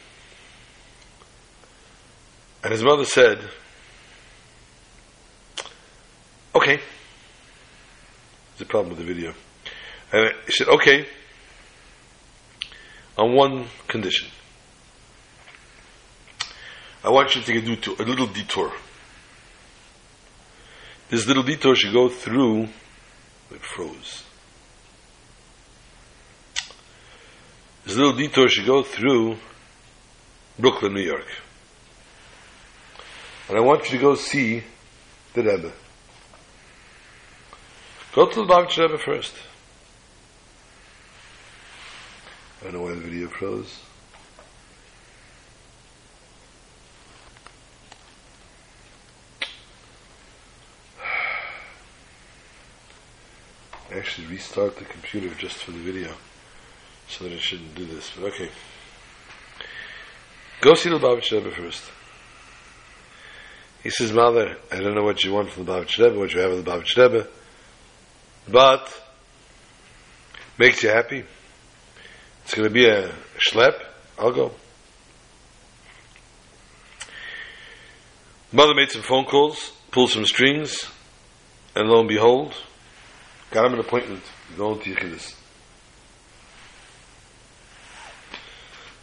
And 2.63 2.73
his 2.73 2.83
mother 2.83 3.05
said, 3.05 3.39
Okay. 6.55 6.81
There's 8.53 8.61
a 8.61 8.65
problem 8.67 8.91
with 8.91 8.99
the 8.99 9.05
video. 9.05 9.35
And 10.13 10.35
she 10.47 10.65
said, 10.65 10.69
Okay. 10.69 11.07
on 13.17 13.35
one 13.35 13.67
condition. 13.89 14.29
I 17.03 17.09
want 17.09 17.35
you 17.35 17.41
to 17.41 17.47
take 17.47 17.87
a, 17.87 18.03
a 18.03 18.05
little 18.05 18.27
detour. 18.27 18.73
This 21.09 21.27
little 21.27 21.43
detour 21.43 21.75
should 21.75 21.93
go 21.93 22.09
through, 22.09 22.69
it 23.51 23.63
froze. 23.63 24.25
This 27.85 27.97
little 27.97 28.13
detour 28.13 28.49
should 28.49 28.67
go 28.67 28.83
through 28.83 29.37
Brooklyn, 30.59 30.95
New 30.95 31.01
York. 31.01 31.27
And 33.51 33.59
I 33.59 33.63
want 33.63 33.91
you 33.91 33.99
to 33.99 34.01
go 34.01 34.15
see 34.15 34.63
the 35.35 35.43
Rebbe. 35.43 35.73
Go 38.15 38.29
to 38.29 38.35
the 38.37 38.43
Lubavitch 38.47 38.79
Rebbe 38.79 38.97
first. 38.97 39.35
I 42.61 42.65
don't 42.67 42.75
know 42.75 42.83
why 42.83 42.91
the 42.91 43.01
video 43.01 43.27
froze. 43.27 43.81
I 53.91 53.99
actually 53.99 54.29
restart 54.29 54.77
the 54.77 54.85
computer 54.85 55.35
just 55.35 55.57
for 55.57 55.73
the 55.73 55.79
video 55.79 56.15
so 57.09 57.25
that 57.25 57.33
I 57.33 57.39
shouldn't 57.39 57.75
do 57.75 57.85
this, 57.85 58.13
but 58.15 58.27
okay. 58.27 58.51
Go 60.61 60.75
see 60.75 60.89
the 60.89 61.01
Lubavitch 61.01 61.33
Rebbe 61.33 61.51
first. 61.51 61.83
He 63.83 63.91
says, 63.91 64.13
Mother, 64.13 64.57
I 64.71 64.77
don't 64.81 64.95
know 64.95 65.05
what 65.05 65.25
you 65.25 65.33
want 65.33 65.51
from 65.51 65.65
the 65.65 65.73
Lubavitch 65.73 65.99
Rebbe, 65.99 66.19
what 66.19 66.33
you 66.35 66.41
have 66.41 66.53
in 66.53 66.63
the 66.63 66.71
Lubavitch 66.71 66.97
Rebbe, 66.97 67.27
but 68.49 69.03
makes 70.59 70.83
you 70.83 70.91
happy. 70.91 71.25
It's 72.45 72.55
going 72.55 72.69
to 72.69 72.75
be 72.75 72.87
a 72.87 73.11
schlep. 73.39 73.83
I'll 74.19 74.33
go. 74.33 74.53
Mother 78.53 78.75
made 78.75 78.91
some 78.91 79.03
phone 79.03 79.25
calls, 79.25 79.73
pulled 79.93 80.11
some 80.11 80.25
strings, 80.25 80.85
and 81.75 81.89
lo 81.89 82.01
and 82.01 82.09
behold, 82.09 82.55
got 83.51 83.65
him 83.65 83.75
an 83.75 83.81
appointment. 83.81 84.23
Going 84.57 84.81
to 84.81 84.95
Yechidus. 84.95 85.37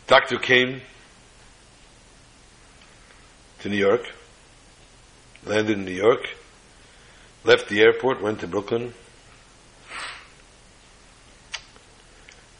Doctor 0.05 0.38
came 0.38 0.82
to 3.59 3.69
New 3.69 3.78
York, 3.78 4.11
landed 5.48 5.78
in 5.78 5.86
New 5.86 5.91
York, 5.91 6.28
left 7.43 7.70
the 7.70 7.82
airport, 7.82 8.22
went 8.22 8.39
to 8.41 8.48
Brooklyn, 8.48 8.93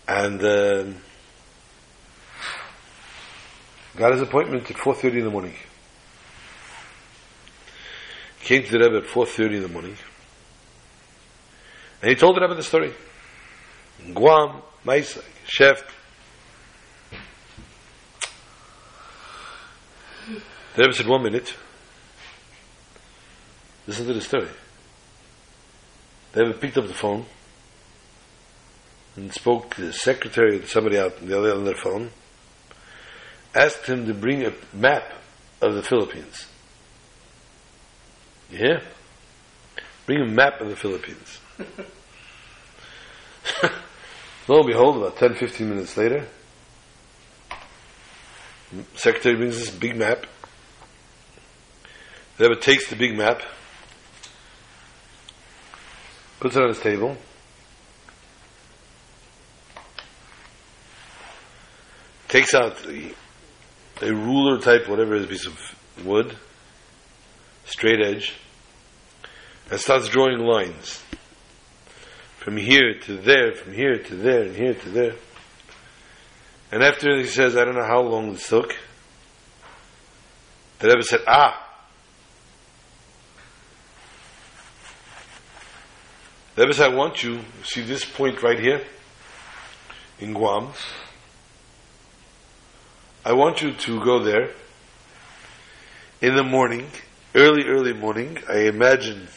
and 0.08 0.44
uh, 0.44 0.86
got 3.96 4.14
his 4.14 4.22
appointment 4.22 4.70
at 4.70 4.78
4.30 4.78 5.20
in 5.20 5.24
the 5.26 5.30
morning. 5.30 5.54
Came 8.42 8.64
to 8.64 8.72
the 8.72 8.80
Rebbe 8.80 8.98
at 8.98 9.04
4.30 9.04 9.56
in 9.56 9.62
the 9.64 9.68
morning, 9.68 9.98
and 12.02 12.10
he 12.10 12.16
told 12.16 12.38
the 12.38 12.42
Rebbe 12.42 12.56
the 12.56 12.64
story. 12.64 12.94
Guam, 14.14 14.62
Maisa, 14.86 15.24
Chef. 15.46 15.84
The 20.76 20.84
Rebbe 20.84 20.94
said, 20.94 21.08
one 21.08 21.24
minute. 21.24 21.54
Listen 23.88 24.06
to 24.08 24.14
the 24.14 24.22
story. 24.22 24.50
The 26.34 26.46
Rebbe 26.46 26.58
picked 26.58 26.78
up 26.78 26.88
the 26.88 26.94
phone, 26.94 27.26
and 29.16 29.34
spoke 29.34 29.74
to 29.76 29.82
the 29.82 29.94
secretary 29.94 30.60
or 30.60 30.68
somebody 30.68 30.98
out 31.00 31.20
on 31.20 31.28
the 31.28 31.38
other 31.38 31.52
end 31.52 31.60
of 31.60 31.66
the 31.66 31.76
phone, 31.76 32.12
asked 33.56 33.88
him 33.88 34.06
to 34.06 34.14
bring 34.14 34.46
a 34.46 34.54
map 34.74 35.14
of 35.62 35.74
the 35.74 35.82
Philippines. 35.82 36.46
You 38.52 38.58
hear? 38.58 38.82
Bring 40.06 40.22
a 40.22 40.28
map 40.28 40.62
of 40.62 40.70
the 40.70 40.76
Philippines. 40.76 41.40
Lo 44.48 44.60
and 44.60 44.68
behold, 44.68 44.98
about 44.98 45.18
10, 45.18 45.36
15 45.36 45.70
minutes 45.70 45.98
later, 45.98 46.28
secretary 48.96 49.36
brings 49.36 49.58
this 49.58 49.72
big 49.72 49.98
map. 49.98 50.26
The 52.38 52.56
takes 52.56 52.90
the 52.90 52.96
big 52.96 53.18
map, 53.18 53.42
puts 56.40 56.56
it 56.56 56.62
on 56.62 56.70
his 56.70 56.80
table, 56.80 57.18
takes 62.28 62.54
out 62.54 62.78
a, 62.86 63.14
a 64.02 64.14
ruler 64.14 64.60
type, 64.60 64.88
whatever 64.88 65.16
is 65.16 65.24
a 65.24 65.28
piece 65.28 65.46
of 65.46 65.60
wood, 66.06 66.36
straight 67.66 68.02
edge, 68.02 68.34
and 69.72 69.80
starts 69.80 70.10
drawing 70.10 70.40
lines 70.40 71.04
from 72.38 72.58
here 72.58 72.94
to 73.00 73.18
there, 73.18 73.54
from 73.54 73.74
here 73.74 73.98
to 73.98 74.16
there, 74.16 74.44
and 74.44 74.56
here 74.56 74.74
to 74.74 74.90
there. 74.90 75.16
And 76.72 76.84
after 76.84 77.18
he 77.18 77.26
says, 77.26 77.58
I 77.58 77.66
don't 77.66 77.76
know 77.76 77.86
how 77.86 78.02
long 78.02 78.34
this 78.34 78.48
took, 78.48 78.76
the 80.80 80.88
Rebbe 80.88 81.04
said, 81.04 81.22
Ah! 81.28 81.67
Rebbe 86.58 86.74
said, 86.74 86.92
I 86.92 86.96
want 86.96 87.22
you, 87.22 87.42
see 87.64 87.82
this 87.84 88.04
point 88.04 88.42
right 88.42 88.60
here 88.60 88.82
in 90.20 90.34
Guam, 90.34 90.70
I 93.24 93.34
want 93.34 93.62
you 93.62 93.74
to 93.74 94.04
go 94.04 94.24
there 94.24 94.50
in 96.20 96.36
the 96.36 96.42
morning, 96.42 96.88
early, 97.36 97.66
early 97.66 97.94
morning. 97.94 98.40
I 98.50 98.62
imagine, 98.62 99.28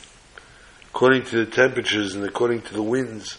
according 0.88 1.24
to 1.24 1.44
the 1.44 1.50
temperatures 1.50 2.14
and 2.14 2.24
according 2.24 2.62
to 2.62 2.72
the 2.72 2.82
winds, 2.82 3.36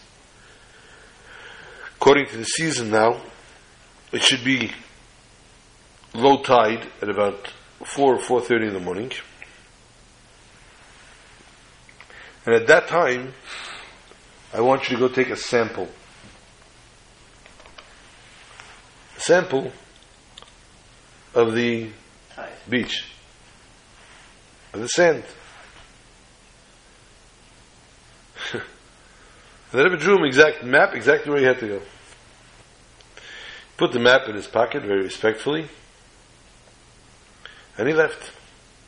according 1.96 2.26
to 2.26 2.36
the 2.36 2.44
season 2.44 2.90
now, 2.90 3.20
it 4.12 4.22
should 4.22 4.44
be 4.44 4.70
low 6.14 6.40
tide 6.42 6.86
at 7.00 7.08
about 7.08 7.48
4 7.84 8.14
or 8.14 8.18
4.30 8.18 8.68
in 8.68 8.74
the 8.74 8.80
morning. 8.80 9.10
And 12.46 12.54
at 12.54 12.68
that 12.68 12.86
time, 12.86 13.34
I 14.52 14.60
want 14.60 14.88
you 14.88 14.96
to 14.96 15.08
go 15.08 15.14
take 15.14 15.30
a 15.30 15.36
sample. 15.36 15.88
A 19.16 19.20
sample 19.20 19.72
of 21.34 21.54
the 21.54 21.90
beach, 22.68 23.06
of 24.72 24.80
the 24.80 24.88
sand. 24.88 25.24
and 28.52 28.62
the 29.70 29.84
Rebbe 29.84 29.96
drew 29.96 30.18
him 30.18 30.24
exact 30.24 30.64
map, 30.64 30.94
exactly 30.94 31.30
where 31.30 31.40
he 31.40 31.46
had 31.46 31.58
to 31.60 31.68
go. 31.68 31.80
Put 33.78 33.92
the 33.92 34.00
map 34.00 34.28
in 34.28 34.34
his 34.34 34.46
pocket 34.46 34.82
very 34.82 35.02
respectfully, 35.02 35.68
and 37.78 37.88
he 37.88 37.94
left. 37.94 38.32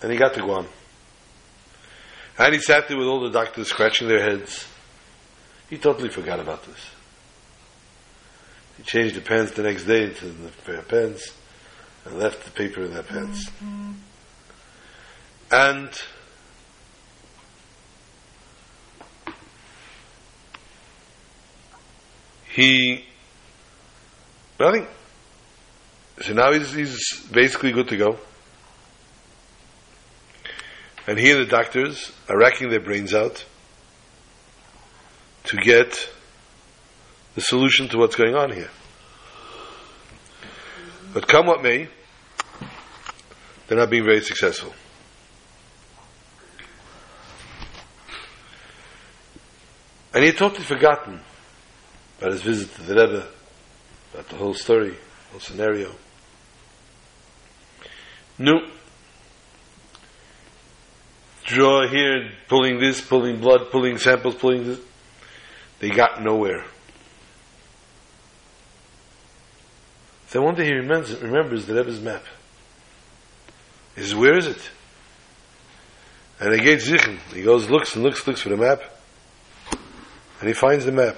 And 0.03 0.13
he 0.13 0.19
got 0.19 0.35
to 0.35 0.41
Guam. 0.41 0.67
And 2.37 2.55
he 2.55 2.61
sat 2.61 2.89
there 2.89 2.99
with 2.99 3.07
all 3.07 3.21
the 3.21 3.31
doctors 3.31 3.69
scratching 3.69 4.07
their 4.07 4.21
heads. 4.21 4.69
He 5.75 5.81
totally 5.81 6.09
forgot 6.09 6.39
about 6.39 6.63
this. 6.63 6.79
He 8.77 8.85
changed 8.85 9.17
the 9.17 9.21
pants 9.21 9.51
the 9.51 9.65
next 9.65 9.87
day 9.87 10.05
into 10.05 10.27
the 10.27 10.49
pair 10.65 10.77
of 10.77 10.87
pants 10.87 11.33
and 12.05 12.17
left 12.17 12.45
the 12.45 12.53
paper 12.53 12.85
in 12.85 12.95
their 12.95 13.03
pants. 13.03 13.51
Mm-hmm. 13.51 13.93
And 15.51 15.91
he 22.53 23.05
nothing. 24.61 24.87
So 26.23 26.35
now 26.35 26.53
he's, 26.53 26.73
he's 26.73 27.27
basically 27.33 27.73
good 27.73 27.89
to 27.89 27.97
go. 27.97 28.21
And 31.09 31.19
he 31.19 31.33
and 31.33 31.41
the 31.41 31.51
doctors 31.51 32.13
are 32.29 32.39
racking 32.39 32.71
their 32.71 32.79
brains 32.79 33.13
out 33.13 33.45
to 35.45 35.57
get 35.57 36.11
the 37.35 37.41
solution 37.41 37.89
to 37.89 37.99
what's 37.99 38.17
going 38.17 38.35
on 38.35 38.53
here. 38.53 38.71
But 41.13 41.29
come 41.29 41.47
what 41.47 41.63
may, 41.63 41.89
they're 43.67 43.79
not 43.79 43.91
being 43.91 44.05
very 44.05 44.21
successful. 44.21 44.75
And 50.13 50.23
he 50.23 50.31
had 50.31 50.39
totally 50.39 50.65
forgotten 50.65 51.21
about 52.19 52.33
his 52.33 52.43
visit 52.43 52.75
to 52.77 52.83
the 52.83 52.95
Rebbe, 52.95 53.27
about 54.13 54.29
the 54.29 54.37
whole 54.37 54.55
story, 54.55 54.95
whole 55.31 55.41
scenario. 55.41 55.93
No. 58.39 58.61
Draw 61.45 61.89
here, 61.89 62.31
pulling 62.49 62.79
this, 62.79 63.01
pulling 63.01 63.41
blood, 63.41 63.71
pulling 63.71 63.99
samples, 63.99 64.37
pulling 64.37 64.65
this. 64.65 64.81
They 65.81 65.91
got 65.91 66.23
nowhere. 66.23 66.65
Then 70.31 70.43
one 70.43 70.55
day 70.57 70.65
he 70.65 70.73
remembers, 70.73 71.21
remembers 71.23 71.67
the 71.67 71.75
Rebbe's 71.75 72.01
map. 72.01 72.25
He 73.95 74.03
says, 74.03 74.15
where 74.15 74.37
is 74.37 74.47
it? 74.47 74.71
And 76.41 76.53
he 76.53 76.61
gets 76.61 76.89
Zichen. 76.89 77.19
He 77.33 77.43
goes, 77.43 77.71
looks 77.71 77.95
and 77.95 78.03
looks, 78.03 78.27
looks 78.27 78.41
for 78.41 78.49
the 78.49 78.57
map. 78.57 78.83
And 80.41 80.49
he 80.49 80.53
finds 80.53 80.85
the 80.85 80.93
map. 80.93 81.17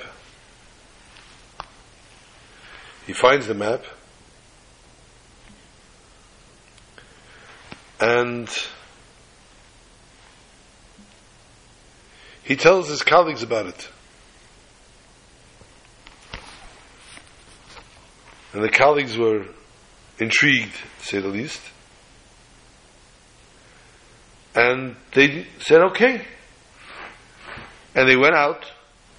He 3.07 3.15
finds 3.15 3.47
the 3.47 3.55
map. 3.55 3.85
And 7.99 8.49
he 12.43 12.57
tells 12.57 12.89
his 12.89 13.03
colleagues 13.03 13.43
about 13.43 13.67
it. 13.67 13.89
And 18.57 18.65
the 18.65 18.71
colleagues 18.71 19.19
were 19.19 19.45
intrigued, 20.19 20.73
to 21.01 21.05
say 21.05 21.21
the 21.21 21.29
least. 21.29 21.61
And 24.55 24.97
they 25.13 25.47
said, 25.59 25.83
okay. 25.91 26.25
And 27.95 28.09
they 28.09 28.17
went 28.17 28.35
out 28.35 28.65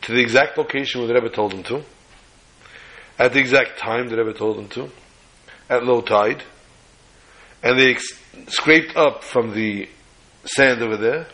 to 0.02 0.12
the 0.12 0.22
exact 0.22 0.58
location 0.58 1.02
where 1.02 1.08
the 1.08 1.14
Rebbe 1.14 1.30
told 1.30 1.52
them 1.52 1.62
to, 1.66 1.84
at 3.20 3.34
the 3.34 3.40
exact 3.40 3.78
time 3.78 4.10
the 4.10 4.18
Rebbe 4.18 4.34
told 4.36 4.58
them 4.58 4.70
to, 4.70 4.90
at 5.70 5.86
low 5.86 6.02
tide. 6.02 6.42
And 7.62 7.78
they 7.78 7.92
ex- 7.92 8.20
scraped 8.48 8.98
up 8.98 9.24
from 9.24 9.54
the 9.54 9.88
sand 10.46 10.82
over 10.82 10.98
there, 10.98 11.28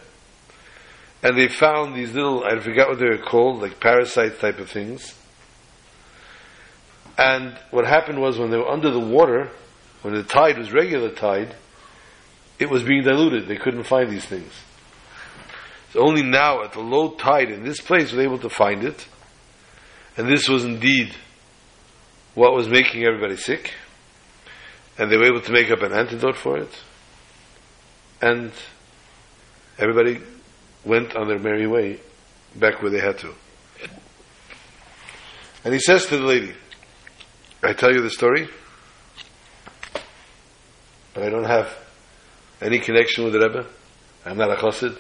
and 1.24 1.38
they 1.38 1.48
found 1.48 1.96
these 1.96 2.12
little, 2.12 2.44
I 2.44 2.60
forgot 2.60 2.90
what 2.90 3.00
they 3.00 3.08
were 3.08 3.24
called, 3.24 3.62
like 3.62 3.80
parasite 3.80 4.42
type 4.42 4.60
of 4.60 4.70
things. 4.70 5.16
And 7.18 7.58
what 7.72 7.86
happened 7.86 8.20
was 8.20 8.40
when 8.40 8.50
they 8.50 8.58
were 8.58 8.70
under 8.70 8.92
the 8.92 9.00
water, 9.00 9.50
when 10.02 10.14
the 10.14 10.24
tide 10.24 10.58
was 10.58 10.74
regular 10.74 11.12
tide, 11.12 11.56
it 12.60 12.70
was 12.70 12.84
being 12.84 13.04
diluted. 13.04 13.48
They 13.48 13.58
couldn't 13.58 13.84
find 13.84 14.10
these 14.10 14.26
things. 14.26 14.52
So 15.92 16.02
only 16.02 16.24
now, 16.24 16.64
at 16.64 16.74
the 16.74 16.80
low 16.80 17.12
tide 17.12 17.52
in 17.52 17.64
this 17.64 17.80
place, 17.80 18.12
were 18.12 18.18
they 18.18 18.24
able 18.24 18.40
to 18.40 18.50
find 18.50 18.84
it. 18.84 19.08
And 20.18 20.28
this 20.28 20.50
was 20.50 20.66
indeed 20.66 21.14
what 22.34 22.54
was 22.54 22.68
making 22.68 23.06
everybody 23.06 23.38
sick. 23.38 23.74
And 24.98 25.12
they 25.12 25.18
were 25.18 25.26
able 25.26 25.42
to 25.42 25.52
make 25.52 25.70
up 25.72 25.82
an 25.82 25.94
antidote 25.94 26.36
for 26.36 26.58
it. 26.58 26.70
And 28.22 28.52
everybody 29.78 30.22
went 30.84 31.16
on 31.16 31.28
their 31.28 31.40
merry 31.40 31.68
way 31.68 32.00
back 32.56 32.82
where 32.82 32.92
they 32.92 33.00
had 33.00 33.20
to. 33.20 33.34
And 35.64 35.74
he 35.74 35.80
says 35.80 36.06
to 36.08 36.18
the 36.18 36.26
lady, 36.26 36.54
I 37.64 37.72
tell 37.72 37.94
you 37.94 38.02
the 38.02 38.10
story, 38.10 38.50
but 41.14 41.24
I 41.24 41.30
don't 41.30 41.46
have 41.46 41.74
any 42.62 42.80
connection 42.80 43.24
with 43.24 43.32
the 43.32 43.40
Rebbe. 43.40 43.66
I'm 44.26 44.38
not 44.38 44.52
a 44.52 44.56
chassid. 44.56 44.98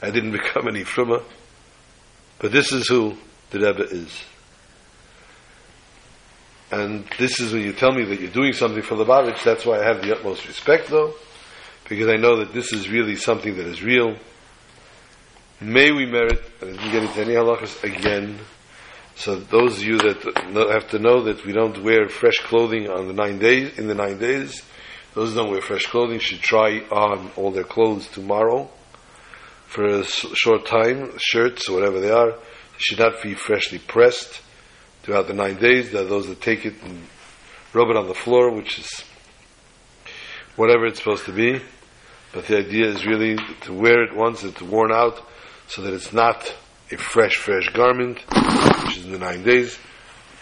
I 0.00 0.10
didn't 0.10 0.30
become 0.40 0.68
any 0.68 0.84
fruma. 0.84 1.24
But 2.38 2.52
this 2.52 2.70
is 2.70 2.86
who 2.88 3.16
the 3.50 3.58
Rebbe 3.58 3.82
is. 3.82 4.22
And 6.70 7.06
this 7.18 7.40
is 7.40 7.52
when 7.52 7.62
you 7.62 7.72
tell 7.72 7.92
me 7.92 8.04
that 8.04 8.20
you're 8.20 8.30
doing 8.30 8.52
something 8.52 8.82
for 8.82 8.94
the 8.96 9.04
Lubavitch, 9.04 9.42
that's 9.42 9.66
why 9.66 9.80
I 9.80 9.84
have 9.84 10.02
the 10.02 10.14
utmost 10.14 10.46
respect 10.46 10.88
though, 10.88 11.14
because 11.88 12.08
I 12.08 12.16
know 12.16 12.36
that 12.36 12.52
this 12.52 12.72
is 12.72 12.88
really 12.88 13.16
something 13.16 13.56
that 13.56 13.66
is 13.66 13.82
real. 13.82 14.16
May 15.60 15.90
we 15.90 16.06
merit, 16.06 16.42
I 16.60 16.66
didn't 16.66 16.92
get 16.92 17.02
into 17.02 17.20
any 17.20 17.34
halachas 17.34 17.82
again, 17.82 18.38
so 19.16 19.36
those 19.36 19.78
of 19.78 19.82
you 19.82 19.96
that 19.98 20.70
have 20.70 20.88
to 20.90 20.98
know 20.98 21.22
that 21.24 21.44
we 21.46 21.52
don't 21.52 21.82
wear 21.82 22.06
fresh 22.08 22.38
clothing 22.40 22.88
on 22.88 23.08
the 23.08 23.14
nine 23.14 23.38
days, 23.38 23.78
in 23.78 23.88
the 23.88 23.94
nine 23.94 24.18
days, 24.18 24.62
those 25.14 25.30
who 25.30 25.36
don't 25.36 25.50
wear 25.50 25.62
fresh 25.62 25.86
clothing 25.86 26.18
should 26.18 26.40
try 26.40 26.80
on 26.90 27.30
all 27.34 27.50
their 27.50 27.64
clothes 27.64 28.06
tomorrow 28.08 28.68
for 29.66 29.86
a 29.86 30.04
short 30.04 30.66
time, 30.66 31.12
shirts 31.16 31.66
or 31.68 31.74
whatever 31.74 31.98
they 31.98 32.10
are. 32.10 32.32
They 32.32 32.78
should 32.78 32.98
not 32.98 33.22
be 33.22 33.34
freshly 33.34 33.78
pressed 33.78 34.42
throughout 35.02 35.28
the 35.28 35.34
nine 35.34 35.56
days. 35.56 35.92
There 35.92 36.02
are 36.02 36.08
those 36.08 36.26
that 36.28 36.42
take 36.42 36.66
it 36.66 36.74
and 36.82 37.02
rub 37.72 37.88
it 37.88 37.96
on 37.96 38.08
the 38.08 38.14
floor, 38.14 38.54
which 38.54 38.78
is 38.78 39.02
whatever 40.56 40.84
it's 40.84 40.98
supposed 40.98 41.24
to 41.24 41.32
be. 41.32 41.62
But 42.34 42.46
the 42.48 42.58
idea 42.58 42.88
is 42.88 43.06
really 43.06 43.36
to 43.62 43.72
wear 43.72 44.02
it 44.04 44.14
once 44.14 44.44
it's 44.44 44.60
worn 44.60 44.92
out 44.92 45.26
so 45.68 45.80
that 45.82 45.94
it's 45.94 46.12
not 46.12 46.54
a 46.92 46.96
fresh, 46.96 47.36
fresh 47.36 47.70
garment, 47.70 48.22
which 48.96 49.04
is 49.04 49.12
in 49.12 49.12
the 49.12 49.18
nine 49.18 49.42
days. 49.42 49.78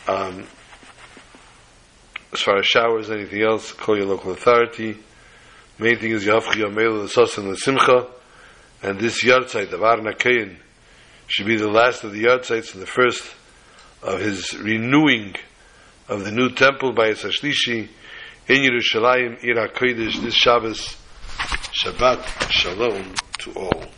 Um, 0.06 0.46
as 2.32 2.40
far 2.40 2.58
as 2.58 2.66
showers, 2.66 3.10
anything 3.10 3.42
else, 3.42 3.72
call 3.72 3.96
your 3.96 4.06
local 4.06 4.32
authority. 4.32 4.96
Main 5.78 5.98
thing 5.98 6.12
is 6.12 6.24
Yavchi 6.24 6.60
the 6.60 7.40
and 7.40 7.50
the 7.50 7.56
Simcha. 7.56 8.06
And 8.82 9.00
this 9.00 9.24
yahrzeit 9.24 9.72
of 9.72 9.82
Aaron 9.82 10.04
HaKoyin 10.04 10.56
should 11.26 11.46
be 11.46 11.56
the 11.56 11.70
last 11.70 12.04
of 12.04 12.12
the 12.12 12.24
yahrzeits 12.24 12.74
and 12.74 12.82
the 12.82 12.86
first 12.86 13.24
of 14.02 14.20
his 14.20 14.56
renewing 14.58 15.34
of 16.08 16.24
the 16.24 16.30
new 16.30 16.50
temple 16.50 16.92
by 16.92 17.10
Yisashlishi 17.10 17.88
in 18.48 18.56
Yerushalayim, 18.56 19.42
Ir 19.42 19.68
HaKodesh, 19.68 20.22
this 20.22 20.34
Shabbos, 20.34 20.96
Shabbat 21.72 22.50
Shalom 22.50 23.14
to 23.38 23.52
all. 23.54 23.94